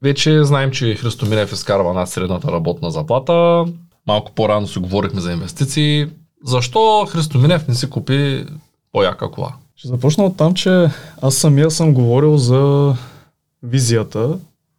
вече 0.02 0.44
знаем, 0.44 0.70
че 0.70 0.94
Христо 0.94 1.26
Милев 1.26 1.52
изкарва 1.52 1.94
над 1.94 2.08
средната 2.08 2.52
работна 2.52 2.90
заплата. 2.90 3.64
Малко 4.06 4.32
по-рано 4.32 4.66
си 4.66 4.78
говорихме 4.78 5.20
за 5.20 5.32
инвестиции. 5.32 6.06
Защо 6.44 7.06
Христо 7.08 7.38
Минев 7.38 7.68
не 7.68 7.74
си 7.74 7.90
купи 7.90 8.44
по-яка 8.92 9.30
кола? 9.30 9.52
Ще 9.76 9.88
започна 9.88 10.24
от 10.24 10.36
там, 10.36 10.54
че 10.54 10.88
аз 11.22 11.34
самия 11.34 11.70
съм 11.70 11.94
говорил 11.94 12.36
за 12.36 12.94
визията 13.62 14.38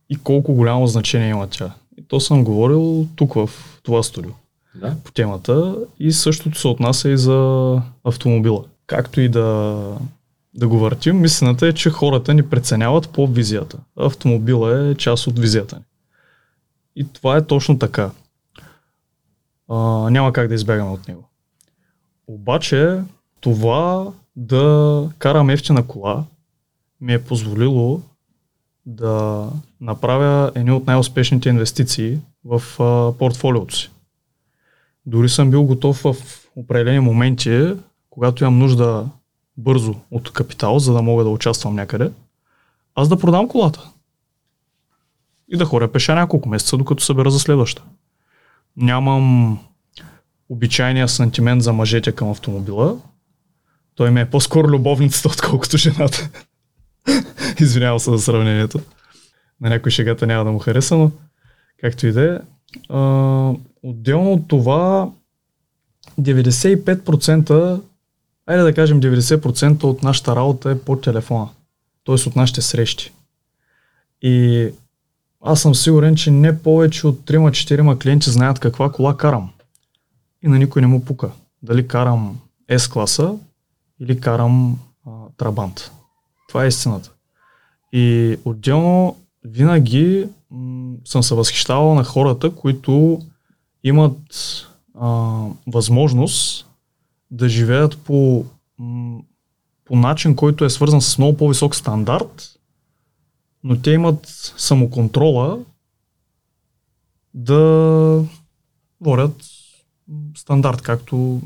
и 0.10 0.16
колко 0.16 0.54
голямо 0.54 0.88
значение 0.88 1.30
има 1.30 1.48
тя. 1.48 1.74
И 1.98 2.04
то 2.08 2.20
съм 2.20 2.44
говорил 2.44 3.08
тук 3.16 3.34
в 3.34 3.50
това 3.84 4.04
студио 4.04 4.32
Да. 4.76 4.96
по 5.04 5.12
темата 5.12 5.76
и 6.00 6.12
същото 6.12 6.60
се 6.60 6.68
отнася 6.68 7.10
и 7.10 7.18
за 7.18 7.82
автомобила. 8.04 8.64
Както 8.88 9.22
и 9.22 9.30
да, 9.30 9.78
да 10.54 10.68
го 10.68 10.80
въртим, 10.80 11.26
истината 11.26 11.68
е, 11.68 11.74
че 11.74 11.90
хората 11.90 12.34
ни 12.34 12.50
преценяват 12.50 13.10
по 13.10 13.28
визията. 13.28 13.78
Автомобила 13.96 14.90
е 14.90 14.96
част 14.96 15.28
от 15.28 15.40
визията 15.40 15.76
ни. 15.76 15.82
И 16.96 17.08
това 17.14 17.38
е 17.38 17.46
точно 17.46 17.80
така. 17.80 18.12
А, 19.70 19.76
няма 20.10 20.34
как 20.34 20.48
да 20.48 20.54
избягаме 20.56 20.92
от 20.92 21.08
него. 21.08 21.30
Обаче 22.28 23.00
това 23.40 24.08
да 24.36 25.10
карам 25.18 25.50
ефтина 25.50 25.88
кола 25.88 26.24
ми 27.02 27.14
е 27.14 27.24
позволило 27.24 28.02
да 28.86 29.48
направя 29.84 30.52
едни 30.56 30.72
от 30.72 30.88
най-успешните 30.88 31.50
инвестиции 31.50 32.20
в 32.46 32.64
а, 32.80 33.18
портфолиото 33.18 33.76
си. 33.76 33.92
Дори 35.06 35.30
съм 35.30 35.50
бил 35.50 35.64
готов 35.64 36.04
в 36.04 36.16
определени 36.56 37.00
моменти, 37.00 37.74
когато 38.10 38.44
имам 38.44 38.60
нужда 38.60 39.06
бързо 39.58 39.96
от 40.12 40.34
капитал, 40.34 40.80
за 40.80 40.94
да 40.94 41.02
мога 41.02 41.24
да 41.24 41.30
участвам 41.30 41.76
някъде, 41.76 42.12
аз 42.96 43.10
да 43.10 43.20
продам 43.20 43.48
колата. 43.48 43.90
И 45.48 45.58
да 45.58 45.66
ходя 45.66 45.92
пеша 45.92 46.16
няколко 46.16 46.50
месеца, 46.50 46.78
докато 46.78 47.04
събера 47.04 47.32
за 47.32 47.40
следваща. 47.40 47.84
Нямам 48.78 49.60
обичайния 50.50 51.08
сантимент 51.08 51.62
за 51.62 51.74
мъжете 51.74 52.12
към 52.12 52.30
автомобила. 52.30 52.98
Той 53.96 54.12
ми 54.12 54.22
е 54.22 54.30
по-скоро 54.30 54.68
любовницата, 54.68 55.28
отколкото 55.28 55.78
жената. 55.78 56.30
Извинявам 57.60 58.00
се 58.00 58.12
за 58.12 58.20
сравнението. 58.20 58.80
На 59.64 59.70
някой 59.70 59.92
шегата 59.92 60.28
няма 60.28 60.46
да 60.46 60.52
му 60.52 60.60
хареса, 60.60 60.98
но 60.98 61.12
както 61.82 62.08
и 62.08 62.12
да 62.12 62.36
е. 62.36 62.40
Отделно 63.84 64.34
от 64.34 64.48
това, 64.48 65.10
95%, 66.22 67.82
айде 68.46 68.64
да 68.64 68.74
кажем 68.74 69.02
90% 69.02 69.84
от 69.84 70.04
нашата 70.04 70.36
работа 70.36 70.72
е 70.72 70.80
по 70.80 70.96
телефона. 70.96 71.50
Т.е. 72.06 72.16
от 72.30 72.36
нашите 72.36 72.62
срещи. 72.62 73.12
И 74.22 74.68
аз 75.42 75.62
съм 75.62 75.76
сигурен, 75.76 76.16
че 76.16 76.32
не 76.32 76.60
повече 76.60 77.08
от 77.08 77.20
3-4 77.20 78.02
клиенти 78.02 78.30
знаят 78.30 78.60
каква 78.60 78.92
кола 78.92 79.18
карам. 79.18 79.50
И 80.42 80.48
на 80.48 80.58
никой 80.58 80.82
не 80.82 80.88
му 80.88 81.06
пука. 81.06 81.32
Дали 81.62 81.88
карам 81.88 82.40
S-класа 82.72 83.38
или 84.00 84.20
карам 84.20 84.80
а, 85.06 85.12
Трабант. 85.38 85.92
Това 86.48 86.66
е 86.66 86.68
истината. 86.68 87.12
И 87.94 88.38
отделно 88.46 89.16
винаги 89.44 90.28
съм 91.06 91.24
се 91.24 91.36
възхищавал 91.36 91.96
на 91.96 92.04
хората, 92.04 92.56
които 92.56 93.22
имат 93.84 94.22
а, 95.00 95.40
възможност 95.68 96.68
да 97.32 97.50
живеят 97.50 97.98
по, 97.98 98.46
по 99.86 99.96
начин, 99.96 100.36
който 100.36 100.66
е 100.66 100.70
свързан 100.70 101.02
с 101.02 101.18
много 101.18 101.38
по-висок 101.38 101.76
стандарт, 101.76 102.60
но 103.64 103.82
те 103.82 103.92
имат 103.92 104.28
самоконтрола 104.58 105.60
да 107.34 108.24
водят 109.02 109.36
стандарт, 110.38 110.82
както 110.82 111.42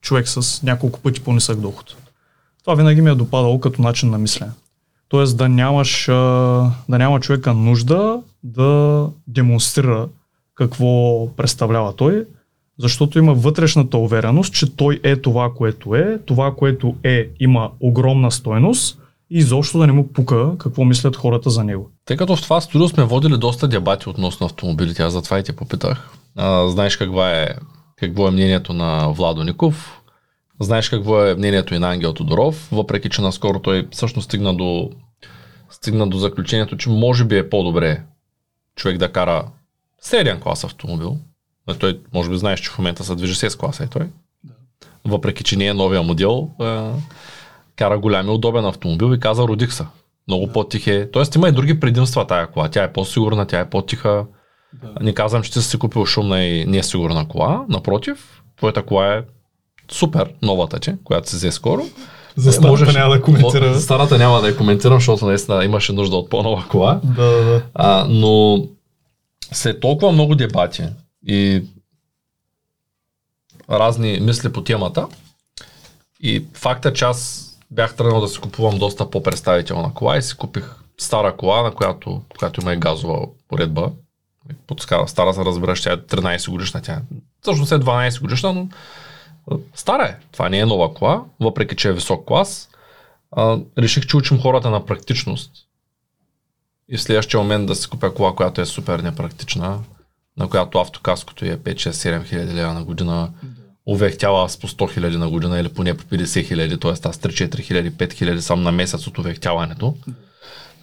човек 0.00 0.28
с 0.28 0.62
няколко 0.62 1.00
пъти 1.00 1.20
по-нисък 1.20 1.60
доход. 1.60 1.96
Това 2.60 2.74
винаги 2.74 3.00
ми 3.00 3.10
е 3.10 3.14
допадало 3.14 3.60
като 3.60 3.82
начин 3.82 4.10
на 4.10 4.18
мислене. 4.18 4.52
Тоест 5.08 5.36
да 5.36 5.48
нямаш, 5.48 6.06
да 6.06 6.98
няма 6.98 7.20
човека 7.20 7.54
нужда 7.54 8.20
да 8.42 9.06
демонстрира 9.26 10.08
какво 10.54 11.28
представлява 11.36 11.92
той, 11.92 12.24
защото 12.78 13.18
има 13.18 13.34
вътрешната 13.34 13.98
увереност, 13.98 14.54
че 14.54 14.76
той 14.76 15.00
е 15.02 15.16
това, 15.16 15.50
което 15.54 15.94
е, 15.94 16.18
това, 16.26 16.54
което 16.54 16.94
е, 17.04 17.28
има 17.40 17.70
огромна 17.80 18.30
стойност 18.30 18.98
и 19.30 19.38
изобщо 19.38 19.78
да 19.78 19.86
не 19.86 19.92
му 19.92 20.12
пука 20.12 20.52
какво 20.58 20.84
мислят 20.84 21.16
хората 21.16 21.50
за 21.50 21.64
него. 21.64 21.90
Тъй 22.04 22.16
като 22.16 22.36
в 22.36 22.42
това 22.42 22.60
студио 22.60 22.88
сме 22.88 23.04
водили 23.04 23.38
доста 23.38 23.68
дебати 23.68 24.08
относно 24.08 24.46
автомобилите, 24.46 25.02
аз 25.02 25.12
затова 25.12 25.38
и 25.38 25.42
те 25.42 25.56
попитах. 25.56 26.10
А, 26.36 26.68
знаеш 26.68 26.96
каква 26.96 27.30
е, 27.30 27.48
какво 27.96 28.28
е 28.28 28.30
мнението 28.30 28.72
на 28.72 29.08
Владо 29.12 29.44
Ников, 29.44 29.97
знаеш 30.60 30.88
какво 30.88 31.24
е 31.24 31.34
мнението 31.34 31.74
и 31.74 31.78
на 31.78 31.92
Ангел 31.92 32.12
Тодоров, 32.12 32.68
въпреки 32.72 33.10
че 33.10 33.22
наскоро 33.22 33.58
той 33.58 33.88
всъщност 33.90 34.24
стигна 34.24 34.54
до, 34.54 34.90
стигна 35.70 36.08
до 36.08 36.18
заключението, 36.18 36.76
че 36.76 36.90
може 36.90 37.24
би 37.24 37.38
е 37.38 37.50
по-добре 37.50 38.02
човек 38.76 38.98
да 38.98 39.12
кара 39.12 39.44
среден 40.00 40.40
клас 40.40 40.64
автомобил. 40.64 41.16
Но 41.68 41.74
той, 41.74 42.00
може 42.14 42.30
би 42.30 42.38
знаеш, 42.38 42.60
че 42.60 42.70
в 42.70 42.78
момента 42.78 43.04
се 43.04 43.14
движи 43.14 43.34
6 43.34 43.58
класа 43.58 43.84
и 43.84 43.88
той. 43.88 44.08
Въпреки, 45.04 45.44
че 45.44 45.56
не 45.56 45.66
е 45.66 45.74
новия 45.74 46.02
модел, 46.02 46.50
е, 46.60 46.64
кара 47.76 47.98
голям 47.98 48.26
и 48.26 48.30
удобен 48.30 48.64
автомобил 48.64 49.14
и 49.14 49.20
каза, 49.20 49.42
родих 49.42 49.72
се. 49.72 49.86
Много 50.28 50.52
по-тих 50.52 50.86
е. 50.86 51.10
Тоест 51.10 51.34
има 51.34 51.48
и 51.48 51.52
други 51.52 51.80
предимства 51.80 52.26
тая 52.26 52.46
кола. 52.46 52.68
Тя 52.68 52.82
е 52.82 52.92
по-сигурна, 52.92 53.46
тя 53.46 53.60
е 53.60 53.70
по-тиха. 53.70 54.26
Да. 54.72 54.94
Не 55.00 55.14
казвам, 55.14 55.42
че 55.42 55.52
ти 55.52 55.62
си 55.62 55.68
си 55.68 55.78
купил 55.78 56.06
шумна 56.06 56.44
и 56.44 56.66
несигурна 56.66 57.28
кола. 57.28 57.64
Напротив, 57.68 58.42
твоята 58.56 58.82
кола 58.82 59.14
е 59.14 59.22
супер, 59.90 60.32
новата 60.42 60.80
ти, 60.80 60.92
която 61.04 61.30
си 61.30 61.36
взе 61.36 61.52
скоро. 61.52 61.82
За 62.36 62.52
старата 62.52 62.68
Можеш- 62.68 62.94
няма 62.94 63.18
да 63.18 63.46
О, 63.46 63.74
За 63.74 63.80
старата 63.80 64.18
няма 64.18 64.40
да 64.40 64.48
я 64.48 64.56
коментирам, 64.56 64.98
защото 64.98 65.26
наистина 65.26 65.64
имаше 65.64 65.92
нужда 65.92 66.16
от 66.16 66.30
по-нова 66.30 66.68
кола. 66.68 67.00
Да, 67.04 67.24
да, 67.24 67.44
да. 67.44 67.62
А, 67.74 68.06
но 68.08 68.64
след 69.52 69.80
толкова 69.80 70.12
много 70.12 70.34
дебати 70.34 70.84
и 71.26 71.62
разни 73.70 74.20
мисли 74.20 74.52
по 74.52 74.62
темата 74.62 75.06
и 76.20 76.44
факта, 76.54 76.92
че 76.92 77.04
аз 77.04 77.48
бях 77.70 77.96
тръгнал 77.96 78.20
да 78.20 78.28
си 78.28 78.38
купувам 78.40 78.78
доста 78.78 79.10
по-представителна 79.10 79.94
кола 79.94 80.16
и 80.16 80.22
си 80.22 80.36
купих 80.36 80.74
стара 80.98 81.36
кола, 81.36 81.62
на 81.62 81.70
която, 81.70 82.22
която 82.38 82.60
има 82.60 82.72
и 82.72 82.76
газова 82.76 83.26
уредба. 83.52 83.90
Под 84.66 84.82
стара, 84.82 85.34
се 85.34 85.44
разбираш, 85.44 85.82
тя 85.82 85.92
е 85.92 85.96
13 85.96 86.50
годишна, 86.50 86.82
тя 86.82 86.92
е 86.92 87.00
всъщност 87.42 87.72
е 87.72 87.78
12 87.78 88.20
годишна, 88.20 88.52
но 88.52 88.68
стара 89.74 90.04
е. 90.04 90.16
Това 90.32 90.48
не 90.48 90.58
е 90.58 90.66
нова 90.66 90.94
кола, 90.94 91.24
въпреки 91.40 91.76
че 91.76 91.88
е 91.88 91.92
висок 91.92 92.26
клас. 92.26 92.68
А, 93.32 93.58
реших, 93.78 94.06
че 94.06 94.16
учим 94.16 94.40
хората 94.40 94.70
на 94.70 94.86
практичност 94.86 95.50
и 96.88 96.96
в 96.96 97.02
следващия 97.02 97.40
момент 97.40 97.66
да 97.66 97.74
си 97.74 97.88
купя 97.88 98.14
кола, 98.14 98.34
която 98.34 98.60
е 98.60 98.66
супер 98.66 98.98
непрактична, 98.98 99.78
на 100.36 100.48
която 100.48 100.78
автокаското 100.78 101.44
е 101.44 101.56
5-6-7 101.56 102.24
хиляди 102.24 102.54
лева 102.54 102.74
на 102.74 102.84
година, 102.84 103.30
увехтява 103.86 104.44
аз 104.44 104.56
по 104.56 104.68
100 104.68 104.94
хиляди 104.94 105.16
на 105.16 105.30
година 105.30 105.60
или 105.60 105.68
поне 105.68 105.96
по 105.96 106.04
50 106.04 106.46
хиляди, 106.46 106.80
т.е. 106.80 106.90
аз 106.90 107.00
3-4 107.00 107.60
хиляди, 107.60 107.92
5 107.92 108.12
хиляди 108.12 108.42
съм 108.42 108.62
на 108.62 108.72
месец 108.72 109.06
от 109.06 109.18
увехтяването. 109.18 109.94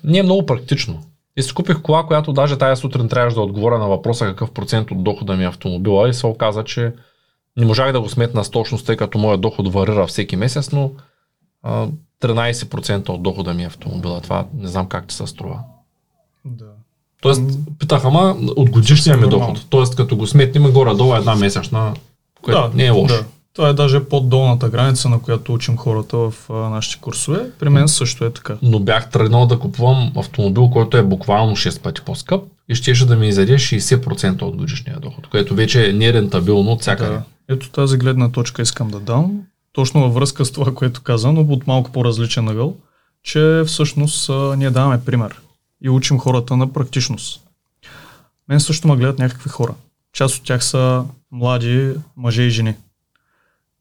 Не 0.03 0.17
е 0.17 0.23
много 0.23 0.45
практично. 0.45 1.03
И 1.37 1.43
си 1.43 1.53
купих 1.53 1.81
кола, 1.81 2.03
която 2.03 2.33
даже 2.33 2.57
тая 2.57 2.77
сутрин 2.77 3.09
трябваше 3.09 3.35
да 3.35 3.41
отговоря 3.41 3.77
на 3.77 3.87
въпроса 3.87 4.25
какъв 4.25 4.51
процент 4.51 4.91
от 4.91 5.03
дохода 5.03 5.35
ми 5.35 5.43
е 5.43 5.47
автомобила 5.47 6.09
и 6.09 6.13
се 6.13 6.27
оказа, 6.27 6.63
че 6.63 6.93
не 7.57 7.65
можах 7.65 7.91
да 7.91 8.01
го 8.01 8.09
сметна 8.09 8.43
с 8.43 8.49
точност, 8.49 8.85
тъй 8.85 8.97
като 8.97 9.17
моят 9.17 9.41
доход 9.41 9.73
варира 9.73 10.07
всеки 10.07 10.35
месец, 10.35 10.71
но 10.71 10.91
а, 11.63 11.87
13% 12.21 13.09
от 13.09 13.23
дохода 13.23 13.53
ми 13.53 13.63
е 13.63 13.67
автомобила. 13.67 14.21
Това 14.21 14.45
не 14.57 14.67
знам 14.67 14.89
как 14.89 15.07
ти 15.07 15.15
се 15.15 15.27
струва. 15.27 15.59
да. 16.45 16.65
Тоест, 17.21 17.41
питах, 17.79 18.05
ама 18.05 18.35
от 18.55 18.69
годишния 18.69 19.17
ми 19.17 19.29
доход. 19.29 19.65
Тоест, 19.69 19.95
като 19.95 20.17
го 20.17 20.27
сметнем 20.27 20.71
горе-долу 20.71 21.15
една 21.15 21.35
месечна, 21.35 21.93
което 22.41 22.61
да, 22.61 22.71
не 22.73 22.85
е 22.85 22.89
лошо. 22.89 23.15
Да. 23.15 23.25
Това 23.53 23.69
е 23.69 23.73
даже 23.73 24.03
под 24.03 24.29
долната 24.29 24.69
граница, 24.69 25.09
на 25.09 25.21
която 25.21 25.53
учим 25.53 25.77
хората 25.77 26.17
в 26.17 26.33
а, 26.49 26.53
нашите 26.53 27.01
курсове. 27.01 27.51
При 27.59 27.69
мен 27.69 27.87
също 27.87 28.25
е 28.25 28.29
така. 28.29 28.57
Но 28.61 28.79
бях 28.79 29.09
тръгнал 29.09 29.45
да 29.45 29.59
купувам 29.59 30.11
автомобил, 30.15 30.69
който 30.69 30.97
е 30.97 31.03
буквално 31.03 31.55
6 31.55 31.81
пъти 31.81 32.01
по-скъп 32.01 32.43
и 32.69 32.75
щеше 32.75 33.05
да 33.05 33.15
ми 33.15 33.27
изяде 33.27 33.53
60% 33.53 34.41
от 34.41 34.55
годишния 34.55 34.99
доход, 34.99 35.27
което 35.27 35.55
вече 35.55 35.89
е 35.89 35.93
нерентабилно 35.93 36.71
от 36.71 36.81
всякъде. 36.81 37.11
Да. 37.11 37.21
Ето 37.49 37.71
тази 37.71 37.97
гледна 37.97 38.31
точка 38.31 38.61
искам 38.61 38.91
да 38.91 38.99
дам. 38.99 39.41
Точно 39.73 40.01
във 40.01 40.13
връзка 40.13 40.45
с 40.45 40.51
това, 40.51 40.75
което 40.75 41.01
каза, 41.01 41.31
но 41.31 41.41
от 41.41 41.67
малко 41.67 41.91
по-различен 41.91 42.47
ъгъл, 42.47 42.77
че 43.23 43.63
всъщност 43.67 44.29
ние 44.57 44.69
даваме 44.69 45.05
пример 45.05 45.41
и 45.81 45.89
учим 45.89 46.19
хората 46.19 46.57
на 46.57 46.73
практичност. 46.73 47.41
Мен 48.49 48.59
също 48.59 48.87
ме 48.87 48.95
гледат 48.95 49.19
някакви 49.19 49.49
хора. 49.49 49.73
Част 50.13 50.37
от 50.37 50.43
тях 50.43 50.63
са 50.63 51.05
млади 51.31 51.93
мъже 52.17 52.41
и 52.41 52.49
жени. 52.49 52.75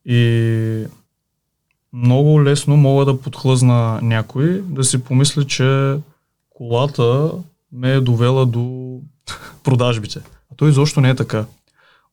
И 0.04 0.84
много 1.92 2.44
лесно 2.44 2.76
мога 2.76 3.04
да 3.04 3.20
подхлъзна 3.20 4.00
някой 4.02 4.62
да 4.62 4.84
си 4.84 5.04
помисли, 5.04 5.46
че 5.46 5.96
колата 6.50 7.30
ме 7.72 7.92
е 7.92 8.00
довела 8.00 8.46
до 8.46 8.98
продажбите. 9.64 10.20
А 10.52 10.56
то 10.56 10.68
изобщо 10.68 11.00
не 11.00 11.10
е 11.10 11.14
така. 11.14 11.44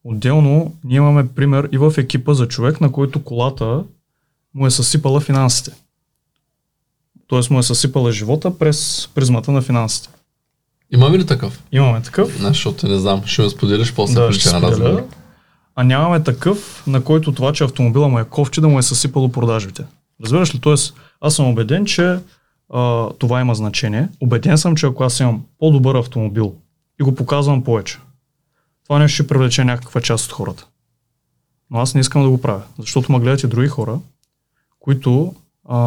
Отделно, 0.04 0.74
ние 0.84 0.98
имаме 0.98 1.28
пример 1.28 1.70
и 1.72 1.78
в 1.78 1.94
екипа 1.98 2.34
за 2.34 2.48
човек, 2.48 2.82
на 2.82 2.92
който 2.92 3.24
колата 3.24 3.84
му 4.54 4.68
е 4.68 4.72
съсипала 4.72 5.20
финансите. 5.20 5.72
Тоест 7.28 7.50
му 7.50 7.60
е 7.60 7.64
съсипала 7.64 8.12
живота 8.12 8.58
през 8.58 9.10
призмата 9.16 9.52
на 9.52 9.62
финансите. 9.62 10.10
Имаме 10.92 11.18
ли 11.18 11.26
такъв? 11.26 11.64
Имаме 11.72 12.02
такъв. 12.02 12.40
Не, 12.40 12.48
защото 12.48 12.88
не 12.88 13.00
знам. 13.00 13.22
Ще 13.26 13.42
ме 13.42 13.50
споделиш 13.50 13.94
после 13.94 14.14
Да, 14.14 14.34
ще 14.34 14.54
на 14.54 14.62
разговор. 14.62 15.08
А 15.76 15.84
нямаме 15.84 16.24
такъв, 16.24 16.84
на 16.88 17.04
който 17.04 17.32
това, 17.32 17.54
че 17.54 17.64
автомобила 17.64 18.08
му 18.08 18.20
е 18.20 18.26
ковче, 18.26 18.62
да 18.62 18.68
му 18.68 18.80
е 18.80 18.84
съсипало 18.84 19.32
продажбите. 19.32 19.84
Разбираш 20.24 20.56
ли? 20.56 20.60
Тоест, 20.60 20.94
аз 21.22 21.36
съм 21.36 21.48
убеден, 21.48 21.86
че 21.86 22.20
а, 22.74 23.10
това 23.20 23.42
има 23.42 23.56
значение. 23.56 24.10
Убеден 24.22 24.58
съм, 24.58 24.76
че 24.76 24.86
ако 24.86 25.04
аз 25.04 25.20
имам 25.20 25.44
по-добър 25.60 25.96
автомобил 25.96 26.54
и 27.02 27.04
го 27.04 27.16
показвам 27.16 27.64
повече, 27.64 27.98
това 28.84 29.00
нещо 29.00 29.16
ще 29.16 29.28
привлече 29.28 29.64
някаква 29.64 30.02
част 30.02 30.26
от 30.26 30.32
хората. 30.32 30.66
Но 31.70 31.80
аз 31.80 31.94
не 31.94 32.02
искам 32.02 32.24
да 32.24 32.30
го 32.30 32.42
правя, 32.42 32.62
защото 32.80 33.12
ме 33.12 33.20
гледат 33.20 33.44
и 33.44 33.48
други 33.48 33.68
хора, 33.68 34.00
които 34.80 35.36
а, 35.70 35.78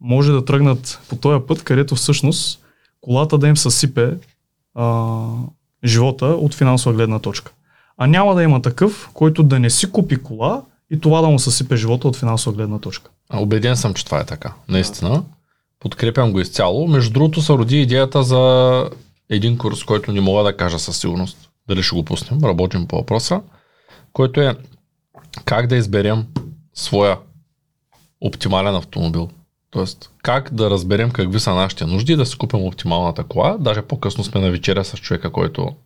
може 0.00 0.32
да 0.32 0.44
тръгнат 0.44 1.00
по 1.08 1.16
този 1.16 1.46
път, 1.46 1.64
където 1.64 1.94
всъщност 1.94 2.60
колата 3.00 3.38
да 3.38 3.48
им 3.48 3.56
съсипе 3.56 4.14
а, 4.74 5.24
живота 5.84 6.26
от 6.26 6.54
финансова 6.54 6.94
гледна 6.94 7.18
точка. 7.18 7.52
А 7.96 8.06
няма 8.06 8.34
да 8.34 8.42
има 8.42 8.62
такъв, 8.62 9.10
който 9.14 9.42
да 9.42 9.58
не 9.58 9.70
си 9.70 9.92
купи 9.92 10.16
кола 10.16 10.62
и 10.90 11.00
това 11.00 11.20
да 11.20 11.28
му 11.28 11.38
съсипе 11.38 11.76
живота 11.76 12.08
от 12.08 12.16
финансова 12.16 12.56
гледна 12.56 12.78
точка. 12.78 13.10
А, 13.28 13.40
Убеден 13.40 13.76
съм, 13.76 13.94
че 13.94 14.04
това 14.04 14.20
е 14.20 14.24
така. 14.24 14.52
Наистина. 14.68 15.24
Подкрепям 15.80 16.32
го 16.32 16.40
изцяло. 16.40 16.88
Между 16.88 17.12
другото 17.12 17.42
се 17.42 17.52
роди 17.52 17.82
идеята 17.82 18.22
за 18.22 18.90
един 19.30 19.58
курс, 19.58 19.84
който 19.84 20.12
не 20.12 20.20
мога 20.20 20.42
да 20.42 20.56
кажа 20.56 20.78
със 20.78 20.98
сигурност. 20.98 21.47
Дали 21.68 21.82
ще 21.82 21.96
го 21.96 22.04
пуснем, 22.04 22.44
работим 22.44 22.86
по 22.86 22.96
въпроса, 22.96 23.40
който 24.12 24.40
е 24.40 24.56
как 25.44 25.66
да 25.66 25.76
изберем 25.76 26.26
своя 26.74 27.18
оптимален 28.20 28.74
автомобил. 28.74 29.28
Тоест, 29.70 30.10
как 30.22 30.54
да 30.54 30.70
разберем 30.70 31.10
какви 31.10 31.40
са 31.40 31.54
нашите 31.54 31.86
нужди 31.86 32.12
и 32.12 32.16
да 32.16 32.26
си 32.26 32.38
купим 32.38 32.64
оптималната 32.64 33.24
кола. 33.24 33.56
Даже 33.60 33.82
по-късно 33.82 34.24
сме 34.24 34.40
на 34.40 34.50
вечеря 34.50 34.84
с 34.84 34.96
човека, 34.96 35.32
който 35.32 35.76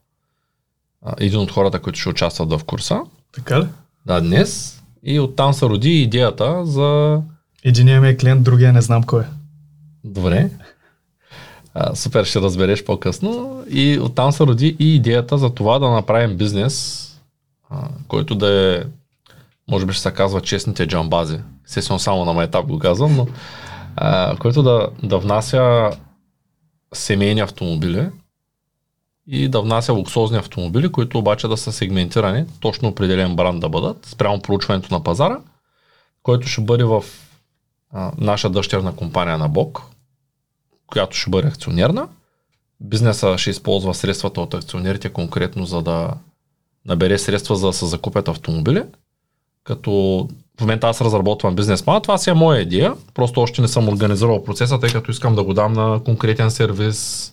един 1.18 1.40
от 1.40 1.50
хората, 1.50 1.78
които 1.78 1.98
ще 1.98 2.08
участват 2.08 2.52
в 2.52 2.64
курса. 2.64 3.00
Така 3.32 3.60
ли? 3.60 3.66
Да, 4.06 4.20
днес. 4.20 4.82
И 5.02 5.20
оттам 5.20 5.54
се 5.54 5.66
роди 5.66 6.02
идеята 6.02 6.66
за 6.66 7.20
Единият 7.64 8.02
ми 8.02 8.08
е 8.08 8.16
клиент, 8.16 8.42
другия 8.42 8.72
не 8.72 8.82
знам 8.82 9.02
кой 9.02 9.22
е. 9.22 9.26
Добре. 10.04 10.50
Супер, 11.94 12.24
ще 12.24 12.40
разбереш 12.40 12.84
по-късно. 12.84 13.64
И 13.70 13.98
оттам 13.98 14.32
се 14.32 14.44
роди 14.44 14.76
и 14.78 14.94
идеята 14.94 15.38
за 15.38 15.50
това 15.50 15.78
да 15.78 15.90
направим 15.90 16.36
бизнес, 16.36 17.08
а, 17.70 17.88
който 18.08 18.34
да 18.34 18.76
е, 18.76 18.84
може 19.70 19.86
би 19.86 19.92
ще 19.92 20.02
се 20.02 20.10
казва 20.10 20.40
честните 20.40 20.86
джамбази. 20.86 21.40
Естествено 21.66 21.98
само 21.98 22.24
на 22.24 22.32
майтап 22.32 22.66
го 22.66 22.78
казвам, 22.78 23.16
но 23.16 23.26
а, 23.96 24.36
който 24.36 24.62
да, 24.62 24.88
да 25.02 25.18
внася 25.18 25.90
семейни 26.94 27.40
автомобили 27.40 28.08
и 29.26 29.48
да 29.48 29.60
внася 29.60 29.92
луксозни 29.92 30.38
автомобили, 30.38 30.92
които 30.92 31.18
обаче 31.18 31.48
да 31.48 31.56
са 31.56 31.72
сегментирани, 31.72 32.44
точно 32.60 32.88
определен 32.88 33.36
бранд 33.36 33.60
да 33.60 33.68
бъдат, 33.68 34.06
спрямо 34.06 34.42
проучването 34.42 34.94
на 34.94 35.04
пазара, 35.04 35.38
който 36.22 36.48
ще 36.48 36.60
бъде 36.60 36.84
в 36.84 37.04
а, 37.92 38.12
наша 38.18 38.50
дъщерна 38.50 38.96
компания 38.96 39.38
на 39.38 39.48
Бог, 39.48 39.82
която 40.92 41.16
ще 41.16 41.30
бъде 41.30 41.48
акционерна. 41.48 42.08
Бизнеса 42.80 43.38
ще 43.38 43.50
използва 43.50 43.94
средствата 43.94 44.40
от 44.40 44.54
акционерите 44.54 45.08
конкретно 45.08 45.66
за 45.66 45.82
да 45.82 46.10
набере 46.86 47.18
средства 47.18 47.56
за 47.56 47.66
да 47.66 47.72
се 47.72 47.86
закупят 47.86 48.28
автомобили. 48.28 48.82
Като 49.64 49.90
в 50.58 50.60
момента 50.60 50.88
аз 50.88 51.00
разработвам 51.00 51.56
бизнес 51.56 51.82
план, 51.82 52.02
това 52.02 52.18
си 52.18 52.30
е 52.30 52.34
моя 52.34 52.60
идея, 52.60 52.94
просто 53.14 53.40
още 53.40 53.62
не 53.62 53.68
съм 53.68 53.88
организирал 53.88 54.44
процеса, 54.44 54.80
тъй 54.80 54.92
като 54.92 55.10
искам 55.10 55.34
да 55.34 55.44
го 55.44 55.54
дам 55.54 55.72
на 55.72 56.00
конкретен 56.04 56.50
сервис 56.50 57.32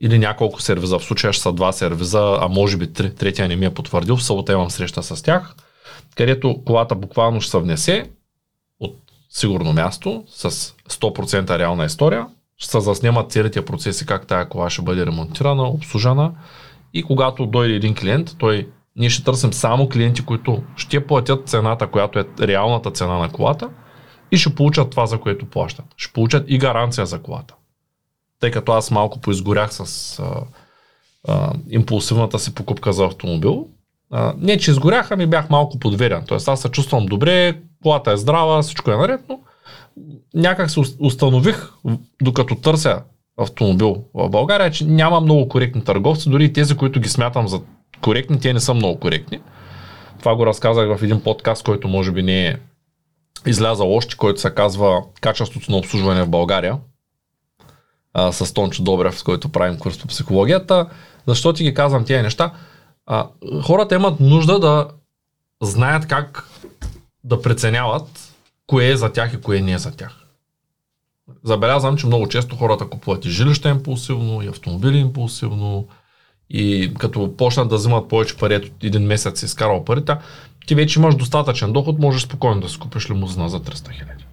или 0.00 0.18
няколко 0.18 0.62
сервиза. 0.62 0.98
В 0.98 1.04
случая 1.04 1.32
ще 1.32 1.42
са 1.42 1.52
два 1.52 1.72
сервиза, 1.72 2.38
а 2.40 2.48
може 2.48 2.76
би 2.76 2.92
три. 2.92 3.14
Третия 3.14 3.48
не 3.48 3.56
ми 3.56 3.66
е 3.66 3.74
потвърдил. 3.74 4.16
В 4.16 4.24
събота 4.24 4.52
имам 4.52 4.70
среща 4.70 5.02
с 5.02 5.22
тях, 5.22 5.54
където 6.16 6.62
колата 6.64 6.94
буквално 6.94 7.40
ще 7.40 7.50
се 7.50 7.58
внесе 7.58 8.10
от 8.80 8.96
сигурно 9.30 9.72
място 9.72 10.24
с 10.28 10.50
100% 10.50 11.58
реална 11.58 11.84
история. 11.84 12.26
Ще 12.60 12.70
се 12.70 12.80
заснемат 12.80 13.32
целите 13.32 13.64
процеси, 13.64 14.06
как 14.06 14.26
тая 14.26 14.48
кола 14.48 14.70
ще 14.70 14.82
бъде 14.82 15.06
ремонтирана, 15.06 15.62
обслужена. 15.62 16.32
И 16.94 17.02
когато 17.02 17.46
дойде 17.46 17.74
един 17.74 17.94
клиент, 17.94 18.36
той 18.38 18.68
ние 18.96 19.10
ще 19.10 19.24
търсим 19.24 19.52
само 19.52 19.88
клиенти, 19.88 20.24
които 20.24 20.62
ще 20.76 21.06
платят 21.06 21.48
цената, 21.48 21.86
която 21.86 22.18
е 22.18 22.24
реалната 22.40 22.90
цена 22.90 23.18
на 23.18 23.32
колата 23.32 23.70
и 24.30 24.36
ще 24.36 24.54
получат 24.54 24.90
това, 24.90 25.06
за 25.06 25.18
което 25.18 25.46
плащат. 25.46 25.84
Ще 25.96 26.12
получат 26.12 26.44
и 26.46 26.58
гаранция 26.58 27.06
за 27.06 27.22
колата. 27.22 27.54
Тъй 28.40 28.50
като 28.50 28.72
аз 28.72 28.90
малко 28.90 29.20
поизгорях 29.20 29.74
с 29.74 30.18
а, 30.18 30.44
а, 31.28 31.52
импулсивната 31.70 32.38
си 32.38 32.54
покупка 32.54 32.92
за 32.92 33.04
автомобил. 33.04 33.68
А, 34.10 34.34
не, 34.38 34.58
че 34.58 34.70
изгорях, 34.70 35.10
ами 35.10 35.26
бях 35.26 35.50
малко 35.50 35.78
подверен. 35.78 36.24
Тоест 36.26 36.48
аз 36.48 36.60
се 36.60 36.68
чувствам 36.68 37.06
добре, 37.06 37.60
колата 37.82 38.12
е 38.12 38.16
здрава, 38.16 38.62
всичко 38.62 38.90
е 38.90 38.96
наред, 38.96 39.20
но 39.28 39.40
някак 40.34 40.70
се 40.70 40.80
ус- 40.80 40.96
установих, 41.00 41.70
докато 42.22 42.54
търся 42.54 43.02
автомобил 43.38 44.04
в 44.14 44.28
България, 44.28 44.70
че 44.70 44.84
няма 44.84 45.20
много 45.20 45.48
коректни 45.48 45.84
търговци, 45.84 46.30
дори 46.30 46.44
и 46.44 46.52
тези, 46.52 46.76
които 46.76 47.00
ги 47.00 47.08
смятам 47.08 47.48
за 47.48 47.60
коректни, 48.00 48.40
те 48.40 48.52
не 48.52 48.60
са 48.60 48.74
много 48.74 49.00
коректни. 49.00 49.40
Това 50.18 50.36
го 50.36 50.46
разказах 50.46 50.98
в 50.98 51.02
един 51.02 51.22
подкаст, 51.22 51.64
който 51.64 51.88
може 51.88 52.12
би 52.12 52.22
не 52.22 52.46
е 52.46 52.56
излязал 53.46 53.96
още, 53.96 54.16
който 54.16 54.40
се 54.40 54.54
казва 54.54 55.02
Качеството 55.20 55.70
на 55.70 55.76
обслужване 55.76 56.22
в 56.22 56.28
България 56.28 56.78
а, 58.14 58.32
с 58.32 58.54
Тончо 58.54 58.82
Добрев, 58.82 59.18
с 59.18 59.22
който 59.22 59.48
правим 59.48 59.78
курс 59.78 59.98
по 59.98 60.06
психологията. 60.06 60.86
Защо 61.26 61.52
ти 61.52 61.64
ги 61.64 61.74
казвам 61.74 62.04
тези 62.04 62.22
неща? 62.22 62.52
А, 63.06 63.28
хората 63.62 63.94
имат 63.94 64.20
нужда 64.20 64.58
да 64.58 64.88
знаят 65.62 66.06
как 66.06 66.48
да 67.24 67.42
преценяват 67.42 68.29
кое 68.70 68.88
е 68.88 68.96
за 68.96 69.12
тях 69.12 69.32
и 69.32 69.40
кое 69.40 69.60
не 69.60 69.72
е 69.72 69.78
за 69.78 69.96
тях. 69.96 70.26
Забелязвам, 71.44 71.96
че 71.96 72.06
много 72.06 72.28
често 72.28 72.56
хората 72.56 72.88
купуват 72.88 73.24
и 73.24 73.30
жилища 73.30 73.68
импулсивно, 73.68 74.42
и 74.42 74.48
автомобили 74.48 74.98
импулсивно, 74.98 75.86
и 76.50 76.94
като 76.98 77.36
почнат 77.36 77.68
да 77.68 77.76
взимат 77.76 78.08
повече 78.08 78.36
пари, 78.36 78.54
ето 78.54 78.68
един 78.82 79.02
месец 79.02 79.38
си 79.38 79.44
изкарал 79.44 79.84
парите, 79.84 80.16
ти 80.66 80.74
вече 80.74 80.98
имаш 80.98 81.16
достатъчен 81.16 81.72
доход, 81.72 81.98
можеш 81.98 82.22
спокойно 82.22 82.60
да 82.60 82.68
си 82.68 82.78
купиш 82.78 83.10
лимузина 83.10 83.48
за 83.48 83.60
300 83.60 83.92
хиляди. 83.92 84.24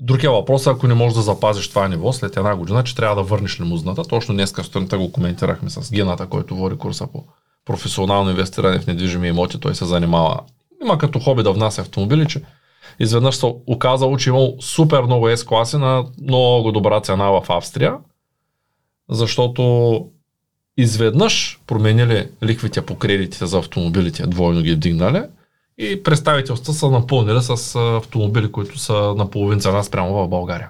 Друг 0.00 0.24
е 0.24 0.28
въпрос, 0.28 0.66
ако 0.66 0.86
не 0.86 0.94
можеш 0.94 1.16
да 1.16 1.22
запазиш 1.22 1.68
това 1.68 1.88
ниво 1.88 2.12
след 2.12 2.36
една 2.36 2.56
година, 2.56 2.84
че 2.84 2.96
трябва 2.96 3.16
да 3.16 3.22
върнеш 3.22 3.60
лимузната. 3.60 4.02
Точно 4.02 4.34
днес 4.34 4.50
сутринта 4.50 4.98
го 4.98 5.12
коментирахме 5.12 5.70
с 5.70 5.90
Гената, 5.90 6.26
който 6.26 6.56
води 6.56 6.76
курса 6.76 7.06
по 7.06 7.24
професионално 7.64 8.30
инвестиране 8.30 8.78
в 8.78 8.86
недвижими 8.86 9.28
имоти. 9.28 9.60
Той 9.60 9.74
се 9.74 9.84
занимава, 9.84 10.40
има 10.82 10.98
като 10.98 11.18
хоби 11.18 11.42
да 11.42 11.52
внася 11.52 11.80
автомобили, 11.80 12.26
че 12.28 12.42
изведнъж 12.98 13.36
се 13.36 13.46
оказало, 13.66 14.16
че 14.16 14.30
имал 14.30 14.56
супер 14.60 15.02
много 15.02 15.28
S-класи 15.28 15.76
на 15.76 16.04
много 16.22 16.72
добра 16.72 17.00
цена 17.00 17.30
в 17.30 17.44
Австрия, 17.48 17.96
защото 19.10 20.06
изведнъж 20.76 21.60
променили 21.66 22.28
лихвите 22.44 22.86
по 22.86 22.94
кредитите 22.94 23.46
за 23.46 23.58
автомобилите, 23.58 24.26
двойно 24.26 24.62
ги 24.62 24.72
вдигнали 24.72 25.22
и 25.78 26.02
представителства 26.02 26.72
са 26.72 26.90
напълнили 26.90 27.42
с 27.42 27.76
автомобили, 27.76 28.52
които 28.52 28.78
са 28.78 29.14
на 29.16 29.30
половин 29.30 29.60
цена 29.60 29.82
спрямо 29.82 30.14
в 30.14 30.28
България. 30.28 30.68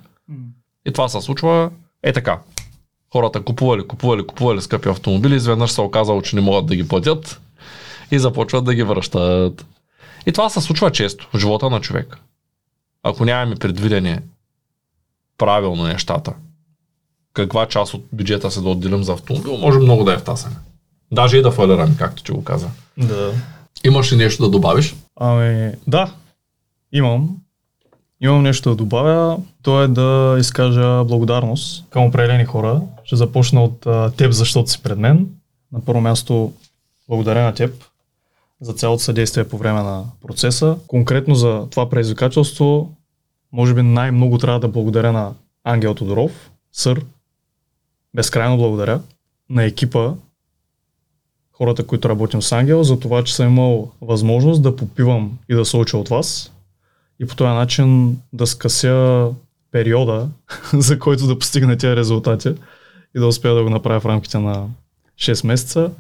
И 0.87 0.93
това 0.93 1.09
се 1.09 1.21
случва 1.21 1.71
е 2.03 2.13
така. 2.13 2.39
Хората 3.13 3.45
купували, 3.45 3.87
купували, 3.87 4.27
купували 4.27 4.61
скъпи 4.61 4.89
автомобили, 4.89 5.35
изведнъж 5.35 5.71
се 5.71 5.81
оказало, 5.81 6.23
че 6.23 6.37
не 6.37 6.43
могат 6.43 6.67
да 6.67 6.77
ги 6.77 6.89
платят 6.89 7.41
и 8.11 8.19
започват 8.19 8.65
да 8.65 8.75
ги 8.75 8.83
връщат. 8.83 9.67
И 10.27 10.33
това 10.33 10.51
се 10.51 10.61
случва 10.61 10.93
често 10.93 11.29
в 11.33 11.39
живота 11.39 11.71
на 11.71 11.81
човек. 11.81 12.19
Ако 13.03 13.25
нямаме 13.25 13.57
предвидени 13.57 14.19
правилно 15.39 15.83
нещата, 15.83 16.33
каква 17.33 17.67
част 17.67 17.95
от 17.95 18.05
бюджета 18.13 18.51
се 18.51 18.61
да 18.61 18.69
отделим 18.69 19.05
за 19.05 19.13
автомобил, 19.13 19.57
може 19.57 19.79
много 19.79 20.05
да 20.05 20.13
е 20.13 20.19
втасане. 20.19 20.57
Даже 21.13 21.37
и 21.37 21.43
да 21.43 21.51
фалираме, 21.51 21.95
както 21.99 22.23
ти 22.23 22.33
го 22.33 22.45
каза. 22.45 22.69
Да. 22.99 23.33
Имаш 23.85 24.13
ли 24.13 24.17
нещо 24.17 24.43
да 24.43 24.51
добавиш? 24.51 24.97
Ами, 25.17 25.73
да, 25.87 26.13
имам. 26.93 27.37
Имам 28.21 28.43
нещо 28.43 28.71
да 28.71 28.77
добавя. 28.77 29.39
То 29.63 29.83
е 29.83 29.89
да 29.89 30.37
изкажа 30.39 31.05
благодарност 31.05 31.85
към 31.91 32.05
определени 32.05 32.45
хора. 32.45 32.81
Ще 33.05 33.17
започна 33.17 33.65
от 33.65 33.87
а, 33.87 34.11
теб, 34.11 34.33
защото 34.33 34.71
си 34.71 34.83
пред 34.83 34.99
мен. 34.99 35.29
На 35.73 35.85
първо 35.85 36.01
място, 36.01 36.53
благодаря 37.09 37.45
на 37.45 37.55
теб 37.55 37.85
за 38.61 38.73
цялото 38.73 39.03
съдействие 39.03 39.49
по 39.49 39.59
време 39.59 39.83
на 39.83 40.05
процеса. 40.27 40.77
Конкретно 40.87 41.35
за 41.35 41.67
това 41.71 41.91
предизвикателство, 41.91 42.95
може 43.53 43.75
би 43.75 43.83
най-много 43.83 44.39
трябва 44.39 44.61
да 44.61 44.69
благодаря 44.69 45.13
на 45.13 45.33
Ангел 45.65 45.95
Тодоров, 45.95 46.51
сър. 46.73 47.05
Безкрайно 48.15 48.57
благодаря. 48.57 49.01
На 49.51 49.65
екипа, 49.65 50.13
хората, 51.53 51.87
които 51.87 52.09
работим 52.09 52.43
с 52.43 52.53
Ангел, 52.53 52.83
за 52.83 53.01
това, 53.01 53.25
че 53.25 53.35
съм 53.35 53.47
имал 53.47 53.91
възможност 54.01 54.63
да 54.63 54.77
попивам 54.77 55.39
и 55.49 55.55
да 55.55 55.65
се 55.65 55.77
уча 55.77 55.99
от 55.99 56.09
вас 56.09 56.53
и 57.21 57.27
по 57.27 57.37
този 57.37 57.49
начин 57.49 58.19
да 58.33 58.47
скъся 58.47 59.27
периода, 59.71 60.29
за 60.73 60.99
който 60.99 61.27
да 61.27 61.39
постигна 61.39 61.77
тези 61.77 61.97
резултати 61.97 62.49
и 63.17 63.21
да 63.21 63.27
успея 63.27 63.55
да 63.55 63.63
го 63.63 63.71
направя 63.71 64.01
в 64.01 64.07
рамките 64.07 64.39
на 64.39 64.67
6 65.19 65.47
месеца. 65.47 65.91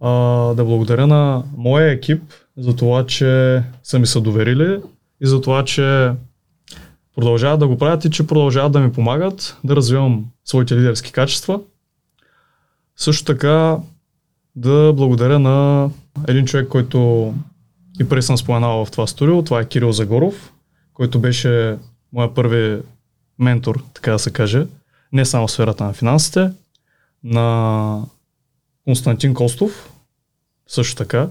А, 0.00 0.10
да 0.54 0.64
благодаря 0.64 1.06
на 1.06 1.42
моя 1.56 1.90
екип 1.90 2.22
за 2.56 2.76
това, 2.76 3.06
че 3.06 3.62
са 3.82 3.98
ми 3.98 4.06
се 4.06 4.20
доверили 4.20 4.80
и 5.20 5.26
за 5.26 5.40
това, 5.40 5.64
че 5.64 6.12
продължават 7.14 7.60
да 7.60 7.68
го 7.68 7.78
правят 7.78 8.04
и 8.04 8.10
че 8.10 8.26
продължават 8.26 8.72
да 8.72 8.80
ми 8.80 8.92
помагат 8.92 9.56
да 9.64 9.76
развивам 9.76 10.24
своите 10.44 10.76
лидерски 10.76 11.12
качества. 11.12 11.60
Също 12.96 13.24
така 13.24 13.78
да 14.56 14.92
благодаря 14.96 15.38
на 15.38 15.90
един 16.28 16.46
човек, 16.46 16.68
който 16.68 17.34
и 18.00 18.08
преди 18.08 18.22
съм 18.22 18.38
споменал 18.38 18.84
в 18.84 18.90
това 18.90 19.06
студио. 19.06 19.42
Това 19.44 19.60
е 19.60 19.64
Кирил 19.64 19.92
Загоров, 19.92 20.52
който 20.94 21.20
беше 21.20 21.78
моя 22.12 22.34
първи 22.34 22.82
ментор, 23.38 23.82
така 23.94 24.12
да 24.12 24.18
се 24.18 24.32
каже, 24.32 24.66
не 25.12 25.24
само 25.24 25.46
в 25.46 25.52
сферата 25.52 25.84
на 25.84 25.92
финансите, 25.92 26.50
на 27.24 28.02
Константин 28.84 29.34
Костов, 29.34 29.92
също 30.66 30.96
така, 30.96 31.28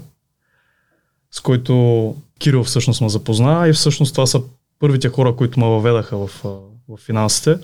с 1.32 1.40
който 1.40 2.16
Кирил 2.40 2.64
всъщност 2.64 3.02
ме 3.02 3.10
запозна 3.10 3.68
и 3.68 3.74
всъщност 3.74 4.14
това 4.14 4.26
са 4.26 4.42
първите 4.80 5.10
хора, 5.10 5.36
които 5.36 5.60
ме 5.60 5.66
въведаха 5.66 6.18
в, 6.18 6.44
в 6.90 6.98
финансите. 6.98 7.58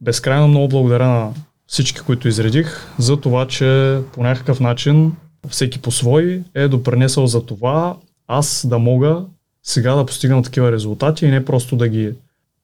Безкрайно 0.00 0.48
много 0.48 0.68
благодаря 0.68 1.08
на 1.08 1.34
всички, 1.66 2.00
които 2.00 2.28
изредих, 2.28 2.86
за 2.98 3.20
това, 3.20 3.48
че 3.48 4.00
по 4.12 4.22
някакъв 4.22 4.60
начин 4.60 5.12
всеки 5.48 5.82
по 5.82 5.90
свой 5.90 6.42
е 6.54 6.68
допренесъл 6.68 7.26
за 7.26 7.46
това 7.46 7.96
аз 8.26 8.66
да 8.68 8.78
мога 8.78 9.24
сега 9.62 9.94
да 9.94 10.06
постигам 10.06 10.42
такива 10.42 10.72
резултати 10.72 11.26
и 11.26 11.30
не 11.30 11.44
просто 11.44 11.76
да 11.76 11.88
ги 11.88 12.12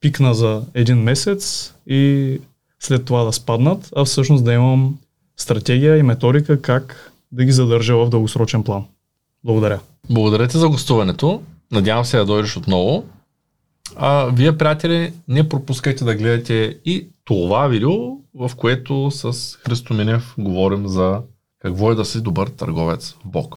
пикна 0.00 0.34
за 0.34 0.62
един 0.74 0.98
месец 0.98 1.74
и 1.86 2.38
след 2.80 3.04
това 3.04 3.24
да 3.24 3.32
спаднат, 3.32 3.88
а 3.96 4.04
всъщност 4.04 4.44
да 4.44 4.52
имам 4.52 4.98
стратегия 5.40 5.96
и 5.96 6.02
методика 6.02 6.62
как 6.62 7.12
да 7.32 7.44
ги 7.44 7.52
задържа 7.52 7.96
в 7.96 8.08
дългосрочен 8.08 8.62
план. 8.62 8.84
Благодаря. 9.44 9.80
Благодаря 10.10 10.48
ти 10.48 10.58
за 10.58 10.68
гостуването. 10.68 11.42
Надявам 11.72 12.04
се 12.04 12.16
да 12.16 12.24
дойдеш 12.24 12.56
отново. 12.56 13.04
А, 13.96 14.26
вие, 14.26 14.58
приятели, 14.58 15.12
не 15.28 15.48
пропускайте 15.48 16.04
да 16.04 16.14
гледате 16.14 16.78
и 16.84 17.08
това 17.24 17.68
видео, 17.68 17.90
в 18.34 18.50
което 18.56 19.10
с 19.10 19.32
Христо 19.56 19.94
Минев 19.94 20.34
говорим 20.38 20.86
за 20.88 21.20
какво 21.60 21.92
е 21.92 21.94
да 21.94 22.04
си 22.04 22.22
добър 22.22 22.48
търговец 22.48 23.10
в 23.12 23.18
Бог. 23.24 23.48